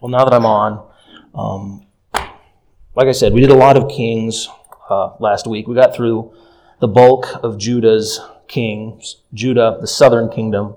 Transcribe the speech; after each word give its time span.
Well, 0.00 0.10
now 0.10 0.24
that 0.24 0.34
I'm 0.34 0.44
on, 0.44 0.86
um, 1.34 1.86
like 2.94 3.08
I 3.08 3.12
said, 3.12 3.32
we 3.32 3.40
did 3.40 3.50
a 3.50 3.56
lot 3.56 3.78
of 3.78 3.88
kings 3.88 4.46
uh, 4.90 5.14
last 5.20 5.46
week. 5.46 5.66
We 5.66 5.74
got 5.74 5.96
through 5.96 6.34
the 6.80 6.88
bulk 6.88 7.28
of 7.42 7.56
Judah's 7.56 8.20
kings, 8.46 9.16
Judah, 9.32 9.78
the 9.80 9.86
southern 9.86 10.28
kingdom 10.28 10.74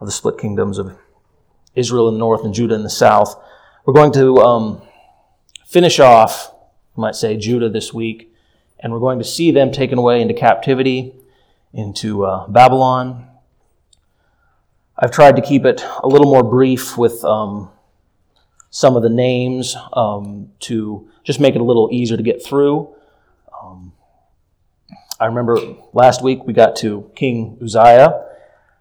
of 0.00 0.08
the 0.08 0.12
split 0.12 0.38
kingdoms 0.38 0.78
of 0.78 0.98
Israel 1.76 2.08
in 2.08 2.14
the 2.14 2.18
north 2.18 2.44
and 2.44 2.52
Judah 2.52 2.74
in 2.74 2.82
the 2.82 2.90
south. 2.90 3.40
We're 3.84 3.94
going 3.94 4.12
to 4.14 4.38
um, 4.38 4.82
finish 5.64 6.00
off, 6.00 6.52
you 6.96 7.00
might 7.00 7.14
say, 7.14 7.36
Judah 7.36 7.68
this 7.68 7.94
week, 7.94 8.34
and 8.80 8.92
we're 8.92 8.98
going 8.98 9.18
to 9.18 9.24
see 9.24 9.52
them 9.52 9.70
taken 9.70 9.96
away 9.96 10.20
into 10.20 10.34
captivity, 10.34 11.14
into 11.72 12.24
uh, 12.24 12.48
Babylon. 12.48 13.28
I've 14.98 15.12
tried 15.12 15.36
to 15.36 15.42
keep 15.42 15.64
it 15.64 15.84
a 16.02 16.08
little 16.08 16.26
more 16.26 16.42
brief 16.42 16.98
with 16.98 17.24
um, 17.24 17.70
some 18.70 18.96
of 18.96 19.02
the 19.02 19.08
names 19.08 19.76
um, 19.92 20.50
to 20.60 21.08
just 21.24 21.40
make 21.40 21.54
it 21.54 21.60
a 21.60 21.64
little 21.64 21.88
easier 21.92 22.16
to 22.16 22.22
get 22.22 22.44
through. 22.44 22.94
Um, 23.60 23.92
I 25.18 25.26
remember 25.26 25.58
last 25.92 26.22
week 26.22 26.44
we 26.46 26.52
got 26.52 26.76
to 26.76 27.10
King 27.14 27.58
Uzziah, 27.62 28.24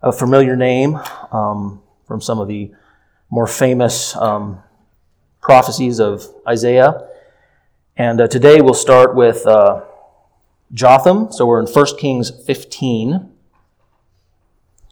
a 0.01 0.11
familiar 0.11 0.55
name 0.55 0.99
um, 1.31 1.81
from 2.07 2.21
some 2.21 2.39
of 2.39 2.47
the 2.47 2.71
more 3.29 3.47
famous 3.47 4.15
um, 4.15 4.61
prophecies 5.41 5.99
of 5.99 6.25
Isaiah. 6.47 7.07
And 7.97 8.21
uh, 8.21 8.27
today 8.27 8.61
we'll 8.61 8.73
start 8.73 9.15
with 9.15 9.45
uh, 9.45 9.83
Jotham. 10.73 11.31
So 11.31 11.45
we're 11.45 11.59
in 11.59 11.67
1 11.67 11.85
Kings 11.97 12.31
15. 12.45 13.31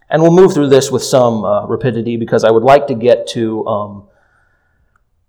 And 0.09 0.21
we'll 0.21 0.31
move 0.31 0.53
through 0.53 0.69
this 0.69 0.89
with 0.89 1.03
some 1.03 1.43
uh, 1.43 1.67
rapidity 1.67 2.17
because 2.17 2.43
I 2.43 2.51
would 2.51 2.63
like 2.63 2.87
to 2.87 2.95
get 2.95 3.27
to 3.27 3.65
um, 3.67 4.07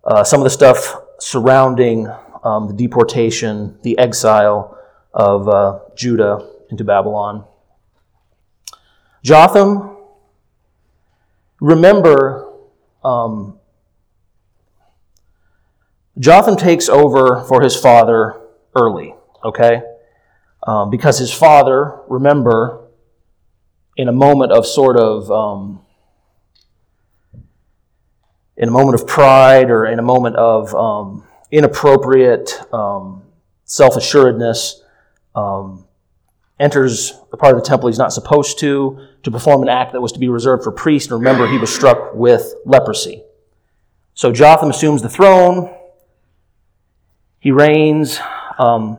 uh, 0.08 0.24
some 0.24 0.40
of 0.40 0.44
the 0.44 0.50
stuff 0.50 0.96
surrounding 1.20 2.08
um, 2.42 2.66
the 2.66 2.72
deportation, 2.72 3.78
the 3.82 3.98
exile 3.98 4.78
of 5.12 5.48
uh, 5.48 5.80
Judah 5.94 6.48
into 6.70 6.82
Babylon. 6.82 7.44
Jotham, 9.22 9.98
remember, 11.60 12.50
um, 13.04 13.58
Jotham 16.18 16.56
takes 16.56 16.88
over 16.88 17.44
for 17.44 17.60
his 17.60 17.76
father 17.76 18.40
early, 18.74 19.14
okay? 19.44 19.82
Um, 20.66 20.88
because 20.88 21.18
his 21.18 21.34
father, 21.34 22.00
remember, 22.08 22.88
in 23.98 24.08
a 24.08 24.12
moment 24.12 24.52
of 24.52 24.66
sort 24.66 24.96
of 24.96 25.30
um, 25.30 25.84
in 28.58 28.68
a 28.68 28.72
moment 28.72 29.00
of 29.00 29.06
pride 29.06 29.70
or 29.70 29.86
in 29.86 29.98
a 29.98 30.02
moment 30.02 30.36
of 30.36 30.74
um, 30.74 31.24
inappropriate 31.50 32.60
um, 32.74 33.22
self 33.64 33.96
assuredness, 33.96 34.82
um, 35.34 35.84
enters 36.58 37.12
the 37.30 37.36
part 37.36 37.54
of 37.56 37.62
the 37.62 37.66
temple 37.66 37.88
he's 37.88 37.98
not 37.98 38.12
supposed 38.12 38.58
to, 38.58 39.06
to 39.22 39.30
perform 39.30 39.62
an 39.62 39.68
act 39.68 39.92
that 39.92 40.00
was 40.00 40.10
to 40.10 40.18
be 40.18 40.28
reserved 40.28 40.64
for 40.64 40.72
priests. 40.72 41.08
And 41.10 41.20
remember, 41.20 41.46
he 41.46 41.56
was 41.56 41.72
struck 41.72 42.14
with 42.14 42.52
leprosy. 42.66 43.22
So 44.14 44.32
Jotham 44.32 44.70
assumes 44.70 45.02
the 45.02 45.08
throne. 45.08 45.72
He 47.38 47.52
reigns. 47.52 48.18
Um, 48.58 48.98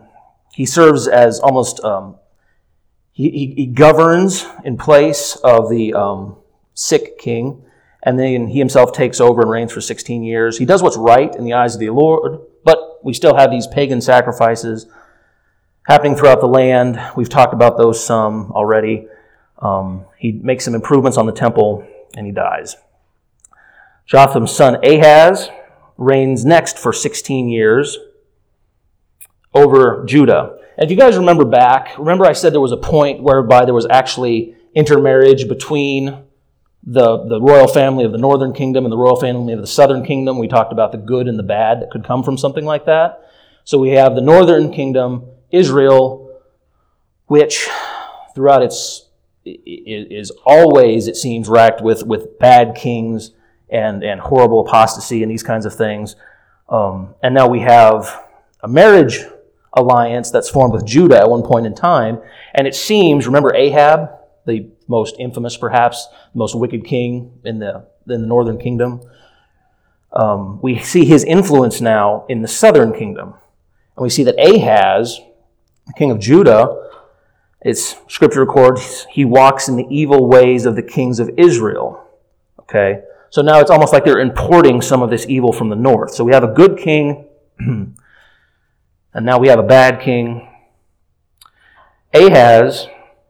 he 0.53 0.65
serves 0.65 1.09
as 1.09 1.41
almost, 1.41 1.83
um, 1.83 2.15
he, 3.11 3.29
he, 3.29 3.53
he, 3.55 3.65
governs 3.65 4.45
in 4.63 4.77
place 4.77 5.35
of 5.43 5.69
the 5.69 5.93
um, 5.93 6.37
sick 6.73 7.17
king 7.17 7.65
and 8.03 8.17
then 8.17 8.47
he 8.47 8.59
himself 8.59 8.91
takes 8.93 9.19
over 9.19 9.41
and 9.41 9.49
reigns 9.49 9.73
for 9.73 9.81
16 9.81 10.23
years. 10.23 10.57
He 10.57 10.65
does 10.65 10.81
what's 10.81 10.97
right 10.97 11.33
in 11.35 11.43
the 11.43 11.53
eyes 11.53 11.75
of 11.75 11.79
the 11.79 11.89
Lord, 11.89 12.39
but 12.63 13.03
we 13.03 13.13
still 13.13 13.35
have 13.35 13.51
these 13.51 13.67
pagan 13.67 14.01
sacrifices 14.01 14.85
happening 15.83 16.15
throughout 16.15 16.39
the 16.39 16.47
land. 16.47 16.99
We've 17.15 17.29
talked 17.29 17.53
about 17.53 17.77
those 17.77 18.03
some 18.03 18.51
already. 18.51 19.07
Um, 19.59 20.05
he 20.17 20.31
makes 20.31 20.65
some 20.65 20.75
improvements 20.75 21.17
on 21.17 21.25
the 21.25 21.33
temple, 21.33 21.85
and 22.15 22.25
he 22.25 22.31
dies. 22.31 22.77
Jotham's 24.05 24.51
son 24.51 24.83
Ahaz 24.83 25.49
reigns 25.97 26.45
next 26.45 26.79
for 26.79 26.93
16 26.93 27.49
years 27.49 27.97
over 29.53 30.05
Judah. 30.05 30.57
And 30.77 30.85
if 30.85 30.91
you 30.91 30.97
guys 30.97 31.17
remember 31.17 31.43
back, 31.43 31.97
remember 31.97 32.25
I 32.25 32.33
said 32.33 32.53
there 32.53 32.61
was 32.61 32.71
a 32.71 32.77
point 32.77 33.21
whereby 33.21 33.65
there 33.65 33.73
was 33.73 33.87
actually 33.89 34.55
intermarriage 34.73 35.47
between 35.49 36.23
the, 36.83 37.25
the 37.27 37.41
royal 37.41 37.67
family 37.67 38.05
of 38.05 38.11
the 38.11 38.17
northern 38.17 38.53
kingdom 38.53 38.85
and 38.85 38.91
the 38.91 38.97
royal 38.97 39.19
family 39.19 39.53
of 39.53 39.61
the 39.61 39.67
southern 39.67 40.03
kingdom. 40.05 40.37
We 40.37 40.47
talked 40.47 40.71
about 40.71 40.91
the 40.91 40.97
good 40.97 41.27
and 41.27 41.37
the 41.37 41.43
bad 41.43 41.81
that 41.81 41.91
could 41.91 42.03
come 42.03 42.23
from 42.23 42.37
something 42.37 42.65
like 42.65 42.85
that. 42.85 43.29
So 43.63 43.77
we 43.77 43.89
have 43.89 44.15
the 44.15 44.21
northern 44.21 44.71
kingdom, 44.71 45.25
Israel, 45.51 46.41
which 47.27 47.67
throughout 48.33 48.63
its 48.63 49.05
is 49.45 50.31
always, 50.45 51.07
it 51.07 51.15
seems, 51.15 51.47
racked 51.47 51.81
with, 51.81 52.03
with 52.03 52.37
bad 52.39 52.75
kings 52.75 53.31
and, 53.69 54.03
and 54.03 54.19
horrible 54.19 54.61
apostasy 54.61 55.23
and 55.23 55.31
these 55.31 55.43
kinds 55.43 55.65
of 55.65 55.73
things. 55.73 56.15
Um, 56.67 57.15
and 57.23 57.33
now 57.33 57.47
we 57.47 57.61
have 57.61 58.25
a 58.61 58.67
marriage 58.67 59.19
alliance 59.73 60.29
that's 60.31 60.49
formed 60.49 60.73
with 60.73 60.85
Judah 60.85 61.19
at 61.19 61.29
one 61.29 61.43
point 61.43 61.65
in 61.65 61.73
time. 61.73 62.21
And 62.53 62.67
it 62.67 62.75
seems, 62.75 63.25
remember 63.25 63.53
Ahab, 63.55 64.09
the 64.49 64.69
most 64.87 65.15
infamous, 65.19 65.55
perhaps, 65.55 66.07
most 66.33 66.55
wicked 66.55 66.83
king 66.83 67.39
in 67.45 67.59
the, 67.59 67.85
in 68.07 68.21
the 68.21 68.27
northern 68.27 68.57
kingdom. 68.57 69.01
Um, 70.11 70.59
we 70.61 70.79
see 70.79 71.05
his 71.05 71.23
influence 71.23 71.79
now 71.79 72.25
in 72.27 72.41
the 72.41 72.47
southern 72.47 72.93
kingdom. 72.93 73.35
And 73.95 74.03
we 74.03 74.09
see 74.09 74.23
that 74.23 74.35
Ahaz, 74.39 75.19
the 75.87 75.93
king 75.93 76.11
of 76.11 76.19
Judah, 76.19 76.89
it's 77.61 77.95
scripture 78.07 78.45
records 78.45 79.05
he 79.11 79.25
walks 79.25 79.67
in 79.67 79.75
the 79.75 79.85
evil 79.89 80.27
ways 80.27 80.65
of 80.65 80.75
the 80.75 80.83
kings 80.83 81.19
of 81.19 81.29
Israel. 81.37 82.03
Okay? 82.61 83.01
So 83.29 83.41
now 83.41 83.59
it's 83.59 83.69
almost 83.69 83.93
like 83.93 84.05
they're 84.05 84.19
importing 84.19 84.81
some 84.81 85.03
of 85.03 85.09
this 85.09 85.25
evil 85.27 85.51
from 85.51 85.69
the 85.69 85.75
north. 85.75 86.11
So 86.11 86.23
we 86.23 86.33
have 86.33 86.43
a 86.43 86.47
good 86.47 86.77
king, 86.77 87.27
and 87.59 87.95
now 89.13 89.37
we 89.37 89.49
have 89.49 89.59
a 89.59 89.63
bad 89.63 90.01
king. 90.01 90.47
Ahaz 92.13 92.87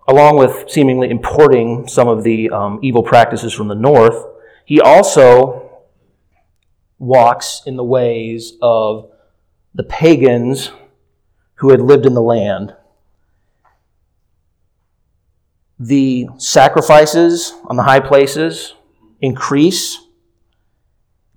along 0.09 0.37
with 0.37 0.69
seemingly 0.69 1.11
importing 1.11 1.87
some 1.87 2.07
of 2.07 2.23
the 2.23 2.49
um, 2.49 2.79
evil 2.81 3.03
practices 3.03 3.53
from 3.53 3.67
the 3.67 3.75
north, 3.75 4.25
he 4.65 4.81
also 4.81 5.83
walks 6.97 7.61
in 7.67 7.75
the 7.75 7.83
ways 7.83 8.53
of 8.59 9.11
the 9.75 9.83
pagans 9.83 10.71
who 11.55 11.69
had 11.69 11.79
lived 11.79 12.07
in 12.07 12.15
the 12.15 12.21
land. 12.21 12.75
The 15.79 16.27
sacrifices 16.37 17.53
on 17.65 17.77
the 17.77 17.83
high 17.83 17.99
places 17.99 18.73
increase, 19.21 19.99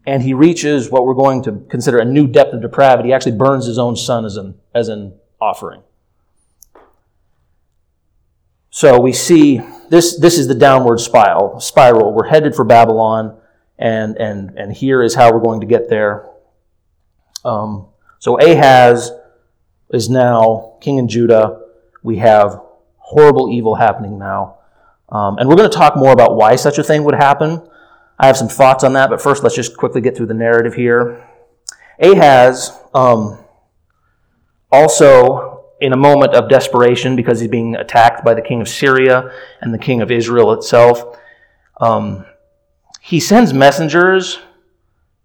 and 0.07 0.23
he 0.23 0.33
reaches 0.33 0.91
what 0.91 1.05
we're 1.05 1.15
going 1.15 1.43
to 1.43 1.67
consider 1.69 1.99
a 1.99 2.07
new 2.07 2.27
depth 2.27 2.55
of 2.55 2.63
depravity. 2.63 3.11
He 3.11 3.13
actually 3.13 3.37
burns 3.37 3.67
his 3.67 3.79
own 3.79 3.97
son 3.97 4.25
as 4.25 4.39
an, 4.39 4.55
as 4.75 4.89
an 4.89 5.13
offering. 5.41 5.83
So 8.75 8.99
we 8.99 9.13
see 9.13 9.61
this, 9.91 10.19
this 10.19 10.39
is 10.39 10.49
the 10.49 10.55
downward 10.55 10.99
spiral, 10.99 11.61
spiral. 11.61 12.15
We're 12.15 12.29
headed 12.29 12.55
for 12.55 12.65
Babylon, 12.65 13.39
and, 13.79 14.17
and, 14.17 14.59
and 14.59 14.73
here 14.73 15.03
is 15.03 15.15
how 15.15 15.31
we're 15.31 15.43
going 15.43 15.61
to 15.61 15.67
get 15.67 15.91
there. 15.91 16.31
Um, 17.45 17.89
so 18.19 18.41
Ahaz 18.41 19.13
is 19.91 20.09
now 20.09 20.79
king 20.81 20.97
in 20.97 21.07
Judah. 21.07 21.61
We 22.03 22.17
have 22.17 22.63
horrible 22.97 23.53
evil 23.53 23.75
happening 23.75 24.19
now. 24.19 24.57
Um, 25.11 25.37
and 25.37 25.51
we're 25.51 25.57
going 25.57 25.71
to 25.71 25.77
talk 25.77 25.95
more 25.95 26.13
about 26.13 26.37
why 26.37 26.57
such 26.57 26.79
a 26.79 26.83
thing 26.83 27.05
would 27.05 27.15
happen. 27.15 27.61
I 28.19 28.27
have 28.27 28.39
some 28.39 28.49
thoughts 28.49 28.85
on 28.85 28.95
that, 28.95 29.11
but 29.11 29.21
first 29.21 29.43
let's 29.43 29.55
just 29.55 29.77
quickly 29.77 30.01
get 30.01 30.17
through 30.17 30.27
the 30.27 30.35
narrative 30.35 30.73
here. 30.73 31.29
Ahaz 32.01 32.73
um, 32.95 33.39
also 34.71 35.52
in 35.83 35.93
a 35.93 35.97
moment 35.97 36.33
of 36.35 36.49
desperation 36.49 37.17
because 37.17 37.41
he's 37.41 37.51
being 37.51 37.75
attacked 37.75 38.25
by 38.25 38.35
the 38.35 38.41
king 38.41 38.61
of 38.61 38.69
Syria 38.69 39.33
and 39.61 39.75
the 39.75 39.79
king 39.79 40.01
of 40.01 40.11
Israel 40.11 40.53
itself. 40.53 41.19
Um, 41.81 42.25
he 43.01 43.19
sends 43.19 43.53
messengers 43.53 44.39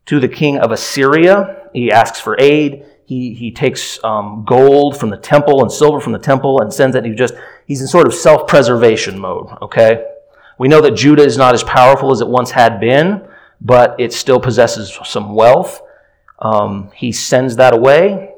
to 0.08 0.20
the 0.20 0.28
king 0.28 0.58
of 0.58 0.72
Assyria. 0.72 1.70
He 1.74 1.92
asks 1.92 2.20
for 2.20 2.36
aid. 2.40 2.86
He, 3.06 3.36
he 3.36 3.52
takes 3.52 4.04
um, 4.04 4.44
gold 4.46 5.00
from 5.00 5.12
the 5.12 5.18
temple 5.18 5.62
and 5.62 5.72
silver 5.72 6.00
from 6.00 6.14
the 6.14 6.20
temple 6.20 6.60
and 6.62 6.74
sends 6.74 6.96
it. 6.96 7.06
He 7.06 7.14
just 7.14 7.36
he's 7.68 7.82
in 7.82 7.88
sort 7.88 8.08
of 8.08 8.14
self-preservation 8.16 9.18
mode. 9.20 9.48
Okay, 9.62 10.04
we 10.58 10.68
know 10.68 10.82
that 10.82 10.96
Judah 10.96 11.24
is 11.24 11.38
not 11.38 11.54
as 11.54 11.64
powerful 11.64 12.12
as 12.12 12.20
it 12.20 12.28
once 12.28 12.50
had 12.52 12.80
been, 12.80 13.26
but 13.62 13.96
it 14.00 14.12
still 14.12 14.40
possesses 14.40 14.98
some 15.06 15.36
wealth. 15.36 15.82
Um, 16.40 16.92
he 16.96 17.12
sends 17.12 17.56
that 17.58 17.74
away 17.74 18.34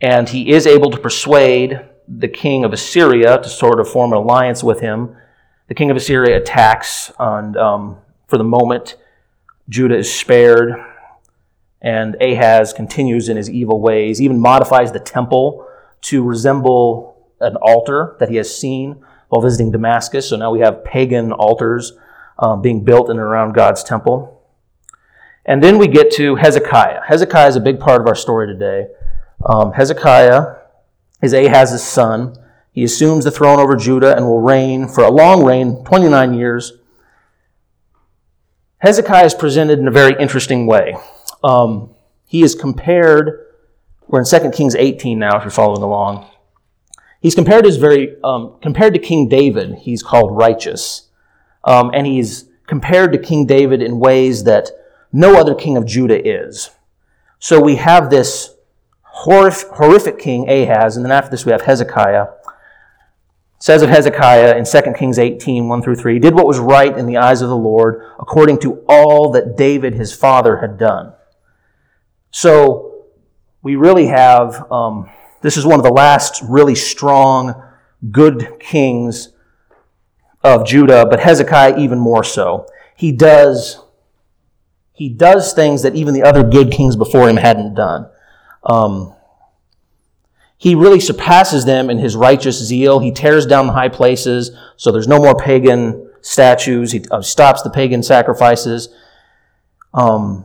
and 0.00 0.28
he 0.28 0.50
is 0.50 0.66
able 0.66 0.90
to 0.90 0.98
persuade 0.98 1.80
the 2.06 2.28
king 2.28 2.64
of 2.64 2.72
Assyria 2.72 3.40
to 3.40 3.48
sort 3.48 3.80
of 3.80 3.88
form 3.88 4.12
an 4.12 4.18
alliance 4.18 4.62
with 4.62 4.80
him. 4.80 5.16
The 5.68 5.74
king 5.74 5.90
of 5.90 5.96
Assyria 5.96 6.36
attacks, 6.36 7.10
and 7.18 7.56
um, 7.56 7.98
for 8.28 8.36
the 8.36 8.44
moment, 8.44 8.96
Judah 9.68 9.96
is 9.96 10.12
spared. 10.12 10.74
And 11.80 12.16
Ahaz 12.22 12.72
continues 12.72 13.28
in 13.28 13.36
his 13.36 13.50
evil 13.50 13.80
ways, 13.80 14.20
even 14.20 14.40
modifies 14.40 14.92
the 14.92 15.00
temple 15.00 15.66
to 16.02 16.22
resemble 16.22 17.28
an 17.40 17.56
altar 17.56 18.16
that 18.20 18.30
he 18.30 18.36
has 18.36 18.54
seen 18.54 19.04
while 19.28 19.42
visiting 19.42 19.70
Damascus. 19.70 20.28
So 20.28 20.36
now 20.36 20.50
we 20.50 20.60
have 20.60 20.84
pagan 20.84 21.32
altars 21.32 21.92
um, 22.38 22.62
being 22.62 22.84
built 22.84 23.10
in 23.10 23.18
and 23.18 23.20
around 23.20 23.52
God's 23.52 23.84
temple. 23.84 24.42
And 25.44 25.62
then 25.62 25.76
we 25.76 25.88
get 25.88 26.10
to 26.12 26.36
Hezekiah. 26.36 27.02
Hezekiah 27.06 27.48
is 27.48 27.56
a 27.56 27.60
big 27.60 27.78
part 27.78 28.00
of 28.00 28.06
our 28.06 28.14
story 28.14 28.46
today. 28.46 28.86
Um, 29.44 29.72
Hezekiah 29.72 30.56
is 31.22 31.32
Ahaz's 31.32 31.82
son. 31.82 32.36
He 32.72 32.82
assumes 32.84 33.24
the 33.24 33.30
throne 33.30 33.60
over 33.60 33.76
Judah 33.76 34.16
and 34.16 34.26
will 34.26 34.40
reign 34.40 34.88
for 34.88 35.04
a 35.04 35.10
long 35.10 35.44
reign, 35.44 35.84
29 35.84 36.34
years. 36.34 36.72
Hezekiah 38.78 39.26
is 39.26 39.34
presented 39.34 39.78
in 39.78 39.88
a 39.88 39.90
very 39.90 40.14
interesting 40.18 40.66
way. 40.66 40.96
Um, 41.42 41.90
he 42.26 42.42
is 42.42 42.54
compared, 42.54 43.46
we're 44.08 44.20
in 44.20 44.26
2 44.26 44.50
Kings 44.50 44.74
18 44.74 45.18
now, 45.18 45.36
if 45.36 45.44
you're 45.44 45.50
following 45.50 45.82
along. 45.82 46.28
He's 47.20 47.34
compared 47.34 47.66
as 47.66 47.76
very, 47.76 48.16
um, 48.22 48.56
compared 48.60 48.92
to 48.94 49.00
King 49.00 49.28
David, 49.28 49.76
he's 49.76 50.02
called 50.02 50.36
righteous. 50.36 51.08
Um, 51.64 51.90
and 51.94 52.06
he's 52.06 52.46
compared 52.66 53.12
to 53.12 53.18
King 53.18 53.46
David 53.46 53.80
in 53.82 53.98
ways 53.98 54.44
that 54.44 54.70
no 55.12 55.36
other 55.36 55.54
king 55.54 55.76
of 55.76 55.86
Judah 55.86 56.26
is. 56.26 56.70
So 57.38 57.60
we 57.60 57.76
have 57.76 58.10
this 58.10 58.53
horrific 59.14 60.18
king, 60.18 60.48
Ahaz, 60.48 60.96
and 60.96 61.04
then 61.04 61.12
after 61.12 61.30
this 61.30 61.46
we 61.46 61.52
have 61.52 61.62
Hezekiah. 61.62 62.22
It 62.22 63.62
says 63.62 63.82
of 63.82 63.88
Hezekiah 63.88 64.56
in 64.56 64.64
2 64.64 64.92
Kings 64.98 65.18
18, 65.18 65.68
1 65.68 65.82
through 65.82 65.96
3, 65.96 66.18
did 66.18 66.34
what 66.34 66.46
was 66.46 66.58
right 66.58 66.96
in 66.96 67.06
the 67.06 67.16
eyes 67.16 67.40
of 67.40 67.48
the 67.48 67.56
Lord, 67.56 68.02
according 68.18 68.58
to 68.60 68.84
all 68.88 69.30
that 69.32 69.56
David 69.56 69.94
his 69.94 70.12
father 70.12 70.58
had 70.58 70.78
done. 70.78 71.12
So 72.30 73.04
we 73.62 73.76
really 73.76 74.08
have, 74.08 74.70
um, 74.70 75.08
this 75.40 75.56
is 75.56 75.64
one 75.64 75.78
of 75.78 75.84
the 75.84 75.92
last 75.92 76.42
really 76.42 76.74
strong, 76.74 77.54
good 78.10 78.58
kings 78.58 79.32
of 80.42 80.66
Judah, 80.66 81.06
but 81.06 81.20
Hezekiah 81.20 81.78
even 81.78 81.98
more 81.98 82.24
so. 82.24 82.66
He 82.96 83.12
does 83.12 83.80
he 84.94 85.08
does 85.08 85.52
things 85.52 85.82
that 85.82 85.96
even 85.96 86.14
the 86.14 86.22
other 86.22 86.44
good 86.44 86.70
kings 86.70 86.94
before 86.94 87.28
him 87.28 87.36
hadn't 87.36 87.74
done. 87.74 88.08
Um, 88.64 89.14
he 90.56 90.74
really 90.74 91.00
surpasses 91.00 91.64
them 91.64 91.90
in 91.90 91.98
his 91.98 92.16
righteous 92.16 92.58
zeal. 92.58 92.98
He 92.98 93.12
tears 93.12 93.46
down 93.46 93.66
the 93.66 93.72
high 93.72 93.88
places, 93.88 94.50
so 94.76 94.90
there's 94.90 95.08
no 95.08 95.18
more 95.18 95.34
pagan 95.34 96.10
statues. 96.22 96.92
He 96.92 97.04
uh, 97.10 97.20
stops 97.20 97.62
the 97.62 97.70
pagan 97.70 98.02
sacrifices. 98.02 98.88
Um, 99.92 100.44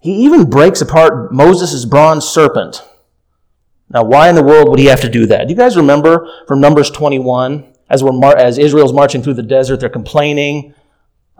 he 0.00 0.24
even 0.24 0.48
breaks 0.48 0.80
apart 0.80 1.32
Moses' 1.32 1.84
bronze 1.84 2.26
serpent. 2.26 2.82
Now, 3.90 4.04
why 4.04 4.28
in 4.28 4.34
the 4.34 4.42
world 4.42 4.68
would 4.68 4.78
he 4.78 4.86
have 4.86 5.00
to 5.02 5.08
do 5.08 5.26
that? 5.26 5.46
Do 5.46 5.52
you 5.52 5.58
guys 5.58 5.76
remember 5.76 6.28
from 6.48 6.60
Numbers 6.60 6.90
21, 6.90 7.72
as, 7.88 8.02
we're 8.02 8.12
mar- 8.12 8.36
as 8.36 8.56
Israel's 8.56 8.92
marching 8.92 9.22
through 9.22 9.34
the 9.34 9.42
desert, 9.42 9.80
they're 9.80 9.88
complaining 9.88 10.74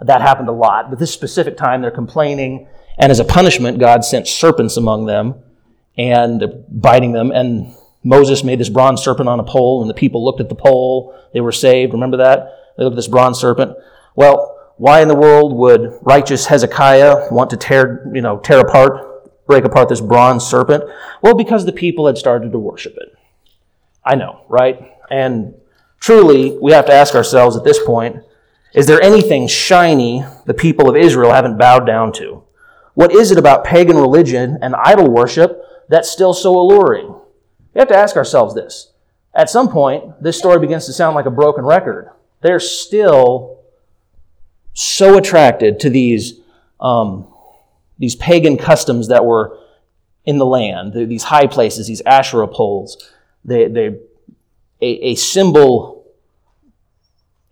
that 0.03 0.23
happened 0.23 0.49
a 0.49 0.53
lot. 0.53 0.91
But 0.91 0.99
this 0.99 1.13
specific 1.13 1.57
time, 1.57 1.83
they're 1.83 1.91
complaining, 1.91 2.69
and 2.99 3.11
as 3.11 3.21
a 3.21 3.25
punishment, 3.25 3.79
God 3.79 4.05
sent 4.05 4.27
serpents 4.27 4.77
among 4.77 5.07
them 5.07 5.35
and 5.97 6.65
biting 6.69 7.13
them. 7.13 7.31
And 7.31 7.75
Moses 8.03 8.43
made 8.43 8.61
this 8.61 8.69
bronze 8.69 9.03
serpent 9.03 9.29
on 9.29 9.41
a 9.41 9.45
pole, 9.45 9.83
and 9.83 9.91
the 9.91 9.95
people 9.95 10.25
looked 10.25 10.41
at 10.41 10.49
the 10.49 10.55
pole. 10.55 11.15
They 11.33 11.41
were 11.41 11.53
saved. 11.53 11.93
Remember 11.93 12.17
that? 12.19 12.59
They 12.77 12.85
looked 12.85 12.95
at 12.95 12.97
this 12.97 13.09
bronze 13.09 13.39
serpent. 13.39 13.77
Well, 14.17 14.57
why 14.77 15.03
in 15.03 15.09
the 15.09 15.15
world 15.15 15.55
would 15.57 15.99
righteous 16.03 16.47
Hezekiah 16.47 17.29
want 17.31 17.51
to 17.51 17.57
tear, 17.57 18.11
you 18.15 18.23
know, 18.23 18.39
tear 18.39 18.61
apart, 18.61 19.47
break 19.47 19.65
apart 19.65 19.91
this 19.91 20.01
bronze 20.01 20.47
serpent? 20.47 20.85
Well, 21.21 21.35
because 21.35 21.67
the 21.67 21.73
people 21.73 22.07
had 22.07 22.17
started 22.17 22.53
to 22.53 22.59
worship 22.59 22.97
it. 22.97 23.15
I 24.03 24.15
know, 24.15 24.47
right? 24.49 24.93
And 25.11 25.55
truly, 25.99 26.57
we 26.59 26.73
have 26.73 26.87
to 26.87 26.95
ask 26.95 27.15
ourselves 27.15 27.57
at 27.57 27.65
this 27.65 27.79
point, 27.85 28.25
is 28.73 28.87
there 28.87 29.03
anything 29.03 29.49
shiny 29.49 30.25
the 30.47 30.55
people 30.55 30.89
of 30.89 30.97
Israel 30.97 31.33
haven't 31.33 31.59
bowed 31.59 31.85
down 31.87 32.13
to? 32.15 32.45
What 32.95 33.13
is 33.13 33.31
it 33.31 33.39
about 33.39 33.65
pagan 33.65 33.97
religion 33.97 34.59
and 34.63 34.75
idol 34.77 35.11
worship 35.11 35.63
that's 35.91 36.09
still 36.09 36.33
so 36.33 36.57
alluring? 36.57 37.15
We 37.75 37.81
have 37.81 37.89
to 37.89 37.97
ask 37.97 38.17
ourselves 38.17 38.55
this. 38.55 38.93
At 39.35 39.51
some 39.51 39.69
point, 39.69 40.23
this 40.23 40.39
story 40.39 40.61
begins 40.61 40.87
to 40.87 40.93
sound 40.93 41.15
like 41.15 41.27
a 41.27 41.31
broken 41.31 41.65
record. 41.65 42.11
They're 42.41 42.61
still 42.61 43.59
so 44.73 45.19
attracted 45.19 45.81
to 45.81 45.91
these, 45.91 46.41
um, 46.81 47.27
these 47.99 48.15
pagan 48.15 48.57
customs 48.57 49.09
that 49.09 49.25
were 49.25 49.59
in 50.25 50.39
the 50.39 50.47
land, 50.47 50.95
these 50.95 51.25
high 51.25 51.47
places, 51.47 51.87
these 51.87 52.01
Asherah 52.03 52.49
poles. 52.49 53.13
They, 53.45 53.67
they, 53.67 53.87
a, 54.81 54.87
a 55.11 55.15
symbol, 55.17 56.07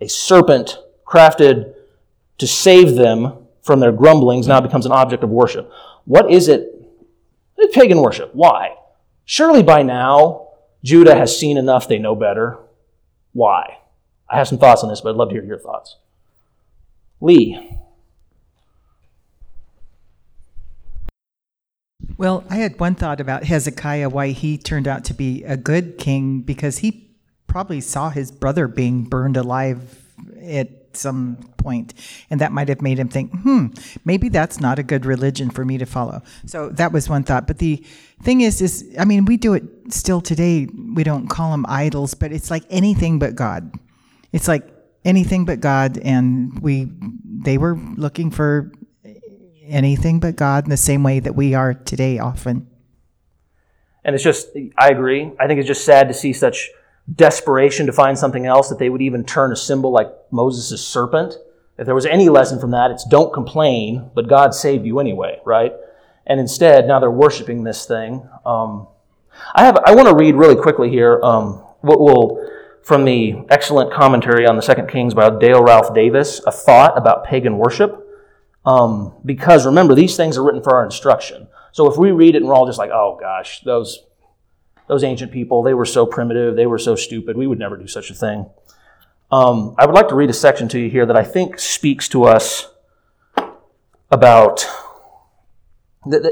a 0.00 0.08
serpent 0.08 0.78
crafted 1.06 1.74
to 2.38 2.46
save 2.46 2.94
them 2.94 3.46
from 3.62 3.80
their 3.80 3.92
grumblings 3.92 4.46
now 4.46 4.60
becomes 4.60 4.86
an 4.86 4.92
object 4.92 5.24
of 5.24 5.30
worship. 5.30 5.70
What 6.04 6.30
is 6.30 6.48
it? 6.48 6.67
Pagan 7.72 8.00
worship. 8.00 8.34
Why? 8.34 8.76
Surely 9.24 9.62
by 9.62 9.82
now, 9.82 10.48
Judah 10.82 11.14
has 11.14 11.38
seen 11.38 11.56
enough, 11.56 11.88
they 11.88 11.98
know 11.98 12.14
better. 12.14 12.58
Why? 13.32 13.78
I 14.28 14.36
have 14.36 14.48
some 14.48 14.58
thoughts 14.58 14.82
on 14.82 14.88
this, 14.88 15.00
but 15.00 15.10
I'd 15.10 15.16
love 15.16 15.28
to 15.28 15.34
hear 15.34 15.44
your 15.44 15.58
thoughts. 15.58 15.96
Lee. 17.20 17.78
Well, 22.16 22.44
I 22.50 22.56
had 22.56 22.80
one 22.80 22.94
thought 22.94 23.20
about 23.20 23.44
Hezekiah, 23.44 24.08
why 24.08 24.28
he 24.28 24.58
turned 24.58 24.88
out 24.88 25.04
to 25.04 25.14
be 25.14 25.44
a 25.44 25.56
good 25.56 25.98
king, 25.98 26.40
because 26.40 26.78
he 26.78 27.10
probably 27.46 27.80
saw 27.80 28.10
his 28.10 28.30
brother 28.30 28.66
being 28.66 29.04
burned 29.04 29.36
alive 29.36 30.04
at 30.40 30.68
some 30.96 31.36
point, 31.56 31.94
and 32.30 32.40
that 32.40 32.52
might 32.52 32.68
have 32.68 32.82
made 32.82 32.98
him 32.98 33.08
think, 33.08 33.32
hmm, 33.32 33.66
maybe 34.04 34.28
that's 34.28 34.60
not 34.60 34.78
a 34.78 34.82
good 34.82 35.04
religion 35.06 35.50
for 35.50 35.64
me 35.64 35.78
to 35.78 35.86
follow. 35.86 36.22
So 36.46 36.68
that 36.70 36.92
was 36.92 37.08
one 37.08 37.24
thought. 37.24 37.46
But 37.46 37.58
the 37.58 37.84
thing 38.22 38.40
is, 38.40 38.60
is 38.60 38.94
I 38.98 39.04
mean, 39.04 39.24
we 39.24 39.36
do 39.36 39.54
it 39.54 39.64
still 39.90 40.20
today. 40.20 40.66
We 40.66 41.04
don't 41.04 41.28
call 41.28 41.50
them 41.50 41.66
idols, 41.68 42.14
but 42.14 42.32
it's 42.32 42.50
like 42.50 42.64
anything 42.70 43.18
but 43.18 43.34
God. 43.34 43.72
It's 44.32 44.48
like 44.48 44.68
anything 45.04 45.44
but 45.44 45.60
God, 45.60 45.98
and 45.98 46.58
we 46.60 46.88
they 47.40 47.58
were 47.58 47.76
looking 47.96 48.30
for 48.30 48.72
anything 49.66 50.18
but 50.20 50.36
God 50.36 50.64
in 50.64 50.70
the 50.70 50.76
same 50.76 51.02
way 51.02 51.20
that 51.20 51.34
we 51.34 51.54
are 51.54 51.74
today 51.74 52.18
often. 52.18 52.66
And 54.04 54.14
it's 54.14 54.24
just, 54.24 54.48
I 54.78 54.88
agree. 54.88 55.30
I 55.38 55.46
think 55.46 55.60
it's 55.60 55.66
just 55.66 55.84
sad 55.84 56.08
to 56.08 56.14
see 56.14 56.32
such 56.32 56.70
desperation 57.14 57.86
to 57.86 57.92
find 57.92 58.18
something 58.18 58.46
else 58.46 58.68
that 58.68 58.78
they 58.78 58.90
would 58.90 59.02
even 59.02 59.24
turn 59.24 59.52
a 59.52 59.56
symbol 59.56 59.92
like 59.92 60.12
Moses' 60.30 60.86
serpent. 60.86 61.36
If 61.78 61.86
there 61.86 61.94
was 61.94 62.06
any 62.06 62.28
lesson 62.28 62.60
from 62.60 62.72
that, 62.72 62.90
it's 62.90 63.04
don't 63.04 63.32
complain, 63.32 64.10
but 64.14 64.28
God 64.28 64.54
saved 64.54 64.84
you 64.84 64.98
anyway, 64.98 65.40
right? 65.44 65.72
And 66.26 66.40
instead, 66.40 66.86
now 66.86 66.98
they're 66.98 67.10
worshiping 67.10 67.64
this 67.64 67.86
thing. 67.86 68.28
Um, 68.44 68.88
I 69.54 69.64
have. 69.64 69.78
I 69.86 69.94
want 69.94 70.08
to 70.08 70.14
read 70.14 70.34
really 70.34 70.56
quickly 70.56 70.90
here 70.90 71.20
um, 71.22 71.54
what 71.80 72.00
will 72.00 72.44
from 72.82 73.04
the 73.04 73.44
excellent 73.50 73.92
commentary 73.92 74.46
on 74.46 74.56
the 74.56 74.62
Second 74.62 74.88
Kings 74.88 75.14
by 75.14 75.30
Dale 75.38 75.62
Ralph 75.62 75.94
Davis, 75.94 76.40
a 76.46 76.52
thought 76.52 76.96
about 76.96 77.24
pagan 77.24 77.58
worship. 77.58 78.04
Um, 78.64 79.14
because 79.24 79.66
remember, 79.66 79.94
these 79.94 80.16
things 80.16 80.36
are 80.36 80.42
written 80.42 80.62
for 80.62 80.74
our 80.76 80.84
instruction. 80.84 81.48
So 81.72 81.90
if 81.90 81.96
we 81.96 82.10
read 82.10 82.34
it 82.34 82.38
and 82.38 82.48
we're 82.48 82.54
all 82.54 82.66
just 82.66 82.78
like, 82.78 82.90
oh 82.90 83.16
gosh, 83.20 83.60
those 83.60 84.04
those 84.88 85.04
ancient 85.04 85.30
people, 85.30 85.62
they 85.62 85.74
were 85.74 85.84
so 85.84 86.06
primitive, 86.06 86.56
they 86.56 86.66
were 86.66 86.78
so 86.78 86.96
stupid, 86.96 87.36
we 87.36 87.46
would 87.46 87.58
never 87.58 87.76
do 87.76 87.86
such 87.86 88.10
a 88.10 88.14
thing. 88.14 88.46
Um, 89.30 89.74
I 89.78 89.84
would 89.84 89.94
like 89.94 90.08
to 90.08 90.14
read 90.14 90.30
a 90.30 90.34
section 90.34 90.68
to 90.68 90.78
you 90.78 90.88
here 90.88 91.04
that 91.04 91.16
I 91.16 91.22
think 91.22 91.58
speaks 91.58 92.08
to 92.10 92.24
us 92.24 92.68
about, 94.10 94.66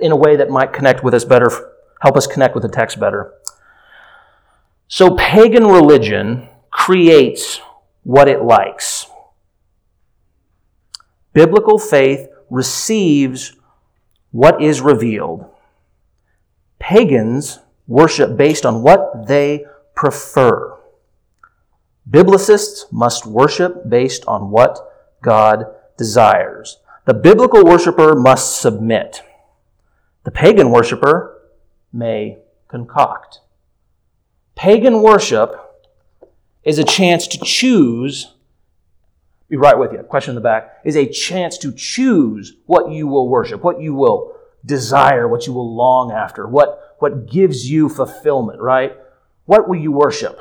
in 0.01 0.11
a 0.11 0.17
way 0.17 0.37
that 0.37 0.49
might 0.49 0.73
connect 0.73 1.05
with 1.05 1.13
us 1.13 1.25
better, 1.25 1.51
help 2.01 2.17
us 2.17 2.27
connect 2.27 2.55
with 2.55 2.63
the 2.63 2.71
text 2.71 2.99
better. 2.99 3.35
So, 4.89 5.15
pagan 5.17 5.67
religion 5.67 6.49
creates 6.71 7.61
what 8.03 8.29
it 8.29 8.43
likes. 8.43 9.07
Biblical 11.33 11.79
faith 11.79 12.29
receives 12.49 13.57
what 14.31 14.63
is 14.63 14.81
revealed. 14.81 15.45
Pagans 16.79 17.59
worship 17.87 18.37
based 18.37 18.67
on 18.67 18.83
what 18.83 19.27
they 19.27 19.65
prefer. 19.95 20.77
Biblicists 22.09 22.91
must 22.93 23.27
worship 23.27 23.89
based 23.89 24.25
on 24.27 24.51
what 24.51 24.79
God 25.23 25.67
desires. 25.97 26.79
The 27.05 27.15
biblical 27.15 27.65
worshiper 27.65 28.15
must 28.15 28.61
submit. 28.61 29.23
The 30.25 30.31
pagan 30.31 30.71
worshiper 30.71 31.43
may 31.93 32.39
concoct. 32.69 33.41
Pagan 34.55 35.03
worship 35.03 35.55
is 36.65 36.79
a 36.79 36.85
chance 36.85 37.27
to 37.29 37.39
choose, 37.45 38.35
be 39.49 39.57
right 39.57 39.79
with 39.79 39.93
you, 39.93 39.99
question 39.99 40.33
in 40.33 40.35
the 40.35 40.41
back, 40.41 40.81
is 40.85 40.97
a 40.97 41.07
chance 41.07 41.59
to 41.59 41.73
choose 41.73 42.57
what 42.67 42.91
you 42.91 43.07
will 43.07 43.29
worship, 43.29 43.63
what 43.63 43.81
you 43.81 43.95
will 43.95 44.36
desire, 44.67 45.27
what 45.27 45.47
you 45.47 45.53
will 45.53 45.75
long 45.75 46.13
after, 46.13 46.47
what, 46.47 46.97
what 46.99 47.31
gives 47.31 47.71
you 47.71 47.89
fulfillment, 47.89 48.61
right? 48.61 48.97
What 49.45 49.69
will 49.69 49.77
you 49.77 49.93
worship? 49.93 50.39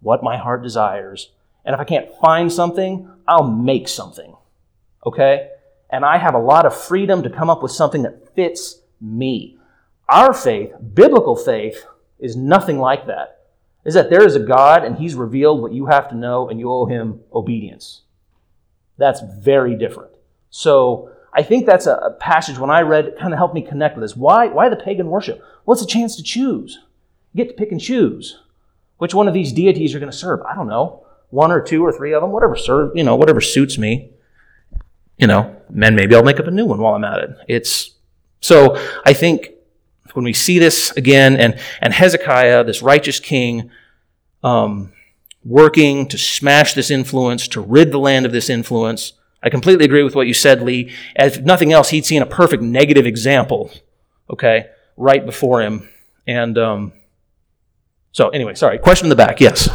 What 0.00 0.22
my 0.22 0.36
heart 0.36 0.62
desires. 0.62 1.30
And 1.64 1.74
if 1.74 1.80
I 1.80 1.84
can't 1.84 2.12
find 2.20 2.52
something, 2.52 3.08
I'll 3.26 3.48
make 3.48 3.88
something. 3.88 4.36
Okay? 5.06 5.48
And 5.88 6.04
I 6.04 6.18
have 6.18 6.34
a 6.34 6.38
lot 6.38 6.66
of 6.66 6.76
freedom 6.76 7.22
to 7.22 7.30
come 7.30 7.50
up 7.50 7.62
with 7.62 7.72
something 7.72 8.02
that 8.02 8.34
fits 8.34 8.80
me. 9.00 9.58
Our 10.08 10.34
faith, 10.34 10.72
biblical 10.94 11.36
faith, 11.36 11.86
is 12.18 12.36
nothing 12.36 12.78
like 12.78 13.06
that. 13.06 13.38
Is 13.84 13.94
that 13.94 14.10
there 14.10 14.26
is 14.26 14.36
a 14.36 14.40
God 14.40 14.84
and 14.84 14.96
He's 14.96 15.14
revealed 15.14 15.62
what 15.62 15.72
you 15.72 15.86
have 15.86 16.08
to 16.10 16.16
know 16.16 16.48
and 16.48 16.60
you 16.60 16.70
owe 16.70 16.86
Him 16.86 17.20
obedience. 17.32 18.02
That's 18.98 19.20
very 19.38 19.76
different. 19.76 20.12
So 20.50 21.10
I 21.32 21.42
think 21.42 21.66
that's 21.66 21.86
a, 21.86 22.16
passage 22.18 22.58
when 22.58 22.70
I 22.70 22.80
read 22.80 23.16
kind 23.18 23.32
of 23.32 23.38
helped 23.38 23.54
me 23.54 23.62
connect 23.62 23.96
with 23.96 24.02
this. 24.02 24.16
Why, 24.16 24.48
why 24.48 24.68
the 24.68 24.76
pagan 24.76 25.08
worship? 25.08 25.42
Well, 25.64 25.74
it's 25.74 25.82
a 25.82 25.86
chance 25.86 26.16
to 26.16 26.22
choose. 26.22 26.78
You 27.32 27.44
get 27.44 27.50
to 27.50 27.56
pick 27.56 27.72
and 27.72 27.80
choose. 27.80 28.40
Which 28.98 29.14
one 29.14 29.28
of 29.28 29.34
these 29.34 29.52
deities 29.52 29.92
you're 29.92 30.00
going 30.00 30.12
to 30.12 30.16
serve? 30.16 30.42
I 30.42 30.54
don't 30.54 30.68
know. 30.68 31.06
One 31.30 31.52
or 31.52 31.62
two 31.62 31.84
or 31.84 31.92
three 31.92 32.12
of 32.12 32.22
them, 32.22 32.32
whatever 32.32 32.56
serve, 32.56 32.96
you 32.96 33.04
know, 33.04 33.16
whatever 33.16 33.40
suits 33.40 33.78
me. 33.78 34.10
You 35.16 35.26
know, 35.26 35.54
and 35.68 35.96
maybe 35.96 36.14
I'll 36.14 36.22
make 36.22 36.40
up 36.40 36.46
a 36.46 36.50
new 36.50 36.66
one 36.66 36.80
while 36.80 36.94
I'm 36.94 37.04
at 37.04 37.18
it. 37.18 37.30
It's 37.46 37.94
so 38.40 38.76
I 39.04 39.12
think 39.12 39.50
when 40.14 40.24
we 40.24 40.32
see 40.32 40.58
this 40.58 40.90
again, 40.92 41.36
and 41.36 41.60
and 41.80 41.92
Hezekiah, 41.92 42.64
this 42.64 42.82
righteous 42.82 43.20
king, 43.20 43.70
um, 44.42 44.92
working 45.44 46.08
to 46.08 46.18
smash 46.18 46.72
this 46.72 46.90
influence, 46.90 47.48
to 47.48 47.60
rid 47.60 47.92
the 47.92 47.98
land 47.98 48.26
of 48.26 48.32
this 48.32 48.48
influence. 48.50 49.12
I 49.42 49.50
completely 49.50 49.84
agree 49.84 50.02
with 50.02 50.14
what 50.14 50.26
you 50.26 50.34
said, 50.34 50.62
Lee. 50.62 50.92
As 51.16 51.40
nothing 51.40 51.72
else, 51.72 51.90
he'd 51.90 52.04
seen 52.04 52.22
a 52.22 52.26
perfect 52.26 52.62
negative 52.62 53.06
example, 53.06 53.70
okay, 54.28 54.66
right 54.96 55.24
before 55.24 55.62
him. 55.62 55.88
And 56.26 56.58
um, 56.58 56.92
so, 58.12 58.28
anyway, 58.28 58.54
sorry. 58.54 58.78
Question 58.78 59.06
in 59.06 59.10
the 59.10 59.16
back, 59.16 59.40
yes. 59.40 59.68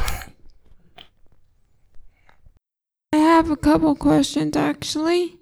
I 3.13 3.17
have 3.17 3.49
a 3.49 3.55
couple 3.55 3.95
questions 3.95 4.55
actually. 4.55 5.39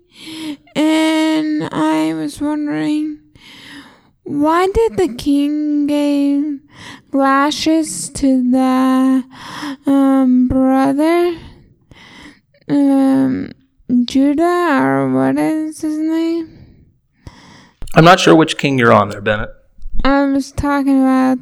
And 0.76 1.64
I 1.72 2.14
was 2.14 2.40
wondering 2.40 3.20
why 4.24 4.68
did 4.68 4.98
the 4.98 5.14
king 5.16 5.88
give 5.88 6.60
lashes 7.12 8.10
to 8.12 8.52
the 8.52 9.24
um, 9.86 10.48
brother 10.48 11.36
um, 12.70 13.52
Judah 14.06 14.80
or 14.82 15.14
what 15.14 15.38
is 15.38 15.82
his 15.82 15.98
name? 15.98 16.86
I'm 17.94 18.04
not 18.04 18.20
sure 18.20 18.36
which 18.36 18.58
king 18.58 18.80
you're 18.80 18.92
on 18.92 19.10
there, 19.10 19.22
Bennett. 19.22 19.50
I 20.04 20.26
was 20.26 20.52
talking 20.52 21.00
about 21.02 21.38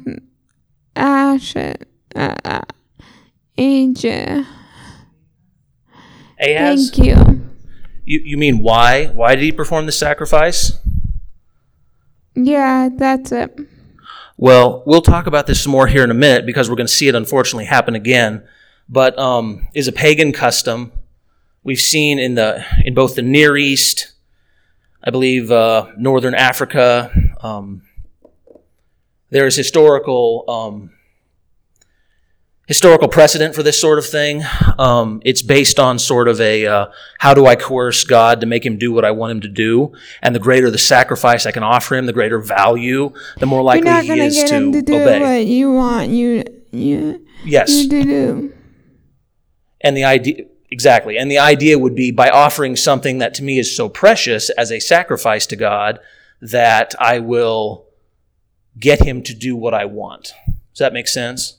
Asher, 0.94 1.76
uh, 2.14 2.36
uh, 2.44 2.60
Egypt. 3.56 4.46
Ahaz? 6.38 6.90
Thank 6.90 7.06
you. 7.06 7.48
You, 8.04 8.20
you 8.24 8.36
mean 8.36 8.62
why? 8.62 9.06
Why 9.06 9.34
did 9.34 9.44
he 9.44 9.52
perform 9.52 9.86
the 9.86 9.92
sacrifice? 9.92 10.78
Yeah, 12.34 12.90
that's 12.94 13.32
it. 13.32 13.58
Well, 14.36 14.82
we'll 14.86 15.02
talk 15.02 15.26
about 15.26 15.46
this 15.46 15.62
some 15.62 15.72
more 15.72 15.86
here 15.86 16.04
in 16.04 16.10
a 16.10 16.14
minute 16.14 16.44
because 16.44 16.68
we're 16.68 16.76
going 16.76 16.86
to 16.86 16.92
see 16.92 17.08
it 17.08 17.14
unfortunately 17.14 17.66
happen 17.66 17.94
again. 17.94 18.46
But 18.88 19.18
um, 19.18 19.68
is 19.74 19.88
a 19.88 19.92
pagan 19.92 20.32
custom 20.32 20.92
we've 21.64 21.80
seen 21.80 22.18
in 22.18 22.34
the 22.34 22.64
in 22.84 22.94
both 22.94 23.14
the 23.14 23.22
Near 23.22 23.56
East, 23.56 24.12
I 25.02 25.10
believe, 25.10 25.50
uh, 25.50 25.86
Northern 25.96 26.34
Africa. 26.34 27.10
Um, 27.40 27.82
there 29.30 29.46
is 29.46 29.56
historical 29.56 30.44
um, 30.48 30.90
historical 32.66 33.08
precedent 33.08 33.54
for 33.54 33.62
this 33.62 33.80
sort 33.80 33.98
of 33.98 34.06
thing. 34.06 34.42
Um, 34.78 35.20
it's 35.24 35.42
based 35.42 35.78
on 35.78 35.98
sort 35.98 36.28
of 36.28 36.40
a 36.40 36.66
uh, 36.66 36.86
how 37.18 37.34
do 37.34 37.46
I 37.46 37.56
coerce 37.56 38.04
God 38.04 38.40
to 38.40 38.46
make 38.46 38.64
him 38.64 38.78
do 38.78 38.92
what 38.92 39.04
I 39.04 39.10
want 39.10 39.32
him 39.32 39.40
to 39.42 39.48
do, 39.48 39.92
and 40.22 40.34
the 40.34 40.40
greater 40.40 40.70
the 40.70 40.78
sacrifice 40.78 41.46
I 41.46 41.52
can 41.52 41.62
offer 41.62 41.96
him, 41.96 42.06
the 42.06 42.12
greater 42.12 42.38
value, 42.38 43.12
the 43.38 43.46
more 43.46 43.62
likely 43.62 43.88
You're 43.88 43.96
not 43.96 44.04
he 44.04 44.20
is 44.20 44.34
get 44.36 44.48
to, 44.48 44.54
him 44.54 44.72
to 44.72 44.82
do 44.82 44.94
obey. 44.94 45.20
what 45.20 45.46
you 45.46 45.72
want 45.72 46.10
you 46.10 46.44
you 46.70 47.26
yes, 47.44 47.70
you 47.70 47.88
do. 47.88 48.52
and 49.80 49.96
the 49.96 50.04
idea 50.04 50.44
exactly, 50.72 51.16
and 51.16 51.30
the 51.30 51.38
idea 51.38 51.78
would 51.78 51.94
be 51.94 52.10
by 52.10 52.30
offering 52.30 52.74
something 52.74 53.18
that 53.18 53.34
to 53.34 53.44
me 53.44 53.58
is 53.58 53.76
so 53.76 53.88
precious 53.88 54.50
as 54.50 54.72
a 54.72 54.80
sacrifice 54.80 55.46
to 55.46 55.56
God 55.56 56.00
that 56.40 56.94
I 56.98 57.20
will 57.20 57.86
get 58.78 59.02
him 59.02 59.22
to 59.22 59.34
do 59.34 59.54
what 59.54 59.74
I 59.74 59.84
want. 59.84 60.32
Does 60.46 60.78
that 60.78 60.92
make 60.92 61.06
sense? 61.06 61.58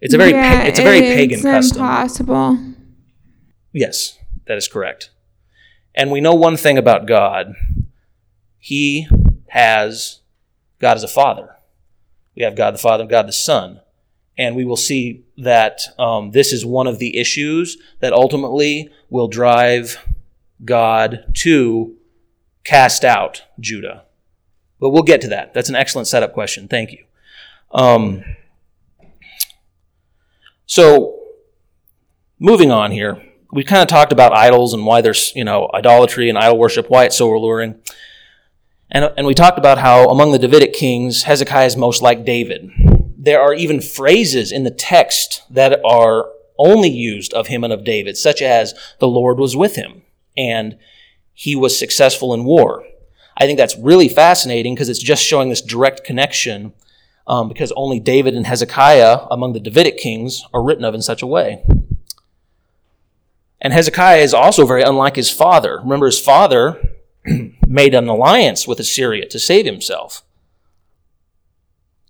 It's 0.00 0.14
a 0.14 0.18
very 0.18 0.30
yeah, 0.30 0.60
pa- 0.60 0.66
it's 0.66 0.78
a 0.78 0.82
very 0.82 1.00
pagan 1.00 1.34
it's 1.34 1.42
custom. 1.42 1.80
impossible. 1.80 2.58
Yes, 3.72 4.18
that 4.46 4.56
is 4.56 4.68
correct. 4.68 5.10
And 5.94 6.10
we 6.10 6.20
know 6.20 6.34
one 6.34 6.56
thing 6.56 6.78
about 6.78 7.06
God. 7.06 7.54
He 8.58 9.08
has 9.48 10.20
God 10.78 10.96
as 10.96 11.02
a 11.02 11.08
father. 11.08 11.56
We 12.36 12.42
have 12.42 12.56
God 12.56 12.74
the 12.74 12.78
Father 12.78 13.02
and 13.02 13.10
God 13.10 13.28
the 13.28 13.32
Son. 13.32 13.80
And 14.36 14.56
we 14.56 14.64
will 14.64 14.76
see 14.76 15.24
that 15.38 15.80
um, 15.98 16.32
this 16.32 16.52
is 16.52 16.66
one 16.66 16.86
of 16.86 16.98
the 16.98 17.16
issues 17.16 17.76
that 18.00 18.12
ultimately 18.12 18.90
will 19.08 19.28
drive 19.28 19.98
God 20.64 21.24
to 21.34 21.96
cast 22.64 23.04
out 23.04 23.42
Judah. 23.60 24.04
But 24.80 24.90
we'll 24.90 25.02
get 25.02 25.20
to 25.22 25.28
that. 25.28 25.54
That's 25.54 25.68
an 25.68 25.76
excellent 25.76 26.08
setup 26.08 26.32
question. 26.32 26.66
Thank 26.68 26.92
you. 26.92 27.04
Um, 27.70 28.24
so, 30.66 31.20
moving 32.38 32.70
on 32.70 32.90
here, 32.90 33.22
we 33.52 33.62
kind 33.62 33.82
of 33.82 33.88
talked 33.88 34.12
about 34.12 34.32
idols 34.32 34.74
and 34.74 34.84
why 34.84 35.00
there's, 35.00 35.32
you 35.36 35.44
know, 35.44 35.70
idolatry 35.72 36.28
and 36.28 36.36
idol 36.36 36.58
worship, 36.58 36.90
why 36.90 37.04
it's 37.04 37.16
so 37.16 37.32
alluring. 37.32 37.76
And, 38.90 39.12
and 39.16 39.26
we 39.26 39.34
talked 39.34 39.58
about 39.58 39.78
how 39.78 40.08
among 40.08 40.32
the 40.32 40.38
Davidic 40.38 40.72
kings, 40.72 41.22
Hezekiah 41.24 41.66
is 41.66 41.76
most 41.76 42.02
like 42.02 42.24
David. 42.24 42.70
There 43.24 43.40
are 43.40 43.54
even 43.54 43.80
phrases 43.80 44.52
in 44.52 44.64
the 44.64 44.70
text 44.70 45.42
that 45.48 45.80
are 45.84 46.30
only 46.58 46.90
used 46.90 47.32
of 47.32 47.46
him 47.46 47.64
and 47.64 47.72
of 47.72 47.84
David, 47.84 48.16
such 48.18 48.42
as 48.42 48.74
the 48.98 49.08
Lord 49.08 49.38
was 49.38 49.56
with 49.56 49.76
him 49.76 50.02
and 50.36 50.76
he 51.32 51.56
was 51.56 51.78
successful 51.78 52.34
in 52.34 52.44
war. 52.44 52.84
I 53.36 53.46
think 53.46 53.56
that's 53.56 53.78
really 53.78 54.08
fascinating 54.08 54.74
because 54.74 54.88
it's 54.88 55.02
just 55.02 55.24
showing 55.24 55.48
this 55.48 55.62
direct 55.62 56.04
connection 56.04 56.74
um, 57.26 57.48
because 57.48 57.72
only 57.72 57.98
David 57.98 58.34
and 58.34 58.46
Hezekiah 58.46 59.20
among 59.30 59.54
the 59.54 59.60
Davidic 59.60 59.96
kings 59.96 60.44
are 60.52 60.62
written 60.62 60.84
of 60.84 60.94
in 60.94 61.02
such 61.02 61.22
a 61.22 61.26
way. 61.26 61.64
And 63.58 63.72
Hezekiah 63.72 64.20
is 64.20 64.34
also 64.34 64.66
very 64.66 64.82
unlike 64.82 65.16
his 65.16 65.30
father. 65.30 65.78
Remember, 65.78 66.06
his 66.06 66.20
father 66.20 66.96
made 67.66 67.94
an 67.94 68.08
alliance 68.08 68.68
with 68.68 68.78
Assyria 68.78 69.26
to 69.28 69.38
save 69.38 69.64
himself. 69.64 70.22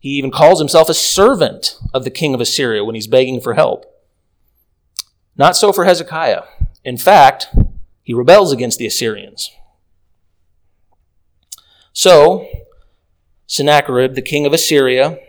He 0.05 0.19
even 0.19 0.31
calls 0.31 0.59
himself 0.59 0.91
a 0.91 0.95
servant 0.95 1.79
of 1.95 2.05
the 2.05 2.11
king 2.11 2.35
of 2.35 2.41
Assyria 2.43 2.85
when 2.85 2.95
he's 2.95 3.07
begging 3.07 3.41
for 3.41 3.55
help. 3.55 3.87
Not 5.35 5.57
so 5.57 5.73
for 5.73 5.87
Hezekiah. 5.87 6.43
In 6.85 6.99
fact, 6.99 7.49
he 8.03 8.13
rebels 8.13 8.53
against 8.53 8.79
the 8.79 8.85
Assyrians. 8.85 9.51
So, 11.95 12.47
Sennacherib, 13.47 14.15
the 14.15 14.21
king 14.21 14.45
of 14.45 14.53
Assyria, 14.53 15.21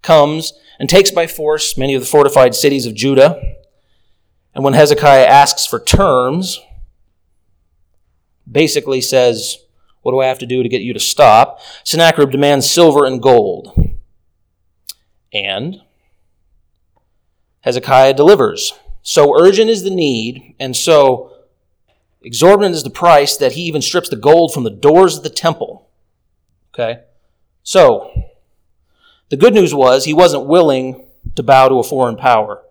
comes 0.00 0.52
and 0.78 0.88
takes 0.88 1.10
by 1.10 1.26
force 1.26 1.76
many 1.76 1.96
of 1.96 2.00
the 2.00 2.06
fortified 2.06 2.54
cities 2.54 2.86
of 2.86 2.94
Judah. 2.94 3.56
And 4.54 4.62
when 4.62 4.74
Hezekiah 4.74 5.26
asks 5.26 5.66
for 5.66 5.80
terms, 5.80 6.60
basically 8.48 9.00
says, 9.00 9.58
What 10.02 10.12
do 10.12 10.20
I 10.20 10.26
have 10.26 10.38
to 10.38 10.46
do 10.46 10.62
to 10.62 10.68
get 10.68 10.82
you 10.82 10.92
to 10.92 11.00
stop? 11.00 11.58
Sennacherib 11.82 12.30
demands 12.30 12.70
silver 12.70 13.04
and 13.04 13.20
gold. 13.20 13.89
And 15.32 15.82
Hezekiah 17.60 18.14
delivers. 18.14 18.72
So 19.02 19.38
urgent 19.38 19.70
is 19.70 19.82
the 19.82 19.90
need, 19.90 20.54
and 20.58 20.76
so 20.76 21.32
exorbitant 22.22 22.74
is 22.74 22.82
the 22.82 22.90
price 22.90 23.36
that 23.36 23.52
he 23.52 23.62
even 23.62 23.82
strips 23.82 24.08
the 24.08 24.16
gold 24.16 24.52
from 24.52 24.64
the 24.64 24.70
doors 24.70 25.16
of 25.16 25.22
the 25.22 25.30
temple. 25.30 25.88
Okay? 26.74 27.00
So, 27.62 28.10
the 29.28 29.36
good 29.36 29.54
news 29.54 29.74
was 29.74 30.04
he 30.04 30.14
wasn't 30.14 30.46
willing 30.46 31.06
to 31.36 31.42
bow 31.42 31.68
to 31.68 31.76
a 31.76 31.84
foreign 31.84 32.16
power. 32.16 32.62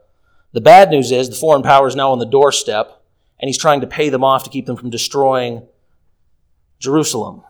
The 0.51 0.61
bad 0.61 0.89
news 0.89 1.11
is 1.11 1.29
the 1.29 1.35
foreign 1.35 1.63
power 1.63 1.87
is 1.87 1.95
now 1.95 2.11
on 2.11 2.19
the 2.19 2.25
doorstep, 2.25 3.01
and 3.39 3.47
he's 3.47 3.57
trying 3.57 3.81
to 3.81 3.87
pay 3.87 4.09
them 4.09 4.23
off 4.23 4.43
to 4.43 4.49
keep 4.49 4.65
them 4.65 4.75
from 4.75 4.89
destroying 4.89 5.67
Jerusalem. 6.79 7.43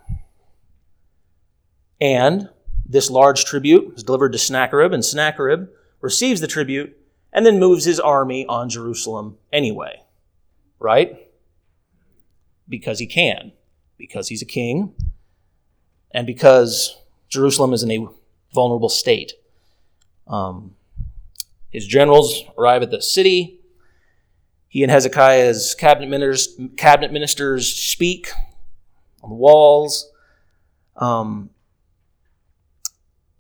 And 2.02 2.50
this 2.92 3.10
large 3.12 3.46
tribute 3.46 3.94
is 3.96 4.04
delivered 4.04 4.34
to 4.34 4.40
Sennacherib, 4.40 4.92
and 4.92 5.06
Sennacherib 5.06 5.70
receives 6.02 6.42
the 6.42 6.48
tribute 6.48 6.98
and 7.32 7.46
then 7.46 7.60
moves 7.60 7.86
his 7.86 8.00
army 8.00 8.46
on 8.48 8.68
Jerusalem 8.68 9.38
anyway. 9.54 10.02
Right? 10.80 11.30
Because 12.68 13.00
he 13.00 13.06
can. 13.06 13.52
Because 13.98 14.30
he's 14.30 14.42
a 14.42 14.46
king. 14.46 14.96
and 16.12 16.26
because 16.26 16.98
Jerusalem 17.30 17.74
is 17.74 17.84
in 17.84 17.92
a 17.92 18.08
vulnerable 18.54 18.90
state. 18.90 19.34
Um, 20.28 20.76
his 21.70 21.86
generals 21.86 22.44
arrive 22.58 22.82
at 22.82 22.92
the 22.92 23.02
city. 23.02 23.60
He 24.68 24.84
and 24.84 24.92
Hezekiah's 24.92 25.76
cabinet 25.76 26.10
ministers, 26.10 26.60
cabinet 26.78 27.12
ministers 27.12 27.72
speak 27.72 28.32
on 29.22 29.30
the 29.30 29.36
walls. 29.36 30.12
Um, 30.96 31.52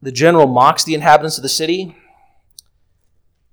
the 0.01 0.11
general 0.11 0.47
mocks 0.47 0.83
the 0.83 0.93
inhabitants 0.93 1.37
of 1.37 1.43
the 1.43 1.49
city 1.49 1.95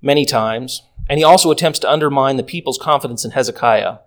many 0.00 0.25
times, 0.25 0.83
and 1.09 1.19
he 1.19 1.25
also 1.25 1.50
attempts 1.50 1.79
to 1.81 1.91
undermine 1.91 2.37
the 2.37 2.43
people's 2.43 2.79
confidence 2.79 3.25
in 3.25 3.33
Hezekiah. 3.33 3.99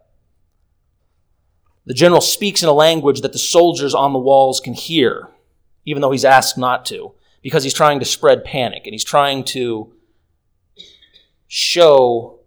The 1.85 1.93
general 1.93 2.21
speaks 2.21 2.61
in 2.61 2.69
a 2.69 2.73
language 2.73 3.21
that 3.21 3.33
the 3.33 3.39
soldiers 3.39 3.93
on 3.93 4.13
the 4.13 4.19
walls 4.19 4.59
can 4.59 4.73
hear, 4.73 5.29
even 5.85 6.01
though 6.01 6.11
he's 6.11 6.25
asked 6.25 6.57
not 6.57 6.85
to, 6.85 7.13
because 7.41 7.63
he's 7.63 7.73
trying 7.73 7.99
to 7.99 8.05
spread 8.05 8.43
panic 8.43 8.83
and 8.85 8.93
he's 8.93 9.03
trying 9.03 9.43
to 9.45 9.93
show, 11.47 12.39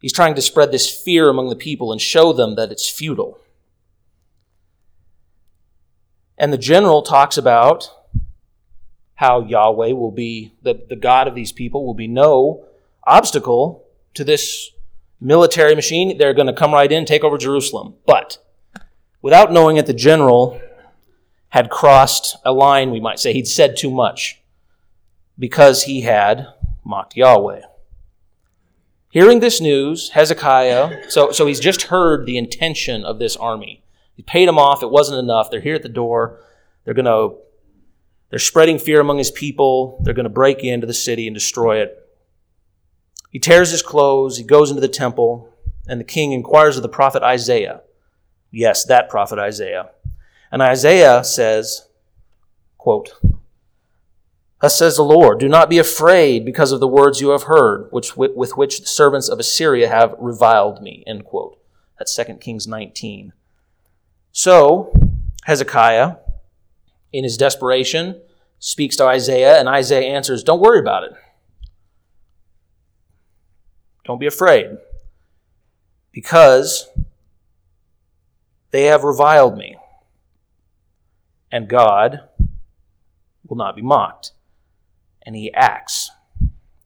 he's 0.00 0.12
trying 0.12 0.34
to 0.34 0.42
spread 0.42 0.72
this 0.72 0.90
fear 0.90 1.28
among 1.28 1.50
the 1.50 1.56
people 1.56 1.92
and 1.92 2.00
show 2.00 2.32
them 2.32 2.54
that 2.54 2.72
it's 2.72 2.88
futile. 2.88 3.38
And 6.38 6.52
the 6.52 6.58
general 6.58 7.02
talks 7.02 7.36
about 7.36 7.90
how 9.20 9.42
Yahweh 9.42 9.92
will 9.92 10.10
be, 10.10 10.54
the, 10.62 10.82
the 10.88 10.96
God 10.96 11.28
of 11.28 11.34
these 11.34 11.52
people 11.52 11.84
will 11.84 11.92
be 11.92 12.08
no 12.08 12.64
obstacle 13.04 13.84
to 14.14 14.24
this 14.24 14.70
military 15.20 15.74
machine. 15.74 16.16
They're 16.16 16.32
going 16.32 16.46
to 16.46 16.54
come 16.54 16.72
right 16.72 16.90
in, 16.90 17.04
take 17.04 17.22
over 17.22 17.36
Jerusalem. 17.36 17.96
But 18.06 18.38
without 19.20 19.52
knowing 19.52 19.76
it, 19.76 19.84
the 19.84 19.92
general 19.92 20.58
had 21.50 21.68
crossed 21.68 22.38
a 22.46 22.52
line, 22.54 22.90
we 22.90 22.98
might 22.98 23.18
say. 23.18 23.34
He'd 23.34 23.46
said 23.46 23.76
too 23.76 23.90
much 23.90 24.40
because 25.38 25.82
he 25.82 26.00
had 26.00 26.46
mocked 26.82 27.14
Yahweh. 27.14 27.60
Hearing 29.10 29.40
this 29.40 29.60
news, 29.60 30.08
Hezekiah, 30.14 31.10
so, 31.10 31.30
so 31.30 31.44
he's 31.46 31.60
just 31.60 31.82
heard 31.82 32.24
the 32.24 32.38
intention 32.38 33.04
of 33.04 33.18
this 33.18 33.36
army. 33.36 33.82
He 34.14 34.22
paid 34.22 34.48
them 34.48 34.58
off. 34.58 34.82
It 34.82 34.90
wasn't 34.90 35.18
enough. 35.18 35.50
They're 35.50 35.60
here 35.60 35.74
at 35.74 35.82
the 35.82 35.90
door. 35.90 36.40
They're 36.86 36.94
going 36.94 37.04
to, 37.04 37.36
they're 38.30 38.38
spreading 38.38 38.78
fear 38.78 39.00
among 39.00 39.18
his 39.18 39.30
people. 39.30 40.00
They're 40.04 40.14
going 40.14 40.24
to 40.24 40.30
break 40.30 40.62
into 40.64 40.86
the 40.86 40.94
city 40.94 41.26
and 41.26 41.34
destroy 41.34 41.78
it. 41.80 41.96
He 43.28 43.38
tears 43.38 43.70
his 43.70 43.82
clothes. 43.82 44.38
He 44.38 44.44
goes 44.44 44.70
into 44.70 44.80
the 44.80 44.88
temple. 44.88 45.52
And 45.88 46.00
the 46.00 46.04
king 46.04 46.32
inquires 46.32 46.76
of 46.76 46.82
the 46.82 46.88
prophet 46.88 47.22
Isaiah. 47.22 47.82
Yes, 48.52 48.84
that 48.84 49.08
prophet 49.08 49.38
Isaiah. 49.38 49.90
And 50.52 50.62
Isaiah 50.62 51.24
says, 51.24 51.88
quote, 52.78 53.20
Thus 54.60 54.78
says 54.78 54.96
the 54.96 55.02
Lord, 55.02 55.40
do 55.40 55.48
not 55.48 55.70
be 55.70 55.78
afraid 55.78 56.44
because 56.44 56.70
of 56.70 56.80
the 56.80 56.88
words 56.88 57.20
you 57.20 57.30
have 57.30 57.44
heard, 57.44 57.88
which, 57.90 58.16
with 58.16 58.56
which 58.56 58.80
the 58.80 58.86
servants 58.86 59.28
of 59.28 59.38
Assyria 59.38 59.88
have 59.88 60.14
reviled 60.18 60.82
me. 60.82 61.02
End 61.06 61.24
quote. 61.24 61.58
That's 61.98 62.14
2 62.14 62.34
Kings 62.34 62.66
19. 62.66 63.32
So, 64.32 64.92
Hezekiah, 65.44 66.16
in 67.12 67.24
his 67.24 67.36
desperation, 67.36 68.20
speaks 68.58 68.96
to 68.96 69.04
Isaiah, 69.04 69.58
and 69.58 69.68
Isaiah 69.68 70.10
answers, 70.10 70.42
Don't 70.42 70.60
worry 70.60 70.80
about 70.80 71.04
it. 71.04 71.12
Don't 74.04 74.20
be 74.20 74.26
afraid. 74.26 74.78
Because 76.12 76.88
they 78.70 78.84
have 78.84 79.04
reviled 79.04 79.56
me, 79.56 79.76
and 81.52 81.68
God 81.68 82.20
will 83.46 83.56
not 83.56 83.76
be 83.76 83.82
mocked 83.82 84.32
and 85.22 85.36
he 85.36 85.52
acts. 85.52 86.10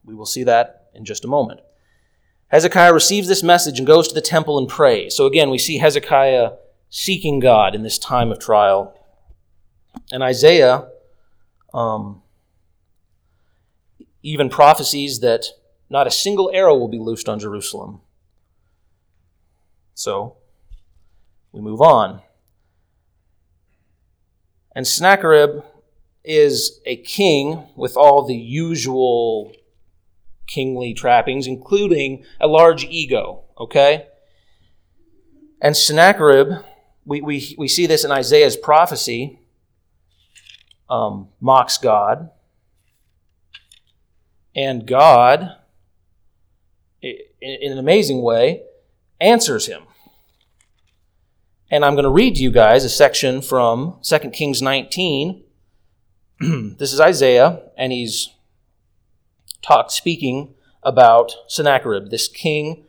We 0.04 0.14
will 0.14 0.26
see 0.26 0.44
that 0.44 0.88
in 0.94 1.04
just 1.04 1.24
a 1.24 1.28
moment. 1.28 1.60
Hezekiah 2.48 2.92
receives 2.92 3.28
this 3.28 3.42
message 3.42 3.78
and 3.78 3.86
goes 3.86 4.08
to 4.08 4.14
the 4.14 4.20
temple 4.20 4.58
and 4.58 4.68
prays. 4.68 5.16
So 5.16 5.26
again, 5.26 5.50
we 5.50 5.58
see 5.58 5.78
Hezekiah 5.78 6.52
seeking 6.88 7.40
God 7.40 7.74
in 7.74 7.82
this 7.82 7.98
time 7.98 8.30
of 8.30 8.38
trial. 8.38 8.98
And 10.12 10.22
Isaiah 10.22 10.88
um, 11.72 12.22
even 14.22 14.48
prophesies 14.48 15.20
that 15.20 15.46
not 15.90 16.06
a 16.06 16.10
single 16.10 16.50
arrow 16.52 16.76
will 16.76 16.88
be 16.88 16.98
loosed 16.98 17.28
on 17.28 17.38
Jerusalem. 17.38 18.00
So 19.94 20.36
we 21.52 21.60
move 21.60 21.80
on. 21.80 22.22
And 24.74 24.86
Sennacherib 24.86 25.62
is 26.24 26.80
a 26.84 26.96
king 26.96 27.64
with 27.76 27.96
all 27.96 28.26
the 28.26 28.34
usual 28.34 29.52
kingly 30.46 30.94
trappings, 30.94 31.46
including 31.46 32.24
a 32.40 32.46
large 32.46 32.84
ego, 32.84 33.44
okay? 33.58 34.06
And 35.60 35.76
Sennacherib, 35.76 36.64
we, 37.04 37.20
we, 37.20 37.54
we 37.56 37.68
see 37.68 37.86
this 37.86 38.04
in 38.04 38.10
Isaiah's 38.10 38.56
prophecy, 38.56 39.38
um, 40.94 41.28
mocks 41.40 41.76
God. 41.76 42.30
And 44.54 44.86
God, 44.86 45.56
in 47.02 47.72
an 47.72 47.78
amazing 47.78 48.22
way, 48.22 48.62
answers 49.20 49.66
him. 49.66 49.82
And 51.70 51.84
I'm 51.84 51.94
going 51.94 52.04
to 52.04 52.10
read 52.10 52.36
to 52.36 52.42
you 52.42 52.52
guys 52.52 52.84
a 52.84 52.88
section 52.88 53.42
from 53.42 53.98
2 54.02 54.30
Kings 54.30 54.62
19, 54.62 55.42
this 56.78 56.92
is 56.92 57.00
Isaiah, 57.00 57.62
and 57.76 57.92
he's 57.92 58.30
talk, 59.62 59.90
speaking 59.90 60.54
about 60.84 61.32
Sennacherib, 61.48 62.10
this 62.10 62.28
king 62.28 62.84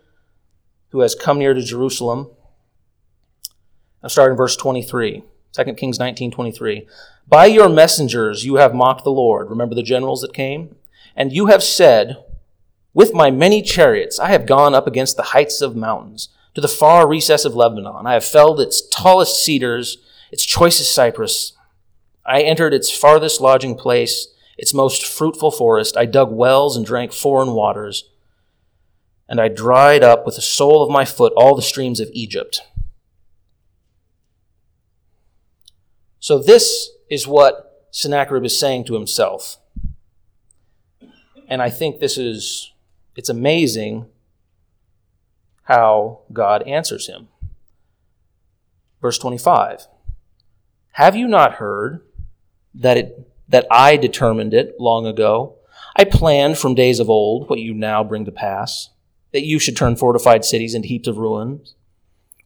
who 0.90 1.00
has 1.00 1.16
come 1.16 1.40
near 1.40 1.56
to 1.56 1.64
Jerusalem. 1.64 2.30
I'll 4.04 4.10
start 4.10 4.30
in 4.30 4.38
verse 4.38 4.56
23, 4.56 5.24
2 5.56 5.74
Kings 5.76 6.00
19 6.00 6.32
23. 6.32 6.88
By 7.28 7.46
your 7.46 7.70
messengers 7.70 8.44
you 8.44 8.56
have 8.56 8.76
mocked 8.76 9.04
the 9.04 9.12
Lord. 9.12 9.50
Remember 9.50 9.74
the 9.74 9.84
generals 9.84 10.22
that 10.22 10.34
came? 10.34 10.76
And 11.16 11.32
you 11.32 11.46
have 11.46 11.64
said, 11.64 12.24
With 12.94 13.14
my 13.14 13.32
many 13.32 13.62
chariots 13.62 14.20
I 14.20 14.30
have 14.30 14.46
gone 14.46 14.76
up 14.76 14.86
against 14.86 15.16
the 15.16 15.24
heights 15.24 15.62
of 15.62 15.76
mountains, 15.76 16.30
to 16.56 16.62
the 16.62 16.68
far 16.68 17.08
recess 17.08 17.46
of 17.46 17.56
Lebanon. 17.56 18.08
I 18.08 18.14
have 18.14 18.26
felled 18.26 18.60
its 18.60 18.82
tallest 18.90 19.44
cedars, 19.44 19.98
its 20.32 20.46
choicest 20.46 20.94
cypress. 20.94 21.54
I 22.26 22.42
entered 22.42 22.74
its 22.74 22.90
farthest 22.90 23.42
lodging 23.42 23.76
place, 23.76 24.30
its 24.58 24.74
most 24.74 25.06
fruitful 25.06 25.52
forest. 25.52 25.96
I 25.98 26.06
dug 26.06 26.32
wells 26.32 26.76
and 26.76 26.86
drank 26.86 27.12
foreign 27.12 27.52
waters. 27.52 28.10
And 29.28 29.42
I 29.42 29.50
dried 29.50 30.04
up 30.04 30.26
with 30.26 30.36
the 30.36 30.42
sole 30.42 30.82
of 30.82 30.90
my 30.90 31.04
foot 31.04 31.34
all 31.36 31.56
the 31.56 31.62
streams 31.62 32.00
of 32.00 32.10
Egypt. 32.14 32.62
So, 36.26 36.40
this 36.40 36.90
is 37.08 37.28
what 37.28 37.86
Sennacherib 37.92 38.44
is 38.46 38.58
saying 38.58 38.86
to 38.86 38.96
himself. 38.96 39.60
And 41.48 41.62
I 41.62 41.70
think 41.70 42.00
this 42.00 42.18
is, 42.18 42.74
it's 43.16 43.30
amazing 43.30 44.08
how 45.66 46.22
God 46.34 46.64
answers 46.64 47.06
him. 47.06 47.28
Verse 49.04 49.20
25 49.20 49.86
Have 50.94 51.16
you 51.16 51.28
not 51.28 51.54
heard? 51.54 52.02
that 52.74 52.98
it 52.98 53.32
that 53.48 53.68
I 53.70 53.96
determined 53.96 54.56
it 54.56 54.80
long 54.80 55.06
ago. 55.06 55.58
I 55.96 56.06
planned 56.06 56.58
from 56.58 56.74
days 56.74 57.00
of 57.00 57.08
old 57.08 57.52
what 57.52 57.60
you 57.60 57.76
now 57.76 58.04
bring 58.04 58.26
to 58.26 58.32
pass, 58.32 58.90
that 59.32 59.46
you 59.46 59.60
should 59.60 59.78
turn 59.78 59.96
fortified 59.96 60.44
cities 60.44 60.74
into 60.74 60.88
heaps 60.88 61.08
of 61.08 61.20
ruins, 61.20 61.76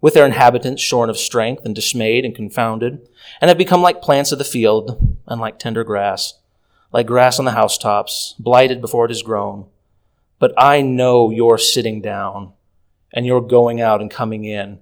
with 0.02 0.14
their 0.14 0.26
inhabitants 0.26 0.82
shorn 0.82 1.10
of 1.10 1.18
strength 1.18 1.66
and 1.66 1.76
dismayed 1.76 2.26
and 2.26 2.36
confounded, 2.36 3.08
and 3.42 3.50
have 3.50 3.58
become 3.58 3.82
like 3.82 4.02
plants 4.02 4.32
of 4.32 4.38
the 4.38 4.46
field 4.46 5.18
and 5.28 5.42
like 5.42 5.60
tender 5.60 5.84
grass, 5.84 6.40
like 6.92 7.06
grass 7.06 7.40
on 7.40 7.46
the 7.46 7.52
housetops, 7.52 8.36
blighted 8.40 8.82
before 8.82 9.06
it 9.06 9.12
is 9.12 9.22
grown. 9.22 9.66
But 10.40 10.54
I 10.58 10.82
know 10.82 11.30
you're 11.30 11.58
sitting 11.58 12.02
down, 12.02 12.54
and 13.14 13.26
you're 13.26 13.42
going 13.42 13.82
out 13.82 14.02
and 14.02 14.10
coming 14.10 14.46
in, 14.46 14.80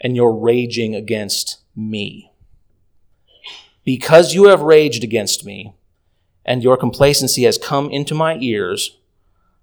and 0.00 0.16
you're 0.16 0.34
raging 0.34 0.94
against 0.94 1.58
me. 1.76 2.32
Because 3.84 4.34
you 4.34 4.48
have 4.48 4.62
raged 4.62 5.04
against 5.04 5.44
me, 5.44 5.74
and 6.44 6.62
your 6.62 6.76
complacency 6.76 7.44
has 7.44 7.56
come 7.56 7.90
into 7.90 8.14
my 8.14 8.36
ears, 8.38 8.98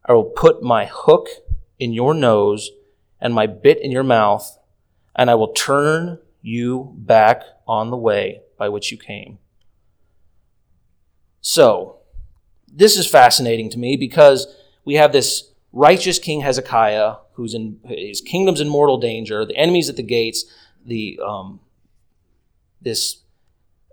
I 0.06 0.14
will 0.14 0.24
put 0.24 0.64
my 0.64 0.86
hook 0.86 1.28
in 1.80 1.92
your 1.92 2.14
nose 2.14 2.72
and 3.20 3.34
my 3.34 3.48
bit 3.48 3.82
in 3.82 3.92
your 3.92 4.04
mouth, 4.04 4.58
and 5.16 5.30
I 5.30 5.36
will 5.36 5.54
turn 5.54 6.20
you 6.42 6.94
back 6.98 7.44
on 7.68 7.90
the 7.90 7.98
way 7.98 8.42
by 8.58 8.70
which 8.70 8.92
you 8.92 8.98
came. 8.98 9.40
So, 11.42 11.98
this 12.68 12.98
is 12.98 13.06
fascinating 13.08 13.70
to 13.72 13.80
me 13.80 13.98
because 13.98 14.48
we 14.86 14.96
have 14.96 15.12
this 15.12 15.52
righteous 15.72 16.20
King 16.20 16.42
Hezekiah 16.42 17.16
who's 17.34 17.54
in 17.54 17.80
his 17.86 18.22
kingdom's 18.22 18.62
in 18.62 18.70
mortal 18.70 18.98
danger, 18.98 19.46
the 19.46 19.58
enemies 19.58 19.90
at 19.90 19.96
the 19.96 20.04
gates, 20.04 20.46
the 20.86 21.20
um, 21.26 21.60
this 22.82 23.22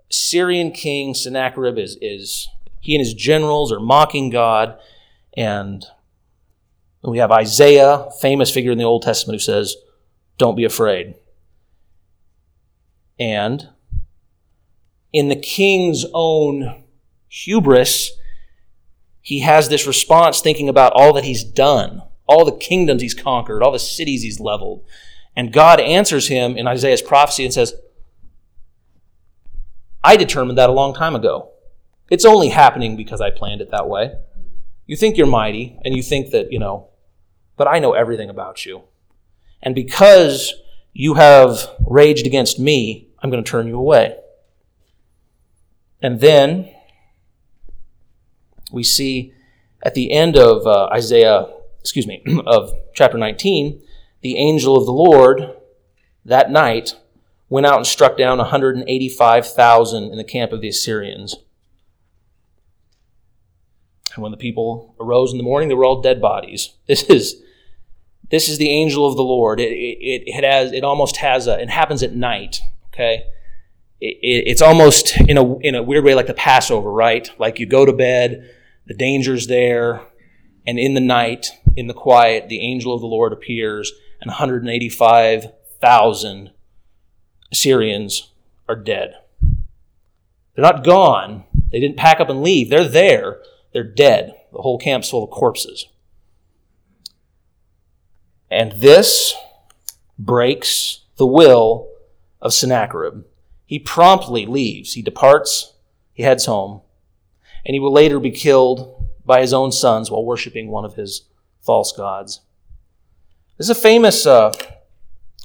Assyrian 0.09 0.71
king 0.71 1.13
Sennacherib 1.13 1.77
is, 1.77 1.97
is 2.01 2.47
he 2.79 2.95
and 2.95 2.99
his 2.99 3.13
generals 3.13 3.71
are 3.71 3.79
mocking 3.79 4.29
God, 4.29 4.77
and 5.35 5.85
we 7.01 7.17
have 7.17 7.31
Isaiah, 7.31 8.09
famous 8.19 8.51
figure 8.51 8.71
in 8.71 8.77
the 8.77 8.83
Old 8.83 9.01
Testament, 9.01 9.35
who 9.35 9.43
says, 9.43 9.75
Don't 10.41 10.55
be 10.55 10.65
afraid. 10.65 11.13
And 13.19 13.69
in 15.13 15.29
the 15.29 15.35
king's 15.35 16.03
own 16.15 16.83
hubris, 17.29 18.13
he 19.21 19.41
has 19.41 19.69
this 19.69 19.85
response 19.85 20.41
thinking 20.41 20.67
about 20.67 20.93
all 20.93 21.13
that 21.13 21.25
he's 21.25 21.43
done, 21.43 22.01
all 22.25 22.43
the 22.43 22.57
kingdoms 22.57 23.03
he's 23.03 23.13
conquered, 23.13 23.61
all 23.61 23.71
the 23.71 23.77
cities 23.77 24.23
he's 24.23 24.39
leveled. 24.39 24.83
And 25.35 25.53
God 25.53 25.79
answers 25.79 26.29
him 26.29 26.57
in 26.57 26.65
Isaiah's 26.65 27.03
prophecy 27.03 27.45
and 27.45 27.53
says, 27.53 27.75
I 30.03 30.15
determined 30.17 30.57
that 30.57 30.71
a 30.71 30.73
long 30.73 30.95
time 30.95 31.13
ago. 31.15 31.51
It's 32.09 32.25
only 32.25 32.49
happening 32.49 32.95
because 32.97 33.21
I 33.21 33.29
planned 33.29 33.61
it 33.61 33.69
that 33.69 33.87
way. 33.87 34.15
You 34.87 34.95
think 34.95 35.17
you're 35.17 35.27
mighty, 35.27 35.77
and 35.85 35.95
you 35.95 36.01
think 36.01 36.31
that, 36.31 36.51
you 36.51 36.57
know, 36.57 36.89
but 37.57 37.67
I 37.67 37.77
know 37.77 37.93
everything 37.93 38.31
about 38.31 38.65
you. 38.65 38.85
And 39.61 39.75
because 39.75 40.53
you 40.93 41.15
have 41.15 41.69
raged 41.87 42.25
against 42.25 42.59
me, 42.59 43.09
I'm 43.19 43.29
going 43.29 43.43
to 43.43 43.49
turn 43.49 43.67
you 43.67 43.77
away. 43.77 44.17
And 46.01 46.19
then 46.19 46.69
we 48.71 48.83
see 48.83 49.33
at 49.83 49.93
the 49.93 50.11
end 50.11 50.37
of 50.37 50.65
uh, 50.65 50.85
Isaiah, 50.87 51.47
excuse 51.79 52.07
me, 52.07 52.23
of 52.45 52.73
chapter 52.93 53.17
19, 53.17 53.81
the 54.21 54.37
angel 54.37 54.77
of 54.77 54.85
the 54.85 54.93
Lord 54.93 55.55
that 56.25 56.51
night 56.51 56.95
went 57.49 57.65
out 57.65 57.77
and 57.77 57.87
struck 57.87 58.17
down 58.17 58.37
185,000 58.37 60.03
in 60.11 60.17
the 60.17 60.23
camp 60.23 60.51
of 60.51 60.61
the 60.61 60.69
Assyrians. 60.69 61.35
And 64.13 64.23
when 64.23 64.31
the 64.31 64.37
people 64.37 64.95
arose 64.99 65.31
in 65.31 65.37
the 65.37 65.43
morning, 65.43 65.69
they 65.69 65.75
were 65.75 65.85
all 65.85 66.01
dead 66.01 66.21
bodies. 66.21 66.73
This 66.87 67.03
is 67.03 67.41
this 68.31 68.49
is 68.49 68.57
the 68.57 68.69
angel 68.69 69.05
of 69.05 69.15
the 69.15 69.23
Lord. 69.23 69.59
It, 69.59 69.71
it, 69.71 70.23
it 70.25 70.43
has 70.43 70.71
it 70.71 70.83
almost 70.83 71.17
has 71.17 71.47
a 71.47 71.59
it 71.59 71.69
happens 71.69 72.01
at 72.01 72.13
night. 72.13 72.61
Okay, 72.93 73.25
it, 73.99 74.17
it's 74.21 74.61
almost 74.61 75.19
in 75.19 75.37
a 75.37 75.57
in 75.59 75.75
a 75.75 75.83
weird 75.83 76.05
way 76.05 76.15
like 76.15 76.27
the 76.27 76.33
Passover, 76.33 76.91
right? 76.91 77.29
Like 77.37 77.59
you 77.59 77.65
go 77.65 77.85
to 77.85 77.93
bed, 77.93 78.49
the 78.87 78.93
danger's 78.93 79.47
there, 79.47 80.01
and 80.65 80.79
in 80.79 80.93
the 80.93 81.01
night, 81.01 81.51
in 81.75 81.87
the 81.87 81.93
quiet, 81.93 82.47
the 82.49 82.61
angel 82.61 82.93
of 82.93 83.01
the 83.01 83.07
Lord 83.07 83.33
appears, 83.33 83.91
and 84.21 84.29
185,000 84.29 86.51
Assyrians 87.51 88.31
are 88.69 88.75
dead. 88.75 89.15
They're 90.55 90.63
not 90.63 90.83
gone. 90.83 91.45
They 91.71 91.79
didn't 91.79 91.97
pack 91.97 92.19
up 92.19 92.29
and 92.29 92.43
leave. 92.43 92.69
They're 92.69 92.87
there. 92.87 93.41
They're 93.73 93.83
dead. 93.83 94.35
The 94.51 94.61
whole 94.61 94.77
camp's 94.77 95.09
full 95.09 95.23
of 95.23 95.29
corpses. 95.29 95.87
And 98.51 98.73
this 98.73 99.33
breaks 100.19 101.05
the 101.15 101.25
will 101.25 101.89
of 102.41 102.53
Sennacherib. 102.53 103.23
He 103.65 103.79
promptly 103.79 104.45
leaves. 104.45 104.93
He 104.93 105.01
departs. 105.01 105.73
He 106.13 106.23
heads 106.23 106.45
home. 106.45 106.81
And 107.65 107.73
he 107.73 107.79
will 107.79 107.93
later 107.93 108.19
be 108.19 108.31
killed 108.31 109.09
by 109.25 109.39
his 109.39 109.53
own 109.53 109.71
sons 109.71 110.11
while 110.11 110.25
worshiping 110.25 110.69
one 110.69 110.83
of 110.83 110.95
his 110.95 111.23
false 111.61 111.93
gods. 111.93 112.41
This 113.57 113.69
is 113.69 113.77
a 113.77 113.81
famous 113.81 114.25
uh, 114.25 114.53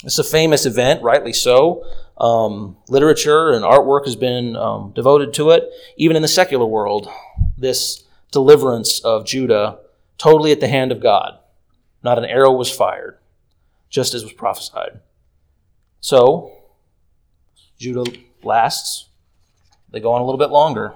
it's 0.04 0.18
a 0.18 0.24
famous 0.24 0.66
event, 0.66 1.02
rightly 1.02 1.32
so. 1.32 1.84
Um, 2.18 2.76
literature 2.88 3.50
and 3.50 3.64
artwork 3.64 4.04
has 4.06 4.16
been 4.16 4.56
um, 4.56 4.92
devoted 4.94 5.32
to 5.34 5.50
it. 5.50 5.70
Even 5.96 6.16
in 6.16 6.22
the 6.22 6.28
secular 6.28 6.66
world, 6.66 7.08
this 7.56 8.04
deliverance 8.30 9.00
of 9.00 9.26
Judah 9.26 9.78
totally 10.18 10.52
at 10.52 10.60
the 10.60 10.68
hand 10.68 10.92
of 10.92 11.00
God. 11.00 11.38
Not 12.02 12.18
an 12.18 12.24
arrow 12.24 12.52
was 12.52 12.70
fired, 12.70 13.18
just 13.88 14.14
as 14.14 14.22
was 14.22 14.32
prophesied. 14.32 15.00
So, 16.00 16.52
Judah 17.78 18.04
lasts. 18.42 19.08
They 19.90 20.00
go 20.00 20.12
on 20.12 20.20
a 20.20 20.24
little 20.24 20.38
bit 20.38 20.50
longer. 20.50 20.94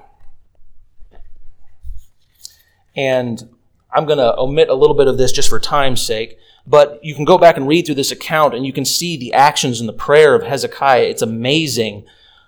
And 2.97 3.49
I'm 3.93 4.07
going 4.07 4.19
to 4.19 4.37
omit 4.39 4.69
a 4.69 4.75
little 4.75 4.97
bit 4.97 5.09
of 5.09 5.19
this 5.19 5.33
just 5.33 5.49
for 5.49 5.59
time's 5.59 6.03
sake. 6.03 6.39
But 6.67 7.03
you 7.03 7.15
can 7.15 7.25
go 7.25 7.39
back 7.39 7.57
and 7.57 7.67
read 7.67 7.87
through 7.87 7.95
this 7.97 8.13
account 8.13 8.55
and 8.55 8.67
you 8.67 8.73
can 8.73 8.85
see 8.85 9.17
the 9.17 9.33
actions 9.33 9.81
and 9.81 9.89
the 9.89 9.95
prayer 9.95 10.35
of 10.35 10.43
Hezekiah. 10.43 11.05
It's 11.05 11.23
amazing 11.23 12.05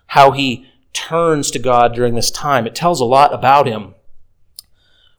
how 0.08 0.32
he 0.32 0.66
turns 0.92 1.50
to 1.52 1.58
God 1.58 1.94
during 1.94 2.14
this 2.14 2.30
time. 2.30 2.66
It 2.66 2.74
tells 2.74 3.00
a 3.00 3.06
lot 3.06 3.32
about 3.32 3.66
him. 3.66 3.94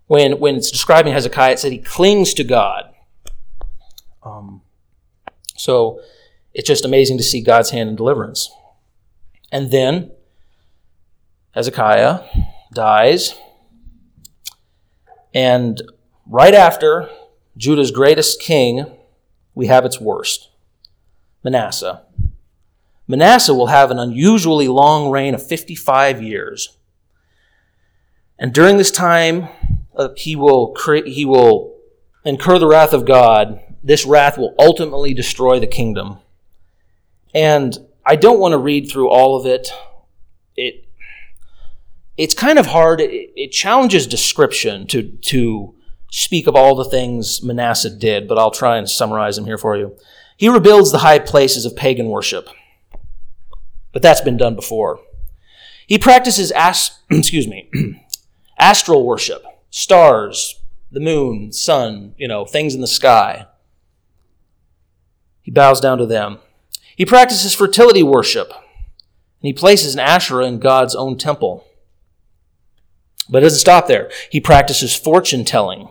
When, 0.07 0.39
when 0.39 0.55
it's 0.55 0.69
describing 0.69 1.13
Hezekiah, 1.13 1.53
it 1.53 1.59
said 1.59 1.71
he 1.71 1.79
clings 1.79 2.33
to 2.35 2.43
God. 2.43 2.92
Um, 4.25 4.61
so 5.55 5.99
it's 6.53 6.67
just 6.67 6.85
amazing 6.85 7.17
to 7.17 7.23
see 7.23 7.41
God's 7.41 7.71
hand 7.71 7.89
in 7.89 7.95
deliverance. 7.95 8.51
And 9.51 9.71
then 9.71 10.11
Hezekiah 11.51 12.21
dies. 12.73 13.35
And 15.33 15.81
right 16.25 16.53
after 16.53 17.09
Judah's 17.57 17.91
greatest 17.91 18.41
king, 18.41 18.85
we 19.55 19.67
have 19.67 19.85
its 19.85 19.99
worst 19.99 20.49
Manasseh. 21.43 22.03
Manasseh 23.07 23.53
will 23.53 23.67
have 23.67 23.91
an 23.91 23.99
unusually 23.99 24.67
long 24.67 25.11
reign 25.11 25.35
of 25.35 25.45
55 25.45 26.21
years. 26.21 26.77
And 28.39 28.53
during 28.53 28.77
this 28.77 28.91
time, 28.91 29.49
uh, 29.95 30.09
he, 30.15 30.35
will 30.35 30.69
cre- 30.69 31.05
he 31.05 31.25
will 31.25 31.75
incur 32.23 32.57
the 32.59 32.67
wrath 32.67 32.93
of 32.93 33.05
God. 33.05 33.59
This 33.83 34.05
wrath 34.05 34.37
will 34.37 34.55
ultimately 34.57 35.13
destroy 35.13 35.59
the 35.59 35.67
kingdom. 35.67 36.19
And 37.35 37.77
I 38.05 38.15
don't 38.15 38.39
want 38.39 38.53
to 38.53 38.57
read 38.57 38.89
through 38.89 39.09
all 39.09 39.39
of 39.39 39.45
it. 39.45 39.69
It 40.55 40.87
it's 42.15 42.33
kind 42.33 42.59
of 42.59 42.67
hard. 42.67 43.01
It, 43.01 43.31
it 43.35 43.51
challenges 43.51 44.07
description 44.07 44.87
to 44.87 45.03
to 45.03 45.75
speak 46.11 46.47
of 46.47 46.55
all 46.55 46.75
the 46.75 46.85
things 46.85 47.43
Manasseh 47.43 47.89
did, 47.89 48.27
but 48.27 48.37
I'll 48.37 48.51
try 48.51 48.77
and 48.77 48.89
summarize 48.89 49.35
them 49.35 49.45
here 49.45 49.57
for 49.57 49.75
you. 49.75 49.97
He 50.37 50.47
rebuilds 50.47 50.91
the 50.91 50.99
high 50.99 51.19
places 51.19 51.65
of 51.65 51.75
pagan 51.75 52.07
worship, 52.07 52.49
but 53.91 54.01
that's 54.01 54.21
been 54.21 54.37
done 54.37 54.55
before. 54.55 54.99
He 55.87 55.97
practices 55.97 56.51
excuse 57.09 57.47
me, 57.47 57.69
astral 58.59 59.05
worship, 59.05 59.43
stars, 59.69 60.61
the 60.91 60.99
moon, 60.99 61.51
sun, 61.51 62.13
you 62.17 62.27
know, 62.27 62.45
things 62.45 62.75
in 62.75 62.81
the 62.81 62.87
sky. 62.87 63.47
He 65.43 65.51
bows 65.51 65.79
down 65.79 65.99
to 65.99 66.05
them. 66.07 66.39
He 66.95 67.05
practices 67.05 67.53
fertility 67.53 68.01
worship, 68.01 68.51
and 68.51 68.61
he 69.41 69.53
places 69.53 69.93
an 69.93 69.99
Asherah 69.99 70.45
in 70.45 70.59
God's 70.59 70.95
own 70.95 71.17
temple. 71.17 71.67
But 73.29 73.39
it 73.39 73.45
doesn't 73.45 73.59
stop 73.59 73.87
there. 73.87 74.09
He 74.31 74.41
practices 74.41 74.95
fortune 74.95 75.45
telling 75.45 75.89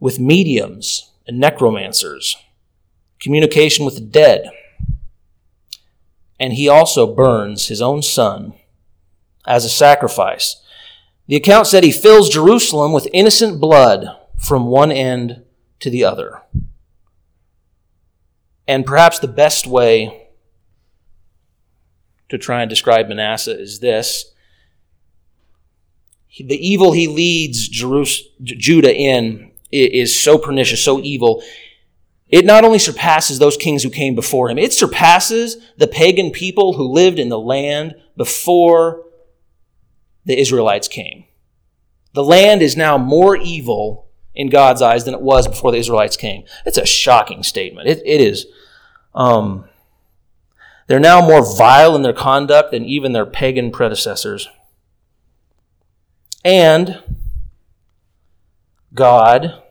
with 0.00 0.18
mediums 0.18 1.10
and 1.26 1.38
necromancers, 1.38 2.36
communication 3.20 3.84
with 3.84 3.94
the 3.94 4.00
dead. 4.00 4.50
And 6.38 6.52
he 6.52 6.68
also 6.68 7.12
burns 7.12 7.68
his 7.68 7.80
own 7.80 8.02
son 8.02 8.54
as 9.46 9.64
a 9.64 9.70
sacrifice. 9.70 10.62
The 11.26 11.36
account 11.36 11.66
said 11.66 11.84
he 11.84 11.92
fills 11.92 12.28
Jerusalem 12.28 12.92
with 12.92 13.08
innocent 13.14 13.60
blood 13.60 14.08
from 14.36 14.66
one 14.66 14.92
end 14.92 15.42
to 15.80 15.88
the 15.88 16.04
other. 16.04 16.42
And 18.66 18.86
perhaps 18.86 19.18
the 19.18 19.28
best 19.28 19.66
way 19.66 20.28
to 22.28 22.38
try 22.38 22.62
and 22.62 22.70
describe 22.70 23.08
Manasseh 23.08 23.58
is 23.58 23.80
this 23.80 24.32
the 26.36 26.56
evil 26.56 26.92
he 26.92 27.06
leads 27.06 27.68
Judah 27.68 28.94
in 28.94 29.52
is 29.70 30.20
so 30.20 30.36
pernicious, 30.36 30.84
so 30.84 31.00
evil, 31.00 31.42
it 32.28 32.44
not 32.44 32.64
only 32.64 32.78
surpasses 32.78 33.38
those 33.38 33.56
kings 33.56 33.82
who 33.82 33.90
came 33.90 34.14
before 34.14 34.50
him, 34.50 34.58
it 34.58 34.72
surpasses 34.72 35.58
the 35.76 35.86
pagan 35.86 36.30
people 36.32 36.72
who 36.72 36.92
lived 36.92 37.18
in 37.18 37.28
the 37.28 37.38
land 37.38 37.94
before 38.16 39.04
the 40.24 40.38
Israelites 40.38 40.88
came. 40.88 41.24
The 42.14 42.24
land 42.24 42.62
is 42.62 42.76
now 42.76 42.98
more 42.98 43.36
evil 43.36 44.03
in 44.34 44.48
God's 44.50 44.82
eyes 44.82 45.04
than 45.04 45.14
it 45.14 45.20
was 45.20 45.46
before 45.46 45.70
the 45.70 45.78
Israelites 45.78 46.16
came. 46.16 46.44
It's 46.66 46.78
a 46.78 46.86
shocking 46.86 47.42
statement. 47.42 47.88
it, 47.88 48.02
it 48.04 48.20
is. 48.20 48.46
Um, 49.14 49.66
they're 50.86 51.00
now 51.00 51.26
more 51.26 51.56
vile 51.56 51.94
in 51.96 52.02
their 52.02 52.12
conduct 52.12 52.72
than 52.72 52.84
even 52.84 53.12
their 53.12 53.26
pagan 53.26 53.70
predecessors. 53.70 54.48
And 56.44 57.02
God 58.92 59.62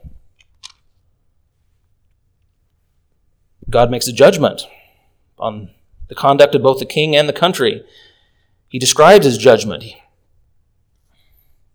God 3.70 3.90
makes 3.90 4.08
a 4.08 4.14
judgment 4.14 4.68
on 5.40 5.72
the 6.08 6.14
conduct 6.14 6.54
of 6.54 6.62
both 6.62 6.78
the 6.78 6.86
king 6.86 7.16
and 7.16 7.28
the 7.28 7.34
country. 7.34 7.84
he 8.68 8.78
describes 8.78 9.26
his 9.26 9.38
judgment. 9.38 9.84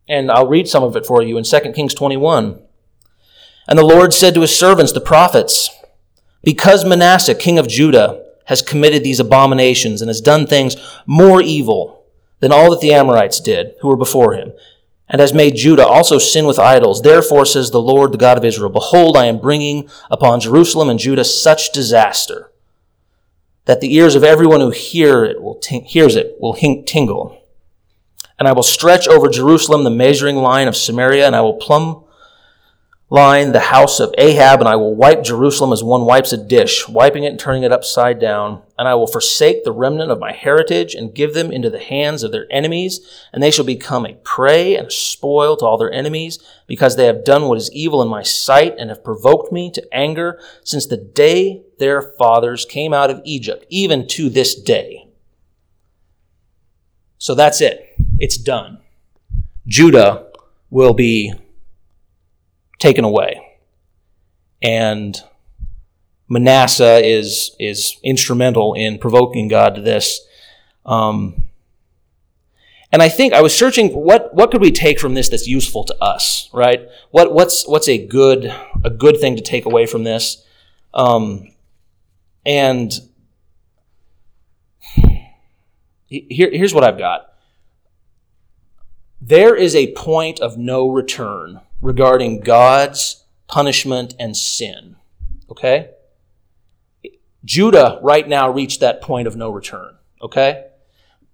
And 0.08 0.30
I'll 0.30 0.46
read 0.46 0.68
some 0.68 0.84
of 0.84 0.94
it 0.94 1.04
for 1.04 1.22
you 1.22 1.36
in 1.36 1.44
2 1.44 1.72
Kings 1.74 1.94
21. 1.94 2.60
And 3.68 3.78
the 3.78 3.84
Lord 3.84 4.14
said 4.14 4.34
to 4.34 4.40
his 4.40 4.58
servants, 4.58 4.92
the 4.92 5.00
prophets, 5.00 5.70
Because 6.42 6.86
Manasseh, 6.86 7.34
king 7.34 7.58
of 7.58 7.68
Judah, 7.68 8.24
has 8.46 8.62
committed 8.62 9.04
these 9.04 9.20
abominations 9.20 10.00
and 10.00 10.08
has 10.08 10.22
done 10.22 10.46
things 10.46 10.74
more 11.06 11.42
evil 11.42 12.02
than 12.40 12.50
all 12.50 12.70
that 12.70 12.80
the 12.80 12.94
Amorites 12.94 13.40
did, 13.40 13.74
who 13.80 13.88
were 13.88 13.96
before 13.96 14.32
him, 14.32 14.52
and 15.06 15.20
has 15.20 15.34
made 15.34 15.56
Judah 15.56 15.86
also 15.86 16.16
sin 16.16 16.46
with 16.46 16.58
idols. 16.58 17.02
Therefore 17.02 17.44
says 17.44 17.70
the 17.70 17.80
Lord, 17.80 18.12
the 18.12 18.18
God 18.18 18.38
of 18.38 18.44
Israel, 18.44 18.70
Behold, 18.70 19.18
I 19.18 19.26
am 19.26 19.38
bringing 19.38 19.88
upon 20.10 20.40
Jerusalem 20.40 20.88
and 20.88 20.98
Judah 20.98 21.24
such 21.24 21.72
disaster 21.72 22.50
that 23.66 23.82
the 23.82 23.94
ears 23.94 24.14
of 24.14 24.24
everyone 24.24 24.60
who 24.60 24.70
hear 24.70 25.26
it 25.26 25.42
will 25.42 25.56
ting- 25.56 25.84
hears 25.84 26.16
it 26.16 26.36
will 26.40 26.54
tingle. 26.54 27.36
And 28.38 28.48
I 28.48 28.52
will 28.52 28.62
stretch 28.62 29.06
over 29.06 29.28
Jerusalem 29.28 29.84
the 29.84 29.90
measuring 29.90 30.36
line 30.36 30.68
of 30.68 30.76
Samaria, 30.76 31.26
and 31.26 31.36
I 31.36 31.42
will 31.42 31.54
plumb 31.54 32.04
line 33.10 33.52
the 33.52 33.60
house 33.60 34.00
of 34.00 34.14
Ahab, 34.18 34.60
and 34.60 34.68
I 34.68 34.76
will 34.76 34.94
wipe 34.94 35.22
Jerusalem 35.22 35.72
as 35.72 35.82
one 35.82 36.04
wipes 36.04 36.32
a 36.32 36.36
dish, 36.36 36.86
wiping 36.88 37.24
it 37.24 37.28
and 37.28 37.40
turning 37.40 37.62
it 37.62 37.72
upside 37.72 38.20
down. 38.20 38.62
And 38.78 38.86
I 38.86 38.94
will 38.96 39.06
forsake 39.06 39.64
the 39.64 39.72
remnant 39.72 40.10
of 40.10 40.18
my 40.18 40.32
heritage 40.32 40.94
and 40.94 41.14
give 41.14 41.32
them 41.32 41.50
into 41.50 41.70
the 41.70 41.78
hands 41.78 42.22
of 42.22 42.32
their 42.32 42.46
enemies, 42.50 43.00
and 43.32 43.42
they 43.42 43.50
shall 43.50 43.64
become 43.64 44.04
a 44.04 44.14
prey 44.16 44.76
and 44.76 44.88
a 44.88 44.90
spoil 44.90 45.56
to 45.56 45.64
all 45.64 45.78
their 45.78 45.90
enemies, 45.90 46.38
because 46.66 46.96
they 46.96 47.06
have 47.06 47.24
done 47.24 47.48
what 47.48 47.56
is 47.58 47.72
evil 47.72 48.02
in 48.02 48.08
my 48.08 48.22
sight 48.22 48.74
and 48.78 48.90
have 48.90 49.02
provoked 49.02 49.50
me 49.52 49.70
to 49.70 49.94
anger 49.94 50.38
since 50.62 50.84
the 50.84 50.98
day 50.98 51.62
their 51.78 52.02
fathers 52.02 52.66
came 52.66 52.92
out 52.92 53.10
of 53.10 53.22
Egypt, 53.24 53.64
even 53.70 54.06
to 54.08 54.28
this 54.28 54.54
day. 54.54 55.08
So 57.16 57.34
that's 57.34 57.60
it. 57.62 57.96
It's 58.18 58.36
done. 58.36 58.78
Judah 59.66 60.26
will 60.70 60.94
be 60.94 61.32
taken 62.78 63.04
away. 63.04 63.40
And 64.62 65.18
Manasseh 66.28 67.04
is, 67.04 67.54
is 67.58 67.96
instrumental 68.02 68.74
in 68.74 68.98
provoking 68.98 69.48
God 69.48 69.74
to 69.76 69.80
this. 69.80 70.20
Um, 70.84 71.48
and 72.90 73.02
I 73.02 73.08
think 73.08 73.34
I 73.34 73.42
was 73.42 73.54
searching 73.54 73.90
what 73.90 74.34
what 74.34 74.50
could 74.50 74.62
we 74.62 74.72
take 74.72 74.98
from 74.98 75.12
this 75.12 75.28
that's 75.28 75.46
useful 75.46 75.84
to 75.84 76.02
us, 76.02 76.48
right? 76.54 76.88
What 77.10 77.34
what's 77.34 77.68
what's 77.68 77.88
a 77.88 77.98
good 77.98 78.54
a 78.82 78.88
good 78.88 79.20
thing 79.20 79.36
to 79.36 79.42
take 79.42 79.66
away 79.66 79.84
from 79.84 80.04
this? 80.04 80.42
Um, 80.94 81.48
and 82.46 82.98
here, 86.06 86.50
here's 86.50 86.72
what 86.72 86.84
I've 86.84 86.98
got. 86.98 87.34
There 89.20 89.54
is 89.54 89.76
a 89.76 89.92
point 89.92 90.40
of 90.40 90.56
no 90.56 90.88
return 90.88 91.60
regarding 91.80 92.40
God's 92.40 93.24
punishment 93.46 94.14
and 94.18 94.36
sin. 94.36 94.96
Okay? 95.50 95.90
Judah 97.44 97.98
right 98.02 98.28
now 98.28 98.50
reached 98.50 98.80
that 98.80 99.00
point 99.00 99.26
of 99.26 99.36
no 99.36 99.50
return. 99.50 99.96
Okay? 100.20 100.66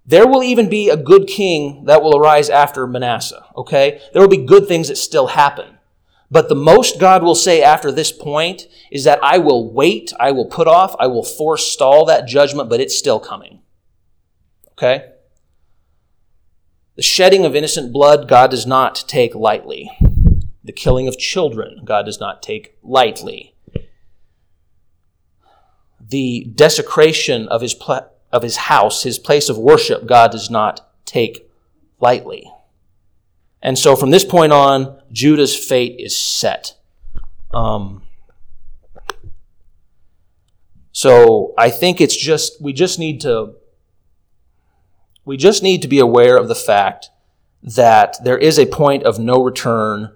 There 0.05 0.27
will 0.27 0.43
even 0.43 0.69
be 0.69 0.89
a 0.89 0.97
good 0.97 1.27
king 1.27 1.85
that 1.85 2.03
will 2.03 2.15
arise 2.15 2.49
after 2.49 2.85
Manasseh. 2.85 3.45
Okay? 3.57 4.01
There 4.13 4.21
will 4.21 4.29
be 4.29 4.45
good 4.45 4.67
things 4.67 4.87
that 4.87 4.97
still 4.97 5.27
happen. 5.27 5.77
But 6.29 6.49
the 6.49 6.55
most 6.55 6.99
God 6.99 7.23
will 7.23 7.35
say 7.35 7.61
after 7.61 7.91
this 7.91 8.11
point 8.11 8.67
is 8.91 9.03
that 9.03 9.19
I 9.23 9.37
will 9.37 9.71
wait, 9.71 10.11
I 10.19 10.31
will 10.31 10.45
put 10.45 10.67
off, 10.67 10.95
I 10.99 11.07
will 11.07 11.23
forestall 11.23 12.05
that 12.05 12.27
judgment, 12.27 12.69
but 12.69 12.79
it's 12.79 12.97
still 12.97 13.19
coming. 13.19 13.61
Okay? 14.73 15.11
The 16.95 17.01
shedding 17.01 17.45
of 17.45 17.55
innocent 17.55 17.91
blood, 17.91 18.27
God 18.27 18.51
does 18.51 18.65
not 18.65 19.03
take 19.07 19.35
lightly. 19.35 19.91
The 20.65 20.71
killing 20.71 21.07
of 21.07 21.19
children, 21.19 21.81
God 21.85 22.07
does 22.07 22.19
not 22.19 22.41
take 22.41 22.75
lightly. 22.81 23.53
The 25.99 26.51
desecration 26.55 27.47
of 27.49 27.61
his, 27.61 27.75
pla- 27.75 28.07
of 28.31 28.41
his 28.41 28.57
house, 28.57 29.03
his 29.03 29.19
place 29.19 29.47
of 29.47 29.59
worship, 29.59 30.07
God 30.07 30.31
does 30.31 30.49
not 30.49 30.89
take 31.05 31.47
lightly. 31.99 32.51
And 33.61 33.77
so 33.77 33.95
from 33.95 34.09
this 34.09 34.25
point 34.25 34.53
on, 34.53 34.99
Judah's 35.11 35.55
fate 35.55 35.97
is 35.99 36.17
set. 36.17 36.75
Um, 37.53 38.01
so 40.91 41.53
I 41.59 41.69
think 41.69 42.01
it's 42.01 42.17
just, 42.17 42.59
we 42.59 42.73
just 42.73 42.97
need 42.97 43.21
to, 43.21 43.53
we 45.25 45.37
just 45.37 45.61
need 45.61 45.83
to 45.83 45.87
be 45.87 45.99
aware 45.99 46.37
of 46.37 46.47
the 46.47 46.55
fact 46.55 47.11
that 47.61 48.17
there 48.23 48.37
is 48.37 48.57
a 48.57 48.65
point 48.65 49.03
of 49.03 49.19
no 49.19 49.43
return 49.43 50.15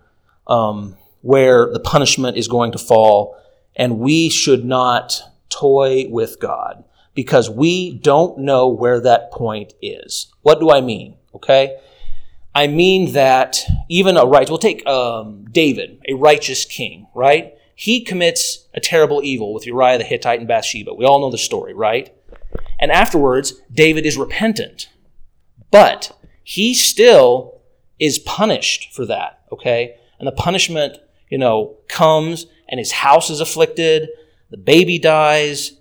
um, 0.50 0.98
where 1.22 1.72
the 1.72 1.80
punishment 1.80 2.36
is 2.36 2.48
going 2.48 2.74
to 2.74 2.78
fall, 2.78 3.38
and 3.76 4.00
we 4.00 4.30
should 4.30 4.66
not 4.66 5.22
toy 5.50 6.08
with 6.10 6.40
God 6.40 6.84
because 7.14 7.50
we 7.50 7.98
don't 7.98 8.40
know 8.40 8.68
where 8.68 9.00
that 9.00 9.32
point 9.32 9.74
is. 9.82 10.28
What 10.42 10.60
do 10.60 10.72
I 10.72 10.82
mean? 10.82 11.16
Okay? 11.34 11.78
I 12.54 12.68
mean 12.68 13.14
that 13.14 13.64
even 13.88 14.18
a 14.18 14.26
right, 14.26 14.50
we'll 14.50 14.58
take 14.58 14.86
um, 14.88 15.46
David, 15.52 16.02
a 16.08 16.14
righteous 16.14 16.66
king, 16.66 17.08
right? 17.14 17.54
He 17.76 18.02
commits 18.02 18.68
a 18.74 18.80
terrible 18.80 19.22
evil 19.24 19.54
with 19.54 19.66
Uriah 19.66 19.98
the 19.98 20.04
Hittite 20.04 20.40
and 20.40 20.48
Bathsheba. 20.48 20.94
We 20.94 21.06
all 21.06 21.22
know 21.22 21.30
the 21.30 21.38
story, 21.38 21.74
right? 21.74 22.14
And 22.80 22.92
afterwards, 22.92 23.54
David 23.72 24.06
is 24.06 24.18
repentant. 24.18 24.90
But 25.72 26.18
he 26.44 26.74
still 26.74 27.62
is 28.00 28.20
punished 28.20 28.94
for 28.94 29.06
that, 29.06 29.42
okay? 29.52 29.96
And 30.20 30.28
the 30.28 30.34
punishment, 30.34 30.98
you 31.30 31.38
know, 31.38 31.78
comes 31.88 32.46
and 32.68 32.78
his 32.80 32.92
house 32.92 33.30
is 33.30 33.40
afflicted, 33.40 34.10
the 34.50 34.58
baby 34.58 35.00
dies. 35.00 35.74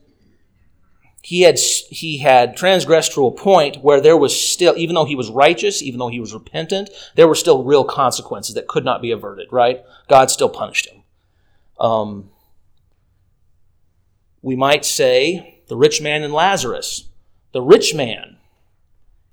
He 1.23 1.43
had, 1.43 1.59
he 1.59 2.19
had 2.19 2.57
transgressed 2.57 3.13
to 3.15 3.27
a 3.27 3.31
point 3.31 3.83
where 3.83 4.01
there 4.01 4.17
was 4.17 4.39
still, 4.39 4.75
even 4.77 4.95
though 4.95 5.05
he 5.05 5.17
was 5.17 5.31
righteous, 5.31 5.83
even 5.83 5.99
though 5.99 6.09
he 6.09 6.21
was 6.21 6.33
repentant, 6.33 6.89
there 7.17 7.29
were 7.29 7.35
still 7.35 7.65
real 7.65 7.85
consequences 7.85 8.55
that 8.55 8.69
could 8.69 8.85
not 8.85 9.03
be 9.03 9.11
averted, 9.11 9.49
right? 9.53 9.83
God 10.09 10.31
still 10.31 10.49
punished 10.49 10.89
him. 10.89 11.03
Um, 11.79 12.31
we 14.41 14.57
might 14.57 14.85
say 14.85 15.63
the 15.69 15.77
rich 15.77 16.01
man 16.01 16.23
and 16.23 16.33
Lazarus. 16.33 17.09
The 17.53 17.63
rich 17.63 17.95
man 17.95 18.37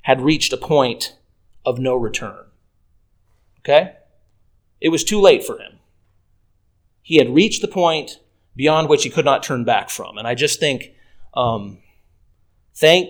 had 0.01 0.21
reached 0.21 0.53
a 0.53 0.57
point 0.57 1.15
of 1.65 1.79
no 1.79 1.95
return. 1.95 2.45
Okay? 3.59 3.93
It 4.85 4.91
was 4.91 5.03
too 5.03 5.19
late 5.19 5.43
for 5.43 5.57
him. 5.57 5.79
He 7.01 7.17
had 7.17 7.33
reached 7.33 7.63
the 7.63 7.67
point 7.67 8.19
beyond 8.55 8.87
which 8.87 9.03
he 9.03 9.09
could 9.09 9.25
not 9.25 9.41
turn 9.41 9.63
back 9.63 9.89
from. 9.89 10.19
And 10.19 10.27
I 10.27 10.35
just 10.35 10.59
think, 10.59 10.91
um, 11.33 11.79
thank, 12.75 13.09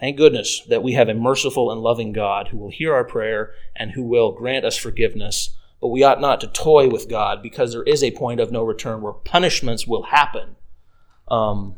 thank 0.00 0.16
goodness 0.16 0.62
that 0.70 0.82
we 0.82 0.94
have 0.94 1.10
a 1.10 1.14
merciful 1.14 1.70
and 1.70 1.82
loving 1.82 2.14
God 2.14 2.48
who 2.48 2.56
will 2.56 2.70
hear 2.70 2.94
our 2.94 3.04
prayer 3.04 3.52
and 3.76 3.90
who 3.90 4.04
will 4.04 4.32
grant 4.32 4.64
us 4.64 4.78
forgiveness. 4.78 5.50
But 5.82 5.88
we 5.88 6.02
ought 6.02 6.22
not 6.22 6.40
to 6.40 6.46
toy 6.46 6.88
with 6.88 7.10
God 7.10 7.42
because 7.42 7.74
there 7.74 7.82
is 7.82 8.02
a 8.02 8.12
point 8.12 8.40
of 8.40 8.50
no 8.50 8.62
return 8.62 9.02
where 9.02 9.12
punishments 9.12 9.86
will 9.86 10.04
happen. 10.04 10.56
Um, 11.28 11.74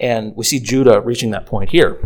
and 0.00 0.34
we 0.34 0.44
see 0.46 0.58
Judah 0.58 1.02
reaching 1.02 1.32
that 1.32 1.44
point 1.44 1.68
here. 1.68 2.02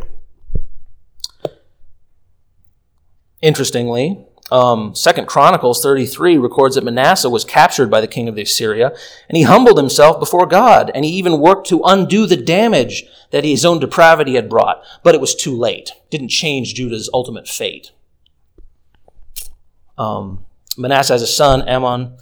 Interestingly, 3.41 4.28
um, 4.51 4.95
Second 4.95 5.27
Chronicles 5.27 5.83
33 5.83 6.39
records 6.39 6.75
that 6.75 6.85
Manasseh 6.85 7.29
was 7.29 7.45
captured 7.45 7.91
by 7.91 8.01
the 8.01 8.07
king 8.07 8.29
of 8.29 8.39
Assyria, 8.39 8.93
and 9.29 9.37
he 9.37 9.43
humbled 9.43 9.77
himself 9.77 10.19
before 10.19 10.47
God, 10.47 10.91
and 10.95 11.05
he 11.05 11.11
even 11.13 11.41
worked 11.41 11.67
to 11.69 11.83
undo 11.85 12.27
the 12.27 12.37
damage 12.37 13.05
that 13.31 13.45
his 13.45 13.65
own 13.65 13.79
depravity 13.79 14.35
had 14.35 14.49
brought. 14.49 14.83
But 15.03 15.15
it 15.15 15.21
was 15.21 15.35
too 15.35 15.55
late. 15.55 15.93
didn't 16.11 16.29
change 16.29 16.75
Judah's 16.75 17.11
ultimate 17.13 17.47
fate. 17.47 17.93
Um, 19.99 20.47
Manasseh 20.79 21.15
has 21.15 21.23
a 21.23 21.27
son, 21.27 21.69
Amon, 21.69 22.17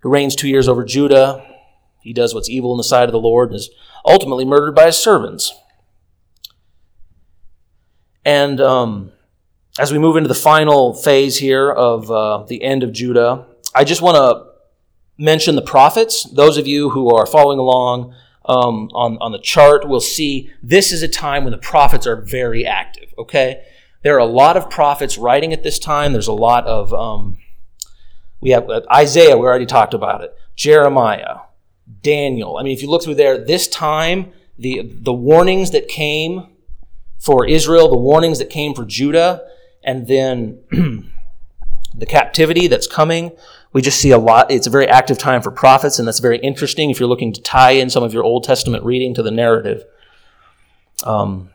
who 0.00 0.08
reigns 0.08 0.34
two 0.34 0.48
years 0.48 0.66
over 0.66 0.84
Judah. 0.84 1.44
He 2.00 2.12
does 2.12 2.34
what's 2.34 2.48
evil 2.48 2.72
in 2.72 2.78
the 2.78 2.84
sight 2.84 3.04
of 3.04 3.12
the 3.12 3.20
Lord 3.20 3.50
and 3.50 3.56
is 3.56 3.70
ultimately 4.04 4.44
murdered 4.44 4.74
by 4.74 4.86
his 4.86 4.96
servants. 4.96 5.54
And 8.24 8.60
um, 8.60 9.12
as 9.78 9.92
we 9.92 9.98
move 9.98 10.16
into 10.16 10.28
the 10.28 10.34
final 10.34 10.92
phase 10.92 11.36
here 11.36 11.70
of 11.70 12.10
uh, 12.10 12.44
the 12.48 12.62
end 12.62 12.82
of 12.82 12.92
Judah, 12.92 13.46
I 13.74 13.84
just 13.84 14.02
want 14.02 14.16
to 14.16 14.48
mention 15.22 15.54
the 15.54 15.62
prophets. 15.62 16.24
Those 16.24 16.58
of 16.58 16.66
you 16.66 16.90
who 16.90 17.14
are 17.14 17.26
following 17.26 17.58
along 17.58 18.14
um, 18.44 18.90
on, 18.92 19.18
on 19.18 19.30
the 19.32 19.38
chart 19.38 19.86
will 19.88 20.00
see 20.00 20.50
this 20.62 20.90
is 20.90 21.02
a 21.02 21.08
time 21.08 21.44
when 21.44 21.52
the 21.52 21.58
prophets 21.58 22.06
are 22.06 22.16
very 22.16 22.66
active, 22.66 23.12
okay? 23.18 23.62
There 24.02 24.16
are 24.16 24.20
a 24.20 24.26
lot 24.26 24.56
of 24.56 24.70
prophets 24.70 25.16
writing 25.16 25.52
at 25.52 25.62
this 25.62 25.78
time. 25.78 26.12
There's 26.12 26.28
a 26.28 26.32
lot 26.32 26.66
of, 26.66 26.92
um, 26.92 27.38
we 28.40 28.50
have 28.50 28.68
uh, 28.68 28.80
Isaiah, 28.92 29.36
we 29.36 29.46
already 29.46 29.66
talked 29.66 29.94
about 29.94 30.24
it, 30.24 30.34
Jeremiah, 30.56 31.38
Daniel. 32.02 32.56
I 32.56 32.62
mean, 32.62 32.72
if 32.72 32.82
you 32.82 32.90
look 32.90 33.04
through 33.04 33.16
there, 33.16 33.44
this 33.44 33.68
time, 33.68 34.32
the, 34.58 34.82
the 34.82 35.12
warnings 35.12 35.70
that 35.70 35.86
came 35.86 36.48
for 37.18 37.46
Israel, 37.46 37.88
the 37.88 37.96
warnings 37.96 38.38
that 38.38 38.50
came 38.50 38.74
for 38.74 38.84
Judah, 38.84 39.47
and 39.88 40.06
then 40.06 40.58
the 41.94 42.04
captivity 42.04 42.66
that's 42.66 42.86
coming. 42.86 43.32
We 43.72 43.80
just 43.80 43.98
see 43.98 44.10
a 44.10 44.18
lot. 44.18 44.50
It's 44.50 44.66
a 44.66 44.70
very 44.70 44.86
active 44.86 45.16
time 45.16 45.40
for 45.40 45.50
prophets, 45.50 45.98
and 45.98 46.06
that's 46.06 46.18
very 46.18 46.36
interesting 46.38 46.90
if 46.90 47.00
you're 47.00 47.08
looking 47.08 47.32
to 47.32 47.40
tie 47.40 47.70
in 47.70 47.88
some 47.88 48.02
of 48.02 48.12
your 48.12 48.22
Old 48.22 48.44
Testament 48.44 48.84
reading 48.84 49.14
to 49.14 49.22
the 49.22 49.30
narrative. 49.30 49.84
Um, 51.04 51.48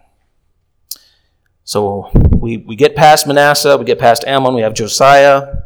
so 1.64 2.10
we, 2.32 2.58
we 2.58 2.76
get 2.76 2.96
past 2.96 3.28
Manasseh, 3.28 3.78
we 3.78 3.86
get 3.86 4.00
past 4.00 4.24
Amon, 4.26 4.56
we 4.56 4.64
have 4.64 4.74
Josiah. 4.74 5.58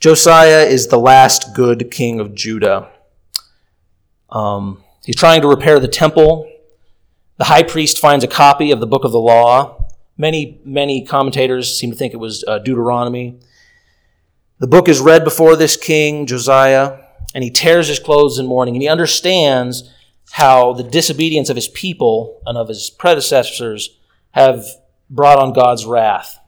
Josiah 0.00 0.64
is 0.64 0.88
the 0.88 0.98
last 0.98 1.54
good 1.54 1.90
king 1.90 2.20
of 2.20 2.34
Judah. 2.34 2.90
Um, 4.28 4.84
he's 5.02 5.16
trying 5.16 5.40
to 5.40 5.48
repair 5.48 5.80
the 5.80 5.88
temple. 5.88 6.46
The 7.38 7.44
high 7.44 7.62
priest 7.62 7.98
finds 7.98 8.22
a 8.22 8.28
copy 8.28 8.70
of 8.70 8.80
the 8.80 8.86
book 8.86 9.04
of 9.04 9.12
the 9.12 9.20
law. 9.20 9.77
Many, 10.18 10.60
many 10.64 11.06
commentators 11.06 11.78
seem 11.78 11.92
to 11.92 11.96
think 11.96 12.12
it 12.12 12.18
was 12.18 12.44
uh, 12.46 12.58
Deuteronomy. 12.58 13.38
The 14.58 14.66
book 14.66 14.88
is 14.88 15.00
read 15.00 15.22
before 15.22 15.54
this 15.54 15.76
king, 15.76 16.26
Josiah, 16.26 16.98
and 17.34 17.44
he 17.44 17.50
tears 17.50 17.86
his 17.86 18.00
clothes 18.00 18.38
in 18.38 18.46
mourning, 18.46 18.74
and 18.74 18.82
he 18.82 18.88
understands 18.88 19.88
how 20.32 20.72
the 20.72 20.82
disobedience 20.82 21.48
of 21.48 21.56
his 21.56 21.68
people 21.68 22.42
and 22.44 22.58
of 22.58 22.66
his 22.68 22.90
predecessors 22.90 23.96
have 24.32 24.64
brought 25.08 25.38
on 25.38 25.52
God's 25.52 25.86
wrath. 25.86 26.38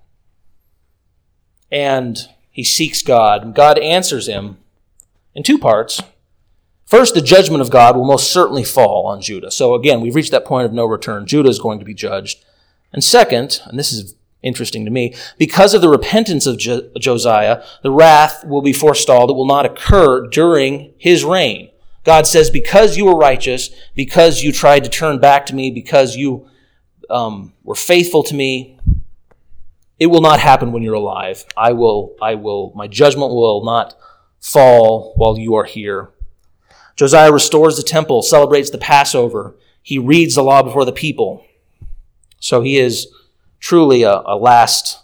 And 1.70 2.18
he 2.50 2.64
seeks 2.64 3.02
God. 3.02 3.44
And 3.44 3.54
God 3.54 3.78
answers 3.78 4.26
him 4.26 4.59
in 5.35 5.44
two 5.44 5.59
parts. 5.59 6.02
First, 6.85 7.14
the 7.14 7.22
judgment 7.22 7.62
of 7.62 7.70
God 7.70 7.96
will 7.96 8.04
most 8.04 8.33
certainly 8.33 8.64
fall 8.64 9.06
on 9.06 9.20
Judah. 9.20 9.52
So 9.52 9.74
again, 9.74 10.00
we've 10.00 10.16
reached 10.16 10.33
that 10.33 10.44
point 10.44 10.66
of 10.66 10.72
no 10.72 10.85
return. 10.85 11.24
Judah 11.24 11.48
is 11.48 11.61
going 11.61 11.78
to 11.78 11.85
be 11.85 11.94
judged. 11.94 12.44
And 12.92 13.05
second, 13.05 13.61
and 13.66 13.79
this 13.79 13.92
is 13.92 14.14
interesting 14.42 14.85
to 14.85 14.90
me, 14.90 15.14
because 15.38 15.74
of 15.74 15.81
the 15.81 15.88
repentance 15.88 16.46
of 16.46 16.59
jo- 16.59 16.90
Josiah, 16.98 17.62
the 17.83 17.90
wrath 17.90 18.44
will 18.44 18.62
be 18.62 18.72
forestalled. 18.72 19.31
It 19.31 19.35
will 19.35 19.46
not 19.46 19.66
occur 19.66 20.26
during 20.29 20.94
his 20.98 21.24
reign. 21.24 21.70
God 22.05 22.26
says, 22.26 22.48
because 22.50 22.96
you 22.96 23.05
were 23.05 23.16
righteous, 23.16 23.70
because 23.94 24.42
you 24.42 24.53
tried 24.53 24.85
to 24.85 24.90
turn 24.90 25.18
back 25.18 25.46
to 25.46 25.55
me, 25.55 25.70
because 25.70 26.16
you 26.16 26.48
um, 27.11 27.53
were 27.62 27.74
faithful 27.74 28.22
to 28.24 28.35
me, 28.35 28.79
it 29.98 30.07
will 30.07 30.22
not 30.22 30.40
happen 30.40 30.72
when 30.72 30.83
you're 30.83 30.94
alive. 30.94 31.44
I 31.57 31.72
will, 31.72 32.16
I 32.22 32.35
will, 32.35 32.72
my 32.74 32.88
judgment 32.88 33.33
will 33.33 33.62
not 33.62 33.94
fall 34.40 35.12
while 35.16 35.37
you 35.37 35.55
are 35.57 35.64
here. 35.64 36.09
Josiah 36.96 37.31
restores 37.31 37.76
the 37.76 37.83
temple, 37.83 38.22
celebrates 38.22 38.70
the 38.70 38.79
Passover. 38.79 39.57
He 39.83 39.98
reads 39.98 40.35
the 40.35 40.42
law 40.42 40.62
before 40.62 40.87
the 40.87 40.92
people. 40.92 41.44
So 42.40 42.62
he 42.62 42.79
is 42.79 43.07
truly 43.61 44.03
a, 44.03 44.22
a 44.26 44.37
last 44.37 44.98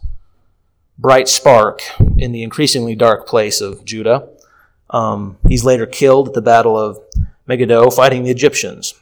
bright 0.99 1.29
spark 1.29 1.83
in 2.17 2.33
the 2.33 2.43
increasingly 2.43 2.95
dark 2.95 3.27
place 3.27 3.61
of 3.61 3.85
Judah. 3.85 4.29
Um, 4.91 5.39
he's 5.47 5.65
later 5.65 5.87
killed 5.87 6.29
at 6.29 6.35
the 6.35 6.43
Battle 6.43 6.79
of 6.79 6.99
Megiddo 7.47 7.91
fighting 7.91 8.25
the 8.25 8.31
Egyptians. 8.31 8.95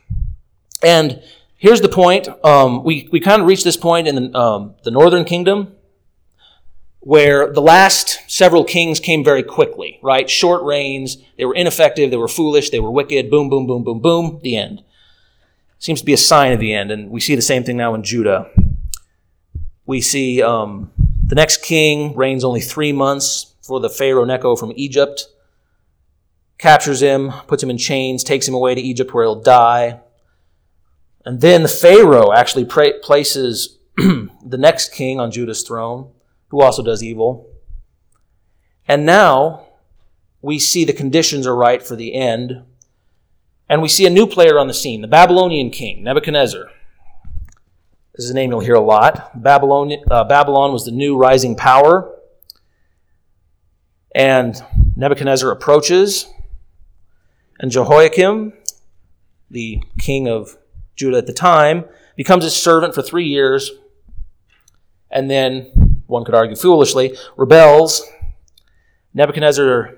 And 0.83 1.23
here's 1.57 1.81
the 1.81 1.89
point. 1.89 2.29
Um, 2.45 2.85
we, 2.85 3.09
we 3.13 3.21
kind 3.21 3.41
of 3.41 3.49
reached 3.49 3.65
this 3.65 3.77
point 3.77 4.09
in 4.09 4.17
the, 4.17 4.39
um, 4.39 4.75
the 4.83 4.91
northern 4.91 5.25
kingdom 5.25 5.75
where 7.01 7.53
the 7.53 7.61
last 7.61 8.19
several 8.29 8.65
kings 8.65 8.99
came 8.99 9.23
very 9.23 9.43
quickly, 9.43 9.99
right? 10.03 10.29
Short 10.29 10.63
reigns. 10.63 11.19
They 11.37 11.45
were 11.45 11.55
ineffective. 11.55 12.11
They 12.11 12.17
were 12.17 12.29
foolish. 12.29 12.71
They 12.71 12.81
were 12.81 12.91
wicked. 12.91 13.31
Boom, 13.31 13.51
boom, 13.51 13.67
boom, 13.67 13.85
boom, 13.85 14.01
boom. 14.01 14.41
The 14.43 14.57
end. 14.57 14.83
Seems 15.79 16.01
to 16.01 16.07
be 16.07 16.13
a 16.13 16.19
sign 16.19 16.53
of 16.53 16.61
the 16.61 16.73
end. 16.73 16.91
And 16.91 17.11
we 17.11 17.21
see 17.21 17.35
the 17.35 17.43
same 17.43 17.65
thing 17.65 17.77
now 17.77 17.95
in 17.95 18.03
Judah. 18.03 18.51
We 19.87 20.01
see 20.01 20.43
um, 20.43 20.91
the 21.27 21.35
next 21.35 21.63
king 21.63 22.15
reigns 22.17 22.45
only 22.45 22.61
three 22.61 22.93
months 22.93 23.55
for 23.63 23.81
the 23.81 23.91
Pharaoh 23.91 24.25
Necho 24.25 24.57
from 24.57 24.73
Egypt. 24.77 25.27
Captures 26.59 27.03
him, 27.03 27.33
puts 27.47 27.63
him 27.63 27.71
in 27.71 27.79
chains, 27.79 28.25
takes 28.25 28.49
him 28.49 28.55
away 28.55 28.75
to 28.75 28.81
Egypt 28.81 29.13
where 29.13 29.25
he'll 29.25 29.41
die. 29.41 30.01
And 31.25 31.41
then 31.41 31.63
the 31.63 31.69
Pharaoh 31.69 32.33
actually 32.33 32.65
pra- 32.65 32.99
places 33.03 33.79
the 33.97 34.59
next 34.59 34.93
king 34.93 35.19
on 35.19 35.31
Judah's 35.31 35.63
throne, 35.63 36.11
who 36.49 36.61
also 36.61 36.83
does 36.83 37.03
evil. 37.03 37.51
And 38.87 39.07
now 39.07 39.67
we 40.43 40.59
see 40.59 40.85
the 40.85 40.93
conditions 40.93 41.47
are 41.47 41.57
right 41.57 41.83
for 41.83 41.97
the 41.97 42.15
end. 42.15 42.65
And 43.69 43.81
we 43.81 43.89
see 43.89 44.07
a 44.07 44.11
new 44.11 44.27
player 44.27 44.59
on 44.59 44.69
the 44.69 44.75
scene, 44.75 45.01
the 45.01 45.09
Babylonian 45.09 45.71
king, 45.71 46.03
Nebuchadnezzar. 46.05 46.71
This 48.15 48.27
is 48.27 48.31
a 48.31 48.35
name 48.35 48.51
you'll 48.51 48.61
hear 48.61 48.75
a 48.75 48.81
lot. 48.81 49.43
Babylon, 49.43 49.93
uh, 50.11 50.25
Babylon 50.25 50.73
was 50.73 50.85
the 50.85 50.91
new 50.93 51.17
rising 51.17 51.57
power. 51.57 52.15
And 54.15 54.55
Nebuchadnezzar 54.97 55.51
approaches. 55.51 56.27
And 57.59 57.71
Jehoiakim, 57.71 58.53
the 59.51 59.83
king 59.99 60.29
of 60.29 60.57
Judah 60.97 61.19
at 61.19 61.27
the 61.27 61.33
time, 61.33 61.87
becomes 62.17 62.45
his 62.45 62.55
servant 62.55 62.95
for 62.95 63.03
three 63.03 63.27
years, 63.27 63.71
and 65.11 65.31
then, 65.31 66.03
one 66.07 66.25
could 66.25 66.35
argue 66.35 66.57
foolishly, 66.57 67.17
rebels. 67.37 68.05
Nebuchadnezzar's 69.15 69.97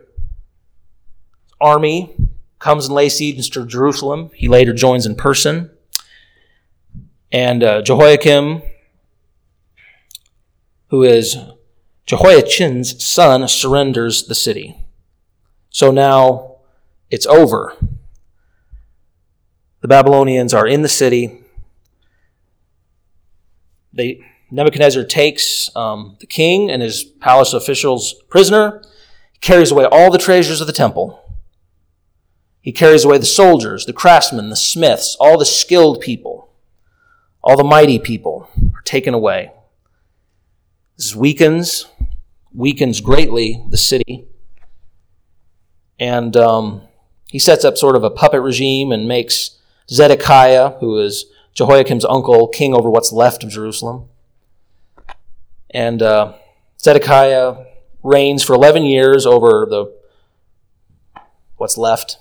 army 1.60 2.14
comes 2.58 2.86
and 2.86 2.94
lays 2.94 3.16
siege 3.16 3.50
to 3.50 3.66
Jerusalem. 3.66 4.30
He 4.34 4.48
later 4.48 4.72
joins 4.72 5.06
in 5.06 5.14
person. 5.14 5.70
And 7.32 7.62
uh, 7.62 7.82
Jehoiakim, 7.82 8.62
who 10.88 11.02
is 11.02 11.36
Jehoiachin's 12.06 13.04
son, 13.04 13.46
surrenders 13.48 14.26
the 14.26 14.34
city. 14.34 14.76
So 15.70 15.90
now 15.90 16.56
it's 17.10 17.26
over. 17.26 17.76
The 19.80 19.88
Babylonians 19.88 20.54
are 20.54 20.66
in 20.66 20.82
the 20.82 20.88
city. 20.88 21.42
They, 23.92 24.24
Nebuchadnezzar 24.50 25.04
takes 25.04 25.74
um, 25.76 26.16
the 26.20 26.26
king 26.26 26.70
and 26.70 26.80
his 26.80 27.04
palace 27.04 27.52
officials 27.52 28.14
prisoner, 28.28 28.82
carries 29.40 29.70
away 29.70 29.84
all 29.84 30.10
the 30.10 30.18
treasures 30.18 30.60
of 30.60 30.66
the 30.66 30.72
temple. 30.72 31.25
He 32.66 32.72
carries 32.72 33.04
away 33.04 33.18
the 33.18 33.26
soldiers, 33.26 33.86
the 33.86 33.92
craftsmen, 33.92 34.50
the 34.50 34.56
smiths, 34.56 35.16
all 35.20 35.38
the 35.38 35.46
skilled 35.46 36.00
people, 36.00 36.50
all 37.40 37.56
the 37.56 37.62
mighty 37.62 38.00
people 38.00 38.48
are 38.74 38.82
taken 38.82 39.14
away. 39.14 39.52
This 40.98 41.14
weakens, 41.14 41.86
weakens 42.52 43.00
greatly 43.00 43.64
the 43.70 43.76
city. 43.76 44.26
And 46.00 46.36
um, 46.36 46.82
he 47.28 47.38
sets 47.38 47.64
up 47.64 47.78
sort 47.78 47.94
of 47.94 48.02
a 48.02 48.10
puppet 48.10 48.42
regime 48.42 48.90
and 48.90 49.06
makes 49.06 49.60
Zedekiah, 49.88 50.70
who 50.80 50.98
is 50.98 51.26
Jehoiakim's 51.54 52.04
uncle, 52.04 52.48
king 52.48 52.74
over 52.74 52.90
what's 52.90 53.12
left 53.12 53.44
of 53.44 53.50
Jerusalem. 53.50 54.08
And 55.70 56.02
uh, 56.02 56.32
Zedekiah 56.82 57.64
reigns 58.02 58.42
for 58.42 58.54
11 58.54 58.82
years 58.82 59.24
over 59.24 59.68
the 59.70 59.94
what's 61.58 61.78
left. 61.78 62.18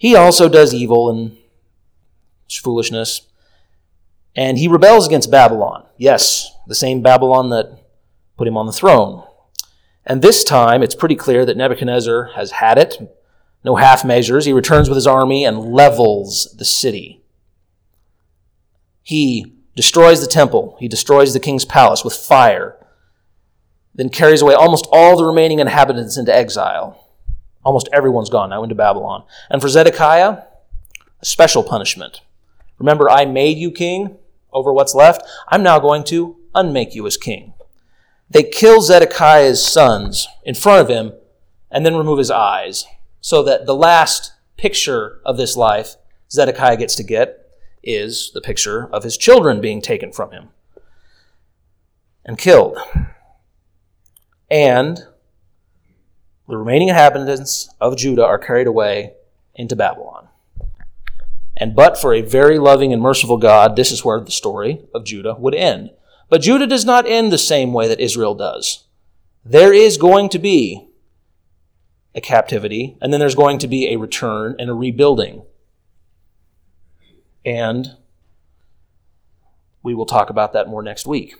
He 0.00 0.16
also 0.16 0.48
does 0.48 0.72
evil 0.72 1.10
and 1.10 1.36
foolishness. 2.50 3.28
And 4.34 4.56
he 4.56 4.66
rebels 4.66 5.06
against 5.06 5.30
Babylon. 5.30 5.84
Yes, 5.98 6.50
the 6.66 6.74
same 6.74 7.02
Babylon 7.02 7.50
that 7.50 7.78
put 8.38 8.48
him 8.48 8.56
on 8.56 8.64
the 8.64 8.72
throne. 8.72 9.22
And 10.06 10.22
this 10.22 10.42
time, 10.42 10.82
it's 10.82 10.94
pretty 10.94 11.16
clear 11.16 11.44
that 11.44 11.58
Nebuchadnezzar 11.58 12.32
has 12.34 12.52
had 12.52 12.78
it, 12.78 13.14
no 13.62 13.76
half 13.76 14.02
measures. 14.02 14.46
He 14.46 14.54
returns 14.54 14.88
with 14.88 14.96
his 14.96 15.06
army 15.06 15.44
and 15.44 15.58
levels 15.58 16.54
the 16.58 16.64
city. 16.64 17.22
He 19.02 19.54
destroys 19.76 20.22
the 20.22 20.26
temple. 20.26 20.78
He 20.80 20.88
destroys 20.88 21.34
the 21.34 21.40
king's 21.40 21.66
palace 21.66 22.04
with 22.04 22.14
fire, 22.14 22.74
then 23.94 24.08
carries 24.08 24.40
away 24.40 24.54
almost 24.54 24.88
all 24.90 25.18
the 25.18 25.26
remaining 25.26 25.58
inhabitants 25.58 26.16
into 26.16 26.34
exile. 26.34 26.99
Almost 27.64 27.88
everyone's 27.92 28.30
gone 28.30 28.50
now 28.50 28.62
into 28.62 28.74
Babylon. 28.74 29.24
And 29.50 29.60
for 29.60 29.68
Zedekiah, 29.68 30.42
a 31.20 31.24
special 31.24 31.62
punishment. 31.62 32.22
Remember, 32.78 33.10
I 33.10 33.24
made 33.24 33.58
you 33.58 33.70
king 33.70 34.16
over 34.52 34.72
what's 34.72 34.94
left. 34.94 35.22
I'm 35.48 35.62
now 35.62 35.78
going 35.78 36.04
to 36.04 36.36
unmake 36.54 36.94
you 36.94 37.06
as 37.06 37.16
king. 37.16 37.54
They 38.28 38.42
kill 38.44 38.80
Zedekiah's 38.80 39.64
sons 39.64 40.28
in 40.44 40.54
front 40.54 40.80
of 40.80 40.88
him 40.88 41.12
and 41.70 41.84
then 41.84 41.96
remove 41.96 42.18
his 42.18 42.30
eyes 42.30 42.86
so 43.20 43.42
that 43.42 43.66
the 43.66 43.74
last 43.74 44.32
picture 44.56 45.20
of 45.24 45.36
this 45.36 45.56
life 45.56 45.96
Zedekiah 46.30 46.76
gets 46.76 46.94
to 46.96 47.02
get 47.02 47.50
is 47.82 48.30
the 48.32 48.40
picture 48.40 48.88
of 48.92 49.02
his 49.02 49.16
children 49.16 49.60
being 49.60 49.82
taken 49.82 50.12
from 50.12 50.30
him 50.30 50.50
and 52.24 52.38
killed. 52.38 52.78
And 54.50 55.06
the 56.50 56.56
remaining 56.56 56.88
inhabitants 56.88 57.72
of 57.80 57.96
Judah 57.96 58.24
are 58.24 58.38
carried 58.38 58.66
away 58.66 59.14
into 59.54 59.76
Babylon. 59.76 60.28
And 61.56 61.76
but 61.76 61.96
for 61.96 62.12
a 62.12 62.22
very 62.22 62.58
loving 62.58 62.92
and 62.92 63.00
merciful 63.00 63.36
God, 63.36 63.76
this 63.76 63.92
is 63.92 64.04
where 64.04 64.20
the 64.20 64.30
story 64.30 64.80
of 64.94 65.04
Judah 65.04 65.34
would 65.34 65.54
end. 65.54 65.90
But 66.28 66.40
Judah 66.40 66.66
does 66.66 66.84
not 66.84 67.06
end 67.06 67.30
the 67.30 67.38
same 67.38 67.72
way 67.72 67.86
that 67.86 68.00
Israel 68.00 68.34
does. 68.34 68.84
There 69.44 69.72
is 69.72 69.96
going 69.96 70.28
to 70.30 70.38
be 70.38 70.88
a 72.14 72.20
captivity, 72.20 72.96
and 73.00 73.12
then 73.12 73.20
there's 73.20 73.34
going 73.34 73.58
to 73.58 73.68
be 73.68 73.88
a 73.88 73.96
return 73.96 74.56
and 74.58 74.68
a 74.68 74.74
rebuilding. 74.74 75.42
And 77.44 77.96
we 79.82 79.94
will 79.94 80.06
talk 80.06 80.30
about 80.30 80.52
that 80.52 80.68
more 80.68 80.82
next 80.82 81.06
week. 81.06 81.34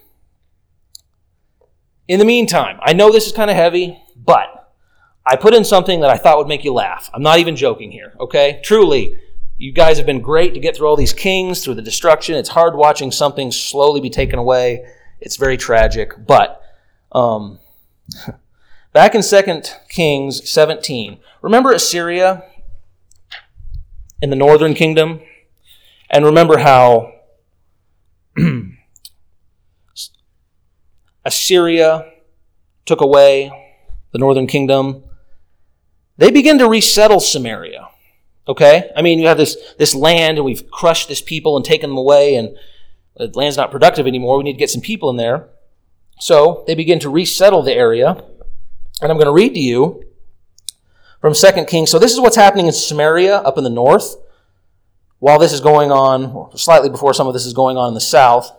In 2.09 2.19
the 2.19 2.25
meantime, 2.25 2.79
I 2.83 2.93
know 2.93 3.11
this 3.11 3.27
is 3.27 3.33
kind 3.33 3.51
of 3.51 3.57
heavy, 3.57 4.01
but 4.17 4.60
I 5.27 5.37
put 5.37 5.55
in 5.55 5.65
something 5.65 6.01
that 6.01 6.11
I 6.11 6.17
thought 6.17 6.39
would 6.39 6.49
make 6.49 6.65
you 6.65 6.73
laugh. 6.73 7.11
I'm 7.13 7.23
not 7.23 7.39
even 7.39 7.57
joking 7.57 7.93
here, 7.93 8.15
okay? 8.19 8.61
Truly, 8.63 9.19
you 9.59 9.73
guys 9.73 9.99
have 9.99 10.07
been 10.07 10.21
great 10.21 10.55
to 10.55 10.61
get 10.61 10.77
through 10.77 10.89
all 10.89 10.97
these 10.97 11.13
kings, 11.13 11.63
through 11.63 11.75
the 11.75 11.83
destruction. 11.83 12.35
It's 12.37 12.49
hard 12.49 12.75
watching 12.75 13.11
something 13.11 13.53
slowly 13.53 14.01
be 14.01 14.09
taken 14.11 14.39
away. 14.39 14.87
It's 15.21 15.37
very 15.37 15.59
tragic, 15.59 16.15
but 16.27 16.63
um, 17.13 17.59
back 18.93 19.15
in 19.15 19.23
2 19.23 19.63
Kings 19.89 20.51
17, 20.51 21.19
remember 21.43 21.73
Assyria 21.73 22.45
in 24.23 24.31
the 24.31 24.37
northern 24.37 24.75
kingdom? 24.75 25.21
And 26.09 26.25
remember 26.25 26.59
how 26.59 27.13
Assyria 31.25 32.11
took 32.87 33.01
away 33.01 33.53
the 34.13 34.19
northern 34.19 34.47
kingdom. 34.47 35.05
They 36.21 36.31
begin 36.31 36.59
to 36.59 36.69
resettle 36.69 37.19
Samaria. 37.19 37.89
Okay? 38.47 38.91
I 38.95 39.01
mean, 39.01 39.19
you 39.19 39.27
have 39.27 39.39
this, 39.39 39.57
this 39.79 39.95
land 39.95 40.37
and 40.37 40.45
we've 40.45 40.71
crushed 40.71 41.09
this 41.09 41.23
people 41.23 41.57
and 41.57 41.65
taken 41.65 41.89
them 41.89 41.97
away 41.97 42.35
and 42.35 42.59
the 43.17 43.29
land's 43.29 43.57
not 43.57 43.71
productive 43.71 44.07
anymore. 44.07 44.37
We 44.37 44.45
need 44.45 44.53
to 44.53 44.59
get 44.59 44.69
some 44.69 44.83
people 44.83 45.09
in 45.09 45.17
there. 45.17 45.49
So 46.19 46.63
they 46.67 46.75
begin 46.75 46.99
to 47.01 47.09
resettle 47.09 47.63
the 47.63 47.73
area. 47.73 48.23
And 49.01 49.11
I'm 49.11 49.17
going 49.17 49.25
to 49.25 49.33
read 49.33 49.55
to 49.55 49.61
you 49.61 50.05
from 51.23 51.33
2 51.33 51.65
Kings. 51.65 51.91
So 51.91 51.99
this 51.99 52.13
is 52.13 52.21
what's 52.21 52.37
happening 52.37 52.67
in 52.67 52.73
Samaria 52.75 53.37
up 53.37 53.57
in 53.57 53.65
the 53.65 53.71
north. 53.71 54.17
While 55.21 55.39
this 55.39 55.55
is 55.55 55.63
going 55.63 55.91
on, 55.91 56.55
slightly 56.55 56.91
before 56.91 57.15
some 57.15 57.29
of 57.29 57.33
this 57.33 57.47
is 57.47 57.55
going 57.55 57.79
on 57.79 57.89
in 57.89 57.95
the 57.95 58.01
south. 58.01 58.55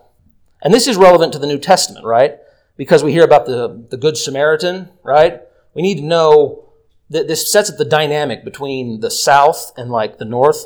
And 0.63 0.73
this 0.73 0.87
is 0.87 0.97
relevant 0.97 1.31
to 1.33 1.39
the 1.39 1.47
New 1.47 1.59
Testament, 1.59 2.07
right? 2.07 2.39
Because 2.75 3.03
we 3.03 3.11
hear 3.11 3.23
about 3.23 3.45
the, 3.45 3.85
the 3.91 3.97
Good 3.97 4.17
Samaritan, 4.17 4.89
right? 5.03 5.41
We 5.75 5.83
need 5.83 5.97
to 5.97 6.03
know 6.03 6.70
that 7.11 7.27
this 7.27 7.51
sets 7.51 7.69
up 7.69 7.77
the 7.77 7.85
dynamic 7.85 8.43
between 8.43 9.01
the 9.01 9.11
south 9.11 9.71
and 9.77 9.91
like 9.91 10.17
the 10.17 10.25
north. 10.25 10.65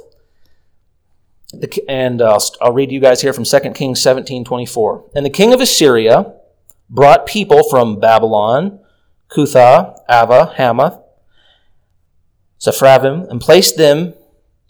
And 1.87 2.21
uh, 2.21 2.39
I'll 2.61 2.73
read 2.73 2.91
you 2.91 2.99
guys 2.99 3.21
here 3.21 3.33
from 3.33 3.45
2 3.45 3.59
Kings 3.73 4.01
17 4.01 4.45
24. 4.45 5.11
And 5.15 5.25
the 5.25 5.29
king 5.29 5.53
of 5.53 5.61
Assyria 5.61 6.33
brought 6.89 7.25
people 7.25 7.67
from 7.69 7.99
Babylon, 7.99 8.79
Cuthah, 9.29 9.97
Avva, 10.07 10.53
Hamath, 10.53 10.99
Sepharvaim, 12.59 13.27
and 13.29 13.41
placed 13.41 13.77
them 13.77 14.13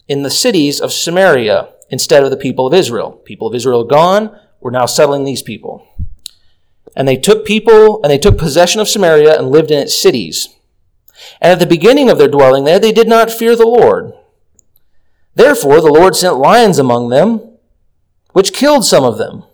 in 0.08 0.22
the 0.22 0.30
cities 0.30 0.80
of 0.80 0.92
Samaria 0.92 1.68
instead 1.90 2.24
of 2.24 2.30
the 2.30 2.36
people 2.36 2.66
of 2.66 2.74
Israel. 2.74 3.12
People 3.12 3.48
of 3.48 3.54
Israel 3.54 3.84
gone, 3.84 4.38
we're 4.60 4.70
now 4.70 4.86
settling 4.86 5.24
these 5.24 5.42
people. 5.42 5.86
And 6.96 7.06
they 7.06 7.16
took 7.16 7.44
people, 7.44 8.02
and 8.02 8.10
they 8.10 8.18
took 8.18 8.38
possession 8.38 8.80
of 8.80 8.88
Samaria 8.88 9.38
and 9.38 9.50
lived 9.50 9.70
in 9.70 9.78
its 9.78 10.00
cities. 10.00 10.55
And 11.40 11.52
at 11.52 11.58
the 11.58 11.66
beginning 11.66 12.10
of 12.10 12.18
their 12.18 12.28
dwelling 12.28 12.64
there, 12.64 12.78
they 12.78 12.92
did 12.92 13.08
not 13.08 13.30
fear 13.30 13.56
the 13.56 13.66
Lord. 13.66 14.12
Therefore, 15.34 15.80
the 15.80 15.92
Lord 15.92 16.16
sent 16.16 16.38
lions 16.38 16.78
among 16.78 17.10
them, 17.10 17.58
which 18.32 18.52
killed 18.52 18.84
some 18.84 19.04
of 19.04 19.18
them. 19.18 19.44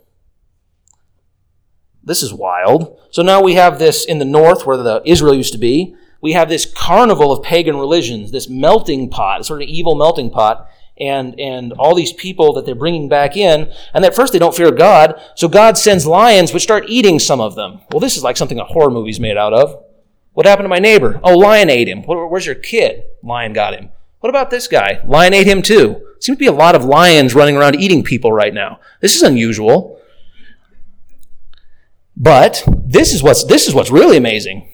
This 2.05 2.23
is 2.23 2.33
wild. 2.33 2.99
So 3.11 3.23
now 3.23 3.43
we 3.43 3.55
have 3.55 3.79
this 3.79 4.05
in 4.05 4.19
the 4.19 4.25
north 4.25 4.67
where 4.67 4.77
the 4.77 5.03
Israel 5.05 5.35
used 5.35 5.53
to 5.53 5.59
be. 5.59 5.95
We 6.21 6.33
have 6.33 6.49
this 6.49 6.65
carnival 6.65 7.33
of 7.33 7.45
pagan 7.45 7.77
religions, 7.77 8.31
this 8.31 8.49
melting 8.49 9.11
pot, 9.11 9.45
sort 9.45 9.63
of 9.63 9.69
evil 9.69 9.95
melting 9.95 10.31
pot, 10.31 10.69
and, 10.99 11.39
and 11.39 11.73
all 11.73 11.95
these 11.95 12.13
people 12.13 12.53
that 12.55 12.65
they're 12.65 12.75
bringing 12.75 13.09
back 13.09 13.37
in. 13.37 13.73
And 13.93 14.05
at 14.05 14.15
first 14.15 14.33
they 14.33 14.39
don't 14.39 14.55
fear 14.55 14.71
God, 14.71 15.21
so 15.35 15.49
God 15.49 15.77
sends 15.77 16.07
lions 16.07 16.53
which 16.53 16.63
start 16.63 16.85
eating 16.89 17.19
some 17.19 17.41
of 17.41 17.57
them. 17.57 17.81
Well, 17.91 18.01
this 18.01 18.17
is 18.17 18.23
like 18.23 18.37
something 18.37 18.61
a 18.61 18.65
horror 18.65 18.91
movie's 18.91 19.21
made 19.21 19.37
out 19.37 19.53
of. 19.53 19.85
What 20.33 20.47
happened 20.47 20.65
to 20.65 20.71
my 20.71 20.79
neighbor? 20.79 21.21
Oh, 21.23 21.37
lion 21.37 21.69
ate 21.69 21.89
him. 21.89 22.03
Where's 22.03 22.47
your 22.47 22.55
kid? 22.55 23.05
Lion 23.23 23.53
got 23.53 23.75
him. 23.75 23.91
What 24.21 24.31
about 24.31 24.51
this 24.51 24.69
guy? 24.69 25.01
Lion 25.05 25.35
ate 25.35 25.47
him 25.47 25.63
too. 25.63 26.01
Seems 26.21 26.37
to 26.37 26.41
be 26.41 26.47
a 26.47 26.53
lot 26.53 26.75
of 26.75 26.85
lions 26.85 27.35
running 27.35 27.57
around 27.57 27.77
eating 27.77 28.05
people 28.05 28.33
right 28.33 28.55
now. 28.55 28.81
This 29.01 29.17
is 29.17 29.23
unusual. 29.23 30.01
But 32.17 32.63
this 32.69 33.13
is 33.13 33.23
what's 33.23 33.45
this 33.45 33.67
is 33.67 33.75
what's 33.75 33.91
really 33.91 34.17
amazing. 34.17 34.69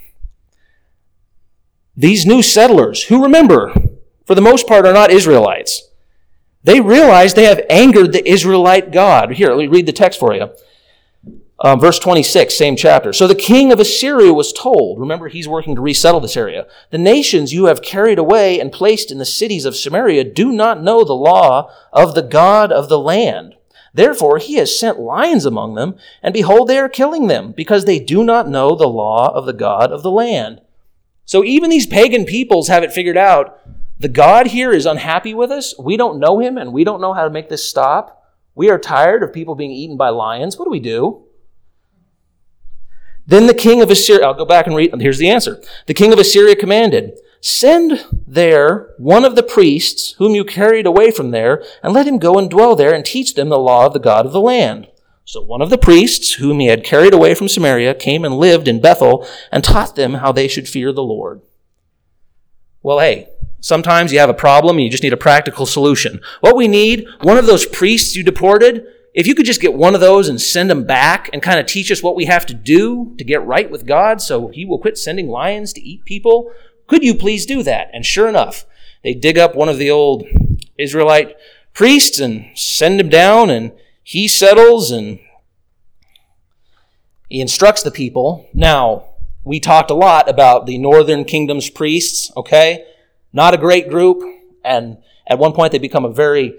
These 1.97 2.27
new 2.27 2.43
settlers, 2.43 3.05
who 3.05 3.23
remember, 3.23 3.73
for 4.25 4.35
the 4.35 4.41
most 4.41 4.69
part, 4.69 4.87
are 4.87 4.93
not 4.93 5.11
Israelites. 5.11 5.89
They 6.63 6.81
realize 6.81 7.35
they 7.35 7.45
have 7.45 7.65
angered 7.71 8.13
the 8.13 8.29
Israelite 8.29 8.93
God. 8.93 9.33
Here, 9.33 9.49
let 9.49 9.59
me 9.59 9.67
read 9.67 9.87
the 9.87 9.93
text 9.93 10.21
for 10.21 10.35
you. 10.35 10.51
Um, 11.61 11.81
verse 11.81 11.99
26, 11.99 12.55
same 12.55 12.77
chapter. 12.77 13.13
So 13.13 13.27
the 13.27 13.35
king 13.35 13.73
of 13.73 13.81
Assyria 13.81 14.33
was 14.33 14.53
told, 14.53 15.01
remember 15.01 15.27
he's 15.27 15.49
working 15.49 15.75
to 15.75 15.81
resettle 15.81 16.21
this 16.21 16.37
area, 16.37 16.69
the 16.91 16.99
nations 16.99 17.53
you 17.53 17.65
have 17.65 17.83
carried 17.83 18.19
away 18.19 18.61
and 18.61 18.71
placed 18.71 19.11
in 19.11 19.19
the 19.19 19.25
cities 19.25 19.65
of 19.65 19.75
Samaria 19.75 20.23
do 20.23 20.53
not 20.53 20.83
know 20.83 21.03
the 21.03 21.15
law 21.15 21.69
of 21.93 22.15
the 22.15 22.23
God 22.23 22.71
of 22.71 22.89
the 22.89 22.99
land. 22.99 23.57
Therefore 23.93 24.39
he 24.39 24.55
has 24.55 24.79
sent 24.79 25.01
lions 25.01 25.45
among 25.45 25.75
them, 25.75 25.97
and 26.23 26.33
behold, 26.33 26.69
they 26.69 26.79
are 26.79 26.89
killing 26.89 27.27
them, 27.27 27.51
because 27.51 27.85
they 27.85 27.99
do 27.99 28.23
not 28.23 28.49
know 28.49 28.77
the 28.77 28.87
law 28.87 29.35
of 29.35 29.45
the 29.45 29.53
God 29.53 29.91
of 29.91 30.05
the 30.05 30.13
land. 30.13 30.61
So 31.25 31.43
even 31.43 31.71
these 31.71 31.87
pagan 31.89 32.25
peoples 32.25 32.69
have 32.69 32.85
it 32.85 32.93
figured 32.93 33.17
out. 33.17 33.59
The 33.99 34.09
God 34.09 34.49
here 34.49 34.71
is 34.71 34.87
unhappy 34.87 35.35
with 35.35 35.51
us. 35.51 35.75
We 35.77 35.97
don't 35.97 36.21
know 36.21 36.39
him, 36.39 36.57
and 36.57 36.73
we 36.73 36.85
don't 36.85 37.01
know 37.01 37.15
how 37.15 37.25
to 37.25 37.31
make 37.31 37.49
this 37.49 37.69
stop. 37.69 38.23
We 38.55 38.71
are 38.71 38.79
tired 38.79 39.25
of 39.25 39.33
people 39.33 39.57
being 39.57 39.73
eaten 39.73 39.97
by 39.97 40.11
lions. 40.11 40.57
What 40.57 40.67
do 40.67 40.71
we 40.71 40.79
do? 40.79 41.25
Then 43.29 43.47
the 43.47 43.53
king 43.53 43.83
of 43.83 43.91
Assyria, 43.91 44.25
I'll 44.25 44.33
go 44.33 44.47
back 44.47 44.67
and 44.67 44.75
read, 44.75 44.99
here's 45.03 45.19
the 45.19 45.29
answer. 45.29 45.63
The 45.85 45.93
king 45.93 46.15
of 46.15 46.19
Assyria 46.19 46.57
commanded, 46.57 47.19
Send 47.43 48.05
there 48.27 48.95
one 48.97 49.23
of 49.23 49.37
the 49.37 49.43
priests 49.43 50.13
whom 50.13 50.35
you 50.35 50.47
carried 50.47 50.87
away 50.87 51.11
from 51.11 51.31
there, 51.31 51.63
and 51.83 51.93
let 51.93 52.07
him 52.07 52.19
go 52.19 52.39
and 52.39 52.49
dwell 52.49 52.75
there 52.75 52.95
and 52.95 53.05
teach 53.05 53.35
them 53.35 53.51
the 53.51 53.59
law 53.59 53.85
of 53.85 53.93
the 53.93 53.99
God 53.99 54.25
of 54.25 54.33
the 54.33 54.41
land. 54.41 54.89
So 55.27 55.43
one 55.43 55.61
of 55.61 55.69
the 55.69 55.77
priests 55.77 56.35
whom 56.35 56.59
he 56.59 56.69
had 56.69 56.83
carried 56.83 57.13
away 57.13 57.35
from 57.35 57.49
Samaria 57.49 57.95
came 57.97 58.25
and 58.25 58.35
lived 58.35 58.67
in 58.67 58.81
Bethel 58.81 59.29
and 59.53 59.63
taught 59.63 59.95
them 59.95 60.15
how 60.15 60.33
they 60.33 60.49
should 60.49 60.67
fear 60.67 60.91
the 60.91 61.03
Lord. 61.03 61.43
Well, 62.83 62.99
hey, 62.99 63.29
sometimes 63.61 64.11
you 64.11 64.21
have 64.21 64.31
a 64.31 64.35
problem 64.35 64.79
and 64.79 64.85
you 64.85 64.91
just 64.91 65.03
need 65.03 65.13
a 65.13 65.19
practical 65.19 65.67
solution. 65.67 66.23
What 66.41 66.57
we 66.57 66.67
need, 66.67 67.07
one 67.21 67.37
of 67.37 67.45
those 67.45 67.67
priests 67.67 68.17
you 68.17 68.23
deported, 68.23 68.87
if 69.15 69.27
you 69.27 69.35
could 69.35 69.47
just 69.47 69.61
get 69.61 69.75
one 69.75 69.95
of 69.95 70.01
those 70.01 70.29
and 70.29 70.41
send 70.41 70.71
them 70.71 70.85
back 70.85 71.31
and 71.33 71.43
kind 71.43 71.59
of 71.59 71.67
teach 71.67 71.91
us 71.91 72.03
what 72.03 72.17
we 72.17 72.27
have 72.27 72.47
to 72.47 72.55
do 72.55 73.15
to 73.19 73.25
get 73.25 73.45
right 73.45 73.71
with 73.71 73.87
God 73.87 74.21
so 74.21 74.49
he 74.49 74.65
will 74.65 74.79
quit 74.79 74.99
sending 74.99 75.29
lions 75.29 75.73
to 75.73 75.81
eat 75.81 76.05
people, 76.05 76.53
could 76.87 77.03
you 77.03 77.15
please 77.15 77.47
do 77.47 77.63
that? 77.63 77.91
And 77.93 78.05
sure 78.05 78.29
enough, 78.29 78.65
they 79.03 79.15
dig 79.15 79.39
up 79.39 79.55
one 79.55 79.69
of 79.69 79.79
the 79.79 79.91
old 79.91 80.25
Israelite 80.79 81.37
priests 81.73 82.21
and 82.21 82.47
send 82.57 83.01
him 83.01 83.09
down, 83.09 83.51
and 83.51 83.73
he 84.03 84.27
settles 84.27 84.91
and 84.91 85.21
he 87.29 87.41
instructs 87.41 87.83
the 87.83 87.91
people. 87.91 88.49
Now, 88.53 89.05
we 89.45 89.61
talked 89.61 89.91
a 89.91 89.95
lot 89.95 90.29
about 90.29 90.67
the 90.67 90.79
northern 90.79 91.25
kingdom's 91.25 91.71
priests, 91.71 92.33
okay? 92.37 92.85
Not 93.33 93.55
a 93.55 93.59
great 93.59 93.89
group, 93.89 94.23
and 94.65 94.99
at 95.27 95.39
one 95.39 95.53
point 95.53 95.73
they 95.73 95.79
become 95.79 96.05
a 96.05 96.13
very 96.13 96.59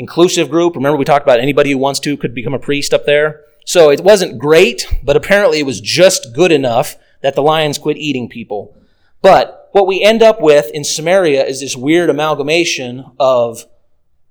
inclusive 0.00 0.48
group. 0.48 0.74
Remember, 0.74 0.96
we 0.96 1.04
talked 1.04 1.26
about 1.26 1.40
anybody 1.40 1.70
who 1.70 1.78
wants 1.78 2.00
to 2.00 2.16
could 2.16 2.34
become 2.34 2.54
a 2.54 2.58
priest 2.58 2.94
up 2.94 3.04
there. 3.04 3.44
So 3.66 3.90
it 3.90 4.00
wasn't 4.00 4.38
great, 4.38 4.86
but 5.02 5.14
apparently 5.14 5.60
it 5.60 5.66
was 5.66 5.80
just 5.80 6.34
good 6.34 6.50
enough 6.50 6.96
that 7.20 7.34
the 7.34 7.42
lions 7.42 7.78
quit 7.78 7.98
eating 7.98 8.26
people. 8.26 8.74
But 9.20 9.68
what 9.72 9.86
we 9.86 10.02
end 10.02 10.22
up 10.22 10.40
with 10.40 10.70
in 10.70 10.84
Samaria 10.84 11.44
is 11.44 11.60
this 11.60 11.76
weird 11.76 12.08
amalgamation 12.08 13.04
of 13.20 13.66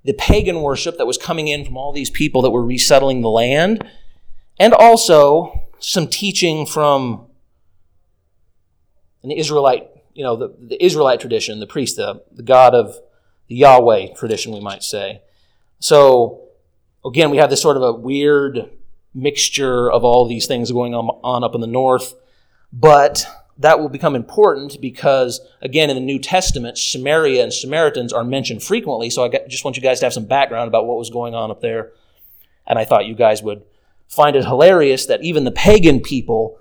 the 0.02 0.12
pagan 0.12 0.60
worship 0.60 0.98
that 0.98 1.06
was 1.06 1.16
coming 1.16 1.46
in 1.46 1.64
from 1.64 1.76
all 1.76 1.92
these 1.92 2.10
people 2.10 2.42
that 2.42 2.50
were 2.50 2.64
resettling 2.64 3.20
the 3.20 3.30
land, 3.30 3.88
and 4.58 4.74
also 4.74 5.68
some 5.78 6.08
teaching 6.08 6.66
from 6.66 7.28
an 9.22 9.30
Israelite, 9.30 9.88
you 10.14 10.24
know, 10.24 10.34
the, 10.34 10.52
the 10.58 10.84
Israelite 10.84 11.20
tradition, 11.20 11.60
the 11.60 11.66
priest, 11.66 11.96
the, 11.96 12.24
the 12.32 12.42
God 12.42 12.74
of 12.74 12.98
the 13.46 13.54
Yahweh 13.54 14.14
tradition, 14.14 14.52
we 14.52 14.60
might 14.60 14.82
say. 14.82 15.22
So 15.80 16.42
again, 17.04 17.30
we 17.30 17.38
have 17.38 17.50
this 17.50 17.60
sort 17.60 17.76
of 17.76 17.82
a 17.82 17.92
weird 17.92 18.70
mixture 19.14 19.90
of 19.90 20.04
all 20.04 20.26
these 20.26 20.46
things 20.46 20.70
going 20.70 20.94
on, 20.94 21.08
on 21.24 21.42
up 21.42 21.54
in 21.54 21.60
the 21.60 21.66
north. 21.66 22.14
But 22.72 23.26
that 23.58 23.80
will 23.80 23.88
become 23.88 24.14
important 24.14 24.80
because, 24.80 25.40
again, 25.60 25.90
in 25.90 25.96
the 25.96 26.02
New 26.02 26.18
Testament, 26.18 26.78
Samaria 26.78 27.42
and 27.42 27.52
Samaritans 27.52 28.12
are 28.12 28.24
mentioned 28.24 28.62
frequently. 28.62 29.10
So 29.10 29.24
I 29.24 29.28
just 29.48 29.64
want 29.64 29.76
you 29.76 29.82
guys 29.82 30.00
to 30.00 30.06
have 30.06 30.12
some 30.12 30.26
background 30.26 30.68
about 30.68 30.86
what 30.86 30.96
was 30.96 31.10
going 31.10 31.34
on 31.34 31.50
up 31.50 31.60
there. 31.60 31.92
And 32.66 32.78
I 32.78 32.84
thought 32.84 33.06
you 33.06 33.14
guys 33.14 33.42
would 33.42 33.62
find 34.08 34.36
it 34.36 34.44
hilarious 34.44 35.06
that 35.06 35.22
even 35.22 35.44
the 35.44 35.50
pagan 35.50 36.00
people 36.00 36.58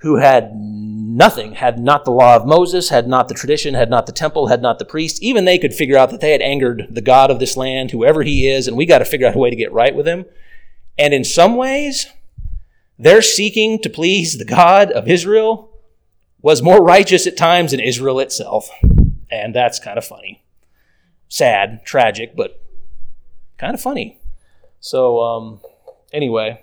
who 0.00 0.16
had 0.16 0.54
nothing, 0.54 1.52
had 1.52 1.78
not 1.78 2.04
the 2.04 2.10
law 2.10 2.34
of 2.34 2.46
Moses, 2.46 2.88
had 2.88 3.06
not 3.06 3.28
the 3.28 3.34
tradition, 3.34 3.74
had 3.74 3.90
not 3.90 4.06
the 4.06 4.12
temple, 4.12 4.46
had 4.46 4.62
not 4.62 4.78
the 4.78 4.84
priest, 4.84 5.22
even 5.22 5.44
they 5.44 5.58
could 5.58 5.74
figure 5.74 5.98
out 5.98 6.10
that 6.10 6.20
they 6.20 6.32
had 6.32 6.40
angered 6.40 6.86
the 6.90 7.02
God 7.02 7.30
of 7.30 7.38
this 7.38 7.56
land, 7.56 7.90
whoever 7.90 8.22
he 8.22 8.48
is, 8.48 8.66
and 8.66 8.76
we 8.76 8.86
got 8.86 9.00
to 9.00 9.04
figure 9.04 9.26
out 9.26 9.34
a 9.34 9.38
way 9.38 9.50
to 9.50 9.56
get 9.56 9.72
right 9.72 9.94
with 9.94 10.08
him. 10.08 10.24
And 10.98 11.12
in 11.12 11.22
some 11.22 11.56
ways, 11.56 12.06
their 12.98 13.20
seeking 13.20 13.78
to 13.82 13.90
please 13.90 14.38
the 14.38 14.44
God 14.44 14.90
of 14.90 15.08
Israel 15.08 15.70
was 16.40 16.62
more 16.62 16.82
righteous 16.82 17.26
at 17.26 17.36
times 17.36 17.72
than 17.72 17.80
Israel 17.80 18.20
itself. 18.20 18.70
And 19.30 19.54
that's 19.54 19.78
kind 19.78 19.98
of 19.98 20.04
funny. 20.04 20.42
Sad, 21.28 21.84
tragic, 21.84 22.34
but 22.34 22.62
kind 23.58 23.74
of 23.74 23.80
funny. 23.80 24.18
So, 24.80 25.20
um, 25.20 25.60
anyway, 26.12 26.62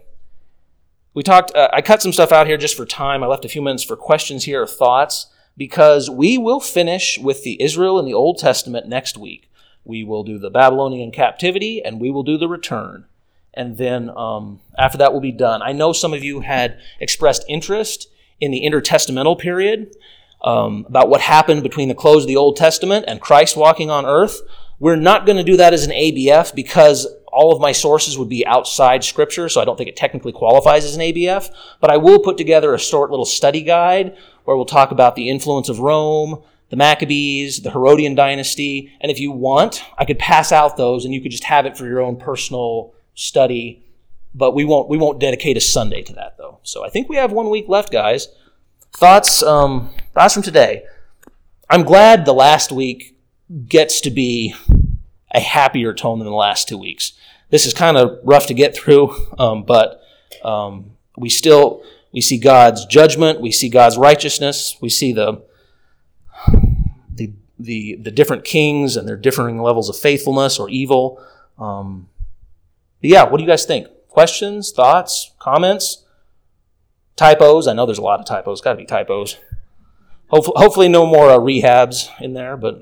we 1.18 1.24
talked, 1.24 1.51
uh, 1.55 1.68
I 1.74 1.82
cut 1.82 2.03
some 2.03 2.13
stuff 2.13 2.32
out 2.32 2.45
here 2.45 2.57
just 2.57 2.78
for 2.78 2.86
time. 2.86 3.24
I 3.24 3.26
left 3.26 3.43
a 3.43 3.49
few 3.49 3.59
minutes 3.59 3.82
for 3.82 3.95
questions 3.95 4.43
here 4.43 4.61
or 4.61 4.68
thoughts 4.68 5.26
because 5.57 6.11
we 6.11 6.38
will 6.38 6.59
finish 6.59 7.18
with 7.18 7.41
the 7.41 7.59
Israel 7.59 7.97
in 7.97 8.05
the 8.05 8.13
Old 8.13 8.38
Testament 8.38 8.88
next 8.88 9.18
week. 9.18 9.49
We 9.84 10.03
will 10.03 10.24
do 10.24 10.38
the 10.38 10.51
Babylonian 10.51 11.11
captivity 11.11 11.84
and 11.84 11.99
we 11.99 12.11
will 12.11 12.22
do 12.22 12.38
the 12.38 12.47
return. 12.47 13.05
And 13.51 13.78
then 13.80 14.11
um, 14.15 14.59
after 14.78 14.99
that, 14.99 15.11
we'll 15.11 15.20
be 15.20 15.32
done. 15.32 15.63
I 15.63 15.72
know 15.72 15.91
some 15.91 16.13
of 16.13 16.24
you 16.24 16.41
had 16.41 16.80
expressed 16.99 17.43
interest 17.49 18.09
in 18.39 18.51
the 18.51 18.61
intertestamental 18.63 19.39
period 19.39 19.95
um, 20.43 20.86
about 20.88 21.09
what 21.09 21.22
happened 21.22 21.63
between 21.63 21.88
the 21.88 21.95
close 21.95 22.26
of 22.26 22.28
the 22.28 22.38
Old 22.38 22.57
Testament 22.57 23.05
and 23.07 23.20
Christ 23.20 23.57
walking 23.57 23.89
on 23.89 24.05
earth. 24.05 24.39
We're 24.78 24.95
not 24.95 25.26
going 25.26 25.39
to 25.39 25.43
do 25.43 25.57
that 25.57 25.74
as 25.74 25.84
an 25.84 25.93
ABF 25.93 26.53
because 26.53 27.07
all 27.38 27.53
of 27.53 27.61
my 27.61 27.71
sources 27.71 28.17
would 28.17 28.29
be 28.29 28.45
outside 28.47 29.03
scripture, 29.03 29.47
so 29.47 29.61
I 29.61 29.65
don't 29.65 29.77
think 29.77 29.89
it 29.89 29.95
technically 29.95 30.31
qualifies 30.31 30.83
as 30.85 30.95
an 30.95 31.01
ABF. 31.01 31.51
But 31.79 31.91
I 31.91 31.97
will 31.97 32.17
put 32.17 32.35
together 32.35 32.73
a 32.73 32.79
short 32.79 33.11
little 33.11 33.25
study 33.25 33.61
guide 33.61 34.17
where 34.43 34.57
we'll 34.57 34.65
talk 34.65 34.89
about 34.89 35.15
the 35.15 35.29
influence 35.29 35.69
of 35.69 35.79
Rome, 35.79 36.41
the 36.69 36.75
Maccabees, 36.75 37.61
the 37.61 37.69
Herodian 37.69 38.15
dynasty, 38.15 38.91
and 39.01 39.11
if 39.11 39.19
you 39.19 39.31
want, 39.31 39.83
I 39.99 40.05
could 40.05 40.17
pass 40.17 40.51
out 40.51 40.77
those 40.77 41.05
and 41.05 41.13
you 41.13 41.21
could 41.21 41.31
just 41.31 41.43
have 41.43 41.67
it 41.67 41.77
for 41.77 41.85
your 41.85 42.01
own 42.01 42.17
personal 42.17 42.95
study. 43.13 43.83
But 44.33 44.55
we 44.55 44.65
won't 44.65 44.89
we 44.89 44.97
won't 44.97 45.19
dedicate 45.19 45.57
a 45.57 45.61
Sunday 45.61 46.01
to 46.03 46.13
that 46.13 46.38
though. 46.39 46.57
So 46.63 46.83
I 46.83 46.89
think 46.89 47.07
we 47.07 47.17
have 47.17 47.31
one 47.31 47.51
week 47.51 47.69
left, 47.69 47.91
guys. 47.91 48.29
Thoughts 48.95 49.43
um, 49.43 49.91
thoughts 50.15 50.33
from 50.33 50.43
today. 50.43 50.85
I'm 51.69 51.83
glad 51.83 52.25
the 52.25 52.33
last 52.33 52.71
week 52.71 53.15
gets 53.67 54.01
to 54.01 54.09
be 54.09 54.55
a 55.31 55.39
happier 55.39 55.93
tone 55.93 56.17
than 56.17 56.27
the 56.27 56.33
last 56.33 56.67
two 56.67 56.77
weeks 56.77 57.13
this 57.50 57.66
is 57.66 57.74
kind 57.74 57.98
of 57.98 58.20
rough 58.24 58.48
to 58.48 58.54
get 58.54 58.76
through, 58.76 59.16
um, 59.39 59.64
but 59.64 60.02
um, 60.43 60.98
we 61.18 61.30
still 61.30 61.84
we 62.12 62.22
see 62.22 62.38
God's 62.38 62.86
judgment, 62.86 63.41
we 63.41 63.52
see 63.52 63.70
God's 63.70 63.98
righteousness, 63.98 64.78
we 64.82 64.89
see 64.89 65.14
the 65.14 65.43
the 67.14 67.34
the, 67.60 67.95
the 67.95 68.12
different 68.12 68.43
kings 68.43 68.95
and 68.95 69.08
their 69.08 69.18
differing 69.18 69.62
levels 69.62 69.89
of 69.89 69.98
faithfulness 69.98 70.60
or 70.60 70.70
evil. 70.70 71.22
Um, 71.58 72.10
but 73.02 73.10
yeah, 73.10 73.24
what 73.24 73.38
do 73.38 73.43
you 73.43 73.50
guys 73.50 73.66
think? 73.66 73.88
Questions, 74.10 74.72
thoughts, 74.72 75.34
comments, 75.39 76.06
typos? 77.16 77.68
I 77.68 77.74
know 77.74 77.86
there's 77.86 77.98
a 77.98 78.04
lot 78.04 78.20
of 78.20 78.26
typos. 78.26 78.62
Got 78.62 78.72
to 78.72 78.78
be 78.78 78.86
typos. 78.86 79.38
Hopefully, 80.28 80.56
hopefully 80.58 80.89
no 80.89 81.06
more 81.06 81.30
uh, 81.30 81.38
rehabs 81.38 82.10
in 82.22 82.34
there. 82.34 82.58
But 82.58 82.82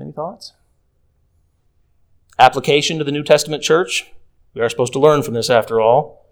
any 0.00 0.12
thoughts? 0.12 0.52
Application 2.38 2.98
to 2.98 3.04
the 3.04 3.12
New 3.12 3.22
Testament 3.22 3.62
church. 3.62 4.06
We 4.54 4.60
are 4.60 4.68
supposed 4.68 4.92
to 4.94 4.98
learn 4.98 5.22
from 5.22 5.34
this 5.34 5.50
after 5.50 5.80
all. 5.80 6.26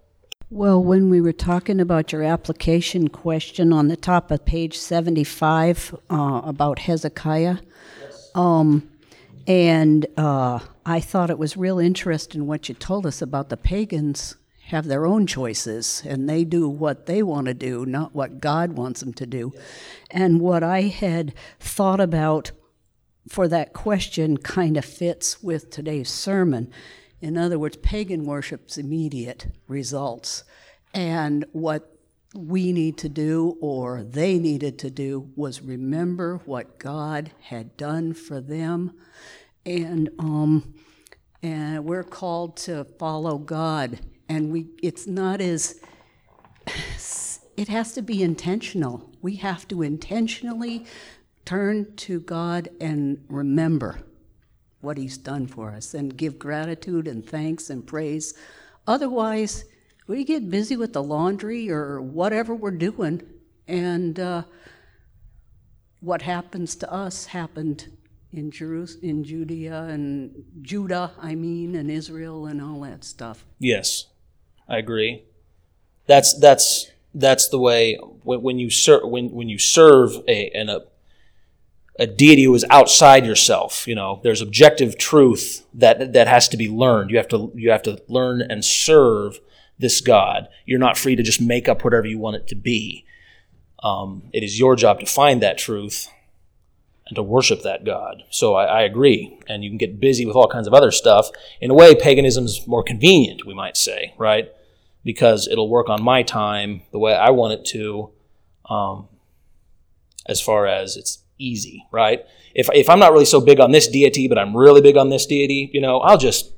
Well, 0.49 0.83
when 0.83 1.11
we 1.11 1.21
were 1.21 1.33
talking 1.33 1.81
about 1.81 2.13
your 2.13 2.23
application 2.23 3.09
question 3.09 3.73
on 3.73 3.89
the 3.89 3.97
top 3.97 4.31
of 4.31 4.45
page 4.45 4.79
75 4.79 5.95
uh, 6.09 6.43
about 6.45 6.81
Hezekiah, 6.81 7.57
yes. 8.01 8.31
um, 8.35 8.89
and 9.49 10.07
uh, 10.17 10.61
I 10.85 11.01
thought 11.01 11.31
it 11.31 11.39
was 11.39 11.57
real 11.57 11.81
interesting 11.81 12.47
what 12.47 12.69
you 12.69 12.77
told 12.77 13.07
us 13.07 13.21
about 13.21 13.49
the 13.49 13.57
pagans 13.57 14.37
have 14.67 14.87
their 14.87 15.07
own 15.07 15.27
choices 15.27 16.03
and 16.05 16.29
they 16.29 16.45
do 16.45 16.69
what 16.69 17.07
they 17.07 17.23
want 17.23 17.47
to 17.47 17.55
do, 17.55 17.87
not 17.87 18.15
what 18.15 18.41
God 18.41 18.73
wants 18.73 19.01
them 19.01 19.13
to 19.15 19.27
do. 19.27 19.53
Yes. 19.55 19.65
And 20.11 20.41
what 20.41 20.63
I 20.63 20.83
had 20.83 21.35
thought 21.61 22.01
about 22.01 22.53
for 23.29 23.49
that 23.49 23.73
question 23.73 24.37
kind 24.37 24.77
of 24.77 24.85
fits 24.85 25.43
with 25.43 25.71
today's 25.71 26.11
sermon. 26.11 26.71
In 27.21 27.37
other 27.37 27.59
words, 27.59 27.77
pagan 27.79 28.25
worship's 28.25 28.79
immediate 28.79 29.49
results. 29.69 30.45
And 30.95 31.45
what 31.53 31.97
we 32.35 32.73
need 32.73 32.99
to 32.99 33.09
do, 33.09 33.57
or 33.61 34.03
they 34.03 34.39
needed 34.39 34.79
to 34.81 34.91
do, 34.91 35.31
was 35.35 35.63
remember 35.63 36.41
what 36.45 36.79
God 36.79 37.33
had 37.41 37.77
done 37.77 38.13
for 38.13 38.41
them. 38.41 38.93
And, 39.65 40.11
um, 40.19 40.75
and 41.43 41.85
we're 41.85 42.05
called 42.05 42.57
to 42.59 42.85
follow 42.99 43.39
God. 43.39 44.01
And 44.29 44.53
we, 44.53 44.67
it's 44.83 45.07
not 45.07 45.41
as, 45.41 45.81
it 47.57 47.69
has 47.69 47.95
to 47.95 48.03
be 48.03 48.23
intentional. 48.23 49.11
We 49.23 49.37
have 49.37 49.67
to 49.69 49.83
intentionally 49.83 50.85
turn 51.47 51.95
to 51.97 52.21
God 52.21 52.69
and 52.81 53.25
remember 53.29 54.01
what 54.83 54.99
He's 54.99 55.17
done 55.17 55.47
for 55.47 55.71
us 55.71 55.95
and 55.95 56.17
give 56.17 56.39
gratitude 56.39 57.09
and 57.09 57.27
thanks 57.27 57.71
and 57.71 57.87
praise. 57.87 58.35
Otherwise, 58.87 59.65
we 60.07 60.25
get 60.25 60.51
busy 60.51 60.77
with 60.77 60.93
the 60.93 61.03
laundry 61.03 61.71
or 61.71 62.01
whatever 62.01 62.55
we're 62.55 62.71
doing, 62.71 63.23
and 63.67 64.21
uh, 64.21 64.43
what 66.01 66.23
happens 66.23 66.77
to 66.77 66.93
us 66.93 67.27
happened 67.27 67.97
in 68.33 68.51
Jerus- 68.51 69.03
in 69.03 69.25
Judea 69.25 69.85
and 69.85 70.45
Judah, 70.63 71.13
I 71.21 71.35
mean, 71.35 71.75
and 71.75 71.91
Israel 71.91 72.47
and 72.47 72.61
all 72.61 72.81
that 72.83 73.03
stuff. 73.03 73.45
Yes, 73.59 74.07
I 74.69 74.79
agree. 74.79 75.25
That's 76.07 76.39
that's 76.39 76.91
that's 77.15 77.49
the 77.49 77.59
way 77.59 77.97
when, 78.23 78.43
when 78.43 78.59
you 78.59 78.71
serve 78.71 79.09
when 79.09 79.31
when 79.31 79.49
you 79.49 79.59
serve 79.59 80.23
a 80.29 80.51
an, 80.51 80.69
a 80.69 80.81
a 81.99 82.07
deity 82.07 82.45
who 82.45 82.55
is 82.55 82.65
outside 82.71 83.25
yourself. 83.25 83.87
You 83.87 83.95
know, 83.95 84.21
there's 84.23 84.43
objective 84.43 84.99
truth 84.99 85.67
that 85.75 86.13
that 86.13 86.29
has 86.29 86.49
to 86.49 86.57
be 86.57 86.69
learned. 86.69 87.11
You 87.11 87.17
have 87.17 87.29
to 87.29 87.53
you 87.55 87.71
have 87.71 87.83
to 87.83 88.03
learn 88.09 88.43
and 88.43 88.65
serve 88.65 89.41
this 89.79 90.01
God. 90.01 90.49
You're 90.65 90.79
not 90.79 90.97
free 90.99 91.17
to 91.17 91.23
just 91.23 91.41
make 91.41 91.69
up 91.69 91.85
whatever 91.85 92.07
you 92.07 92.19
want 92.19 92.37
it 92.37 92.47
to 92.49 92.55
be. 92.55 93.05
Um, 93.83 94.25
it 94.33 94.43
is 94.43 94.59
your 94.59 94.75
job 94.75 95.01
to 95.01 95.07
find 95.07 95.43
that 95.43 95.59
truth 95.59 96.09
and 97.07 97.17
to 97.17 97.23
worship 97.23 97.63
that 97.63 97.85
God. 97.85 98.25
So 98.31 98.55
I, 98.55 98.65
I, 98.65 98.83
agree. 98.83 99.39
And 99.47 99.63
you 99.63 99.71
can 99.71 99.79
get 99.79 100.01
busy 100.01 100.27
with 100.27 100.35
all 100.35 100.49
kinds 100.49 100.67
of 100.67 100.75
other 100.75 100.91
stuff. 100.91 101.29
In 101.61 101.71
a 101.71 101.75
way, 101.75 101.95
paganism's 101.95 102.67
more 102.67 102.83
convenient, 102.83 103.47
we 103.47 103.55
might 103.55 103.77
say, 103.77 104.15
right? 104.19 104.51
Because 105.05 105.47
it'll 105.47 105.69
work 105.69 105.89
on 105.89 106.03
my 106.03 106.23
time 106.23 106.83
the 106.91 106.99
way 106.99 107.15
I 107.15 107.31
want 107.31 107.53
it 107.53 107.65
to, 107.67 108.11
um, 108.69 109.09
as 110.27 110.41
far 110.41 110.67
as 110.67 110.97
it's 110.97 111.19
easy, 111.39 111.87
right? 111.91 112.25
If, 112.55 112.69
if 112.75 112.89
I'm 112.89 112.99
not 112.99 113.13
really 113.13 113.25
so 113.25 113.41
big 113.41 113.61
on 113.61 113.73
this 113.73 113.89
deity, 113.89 114.29
but 114.29 114.39
I'm 114.39 114.57
really 114.57 114.81
big 114.81 114.97
on 114.97 115.11
this 115.11 115.27
deity, 115.27 115.71
you 115.73 115.81
know, 115.81 116.01
I'll 116.01 116.19
just 116.19 116.53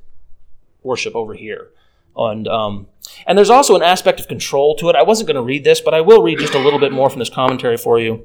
worship 0.83 1.15
over 1.15 1.35
here. 1.35 1.71
And, 2.17 2.49
um, 2.49 2.89
and 3.27 3.39
there's 3.39 3.51
also 3.51 3.77
an 3.77 3.83
aspect 3.83 4.21
of 4.21 4.29
control 4.29 4.75
to 4.77 4.89
it. 4.89 4.97
I 4.97 5.03
wasn't 5.03 5.29
going 5.29 5.37
to 5.37 5.43
read 5.43 5.65
this, 5.65 5.81
but 5.81 5.95
I 5.95 6.01
will 6.01 6.23
read 6.23 6.39
just 6.39 6.55
a 6.55 6.59
little 6.59 6.81
bit 6.81 6.93
more 6.93 7.09
from 7.11 7.21
this 7.21 7.31
commentary 7.31 7.77
for 7.77 7.99
you. 7.99 8.25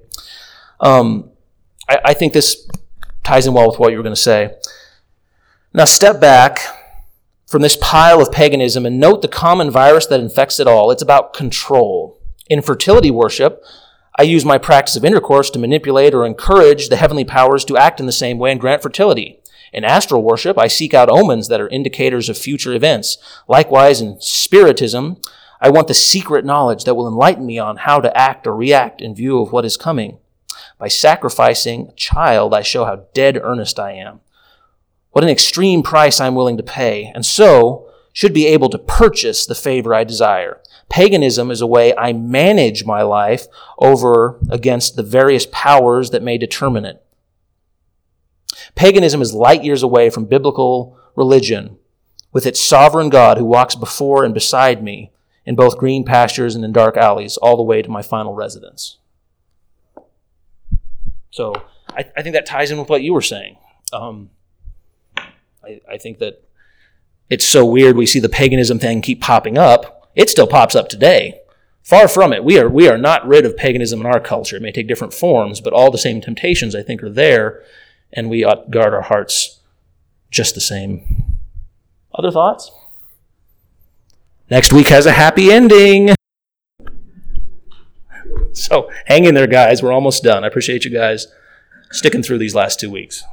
Um, 0.79 1.29
I, 1.87 1.99
I 2.05 2.13
think 2.13 2.33
this 2.33 2.67
ties 3.23 3.47
in 3.47 3.53
well 3.53 3.69
with 3.69 3.79
what 3.79 3.91
you 3.91 3.97
were 3.97 4.03
going 4.03 4.15
to 4.15 4.21
say. 4.21 4.55
Now, 5.73 5.85
step 5.85 6.19
back 6.19 6.59
from 7.47 7.61
this 7.61 7.77
pile 7.81 8.21
of 8.21 8.31
paganism 8.31 8.85
and 8.85 8.99
note 8.99 9.21
the 9.21 9.27
common 9.27 9.69
virus 9.69 10.07
that 10.07 10.19
infects 10.19 10.59
it 10.59 10.67
all. 10.67 10.91
It's 10.91 11.03
about 11.03 11.33
control. 11.33 12.19
In 12.47 12.61
fertility 12.61 13.11
worship, 13.11 13.63
I 14.16 14.24
use 14.24 14.45
my 14.45 14.59
practice 14.59 14.95
of 14.95 15.03
intercourse 15.03 15.49
to 15.51 15.59
manipulate 15.59 16.14
or 16.14 16.26
encourage 16.26 16.89
the 16.89 16.97
heavenly 16.97 17.26
powers 17.26 17.66
to 17.66 17.78
act 17.78 17.99
in 17.99 18.05
the 18.05 18.11
same 18.11 18.38
way 18.38 18.51
and 18.51 18.59
grant 18.59 18.84
fertility. 18.84 19.39
In 19.74 19.84
astral 19.84 20.22
worship, 20.22 20.55
I 20.57 20.68
seek 20.68 20.93
out 20.93 21.09
omens 21.09 21.47
that 21.47 21.59
are 21.59 21.68
indicators 21.70 22.30
of 22.30 22.38
future 22.38 22.74
events. 22.74 23.18
Likewise, 23.47 24.01
in 24.01 24.22
spiritism, 24.22 25.18
I 25.59 25.72
want 25.72 25.88
the 25.88 25.95
secret 25.95 26.45
knowledge 26.45 26.84
that 26.84 26.93
will 26.93 27.07
enlighten 27.07 27.45
me 27.45 27.57
on 27.57 27.78
how 27.78 28.01
to 28.01 28.16
act 28.16 28.45
or 28.45 28.55
react 28.55 29.01
in 29.01 29.16
view 29.16 29.41
of 29.41 29.51
what 29.51 29.66
is 29.66 29.78
coming. 29.78 30.20
By 30.78 30.89
sacrificing 30.89 31.88
a 31.88 31.93
child, 31.93 32.53
I 32.53 32.61
show 32.61 32.86
how 32.86 33.07
dead 33.16 33.39
earnest 33.41 33.80
I 33.80 33.93
am. 33.93 34.20
What 35.11 35.24
an 35.24 35.30
extreme 35.30 35.82
price 35.82 36.20
I'm 36.20 36.36
willing 36.36 36.57
to 36.57 36.64
pay, 36.64 37.11
and 37.16 37.26
so 37.26 37.89
should 38.11 38.34
be 38.34 38.45
able 38.45 38.70
to 38.70 38.78
purchase 38.78 39.45
the 39.45 39.55
favor 39.55 39.93
I 39.93 40.03
desire. 40.03 40.61
Paganism 40.89 41.49
is 41.49 41.61
a 41.61 41.67
way 41.67 41.95
I 41.95 42.13
manage 42.13 42.86
my 42.86 43.01
life 43.01 43.47
over 43.79 44.39
against 44.49 44.95
the 44.95 45.03
various 45.03 45.47
powers 45.51 46.11
that 46.11 46.21
may 46.21 46.38
determine 46.38 46.86
it. 46.86 47.03
Paganism 48.75 49.21
is 49.21 49.34
light 49.34 49.63
years 49.63 49.84
away 49.84 50.09
from 50.09 50.25
biblical 50.25 50.97
religion 51.15 51.77
with 52.31 52.45
its 52.45 52.59
sovereign 52.59 53.09
God 53.09 53.38
who 53.38 53.45
walks 53.45 53.75
before 53.75 54.23
and 54.23 54.34
beside 54.34 54.84
me 54.84 55.11
in 55.45 55.55
both 55.55 55.77
green 55.77 56.03
pastures 56.05 56.55
and 56.55 56.63
in 56.63 56.71
dark 56.71 56.97
alleys, 56.97 57.38
all 57.38 57.57
the 57.57 57.63
way 57.63 57.81
to 57.81 57.89
my 57.89 58.01
final 58.01 58.34
residence. 58.34 58.97
So 61.31 61.53
I, 61.89 62.05
I 62.15 62.21
think 62.21 62.34
that 62.34 62.45
ties 62.45 62.71
in 62.71 62.77
with 62.77 62.89
what 62.89 63.01
you 63.01 63.13
were 63.13 63.21
saying. 63.21 63.57
Um, 63.91 64.29
I, 65.17 65.81
I 65.89 65.97
think 65.97 66.19
that 66.19 66.43
it's 67.29 67.45
so 67.45 67.65
weird 67.65 67.95
we 67.95 68.05
see 68.05 68.19
the 68.19 68.29
paganism 68.29 68.79
thing 68.79 69.01
keep 69.01 69.21
popping 69.21 69.57
up. 69.57 70.02
It 70.16 70.30
still 70.30 70.47
pops 70.47 70.76
up 70.76 70.89
today. 70.89 71.39
Far 71.82 72.07
from 72.07 72.32
it. 72.32 72.43
We 72.43 72.57
are, 72.59 72.70
we 72.70 72.88
are 72.88 72.97
not 72.97 73.28
rid 73.28 73.45
of 73.45 73.57
paganism 73.57 73.99
in 73.99 74.05
our 74.05 74.20
culture. 74.20 74.55
It 74.55 74.61
may 74.61 74.72
take 74.72 74.88
different 74.88 75.14
forms, 75.14 75.59
but 75.59 75.74
all 75.74 75.91
the 75.91 75.97
same 75.97 76.22
temptations, 76.22 76.76
I 76.76 76.82
think, 76.82 77.03
are 77.03 77.09
there, 77.09 77.61
and 78.14 78.30
we 78.30 78.43
ought 78.43 78.66
to 78.66 78.70
guard 78.70 78.93
our 78.93 79.01
hearts 79.01 79.59
just 80.32 80.55
the 80.55 80.61
same. 80.61 81.38
Other 82.16 82.32
thoughts? 82.32 82.72
Next 84.49 84.72
week 84.72 84.89
has 84.89 85.05
a 85.05 85.11
happy 85.11 85.51
ending. 85.51 86.09
So 88.55 88.91
hang 89.07 89.26
in 89.26 89.34
there, 89.34 89.47
guys. 89.47 89.82
We're 89.82 89.91
almost 89.91 90.22
done. 90.22 90.43
I 90.43 90.47
appreciate 90.47 90.86
you 90.86 90.91
guys 90.91 91.26
sticking 91.91 92.22
through 92.22 92.38
these 92.38 92.53
last 92.53 92.80
two 92.80 92.89
weeks. 92.91 93.24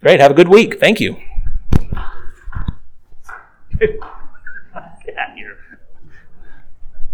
Great. 0.00 0.18
Have 0.18 0.32
a 0.32 0.34
good 0.34 0.48
week. 0.48 0.80
Thank 0.80 1.00
you. 1.00 1.16
Get 3.78 5.16
out 5.16 5.36
here. 5.36 5.56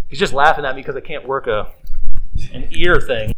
He's 0.09 0.19
just 0.19 0.33
laughing 0.33 0.65
at 0.65 0.75
me 0.75 0.81
because 0.81 0.95
I 0.95 1.01
can't 1.01 1.27
work 1.27 1.47
a 1.47 1.71
an 2.53 2.67
ear 2.71 2.99
thing. 2.99 3.33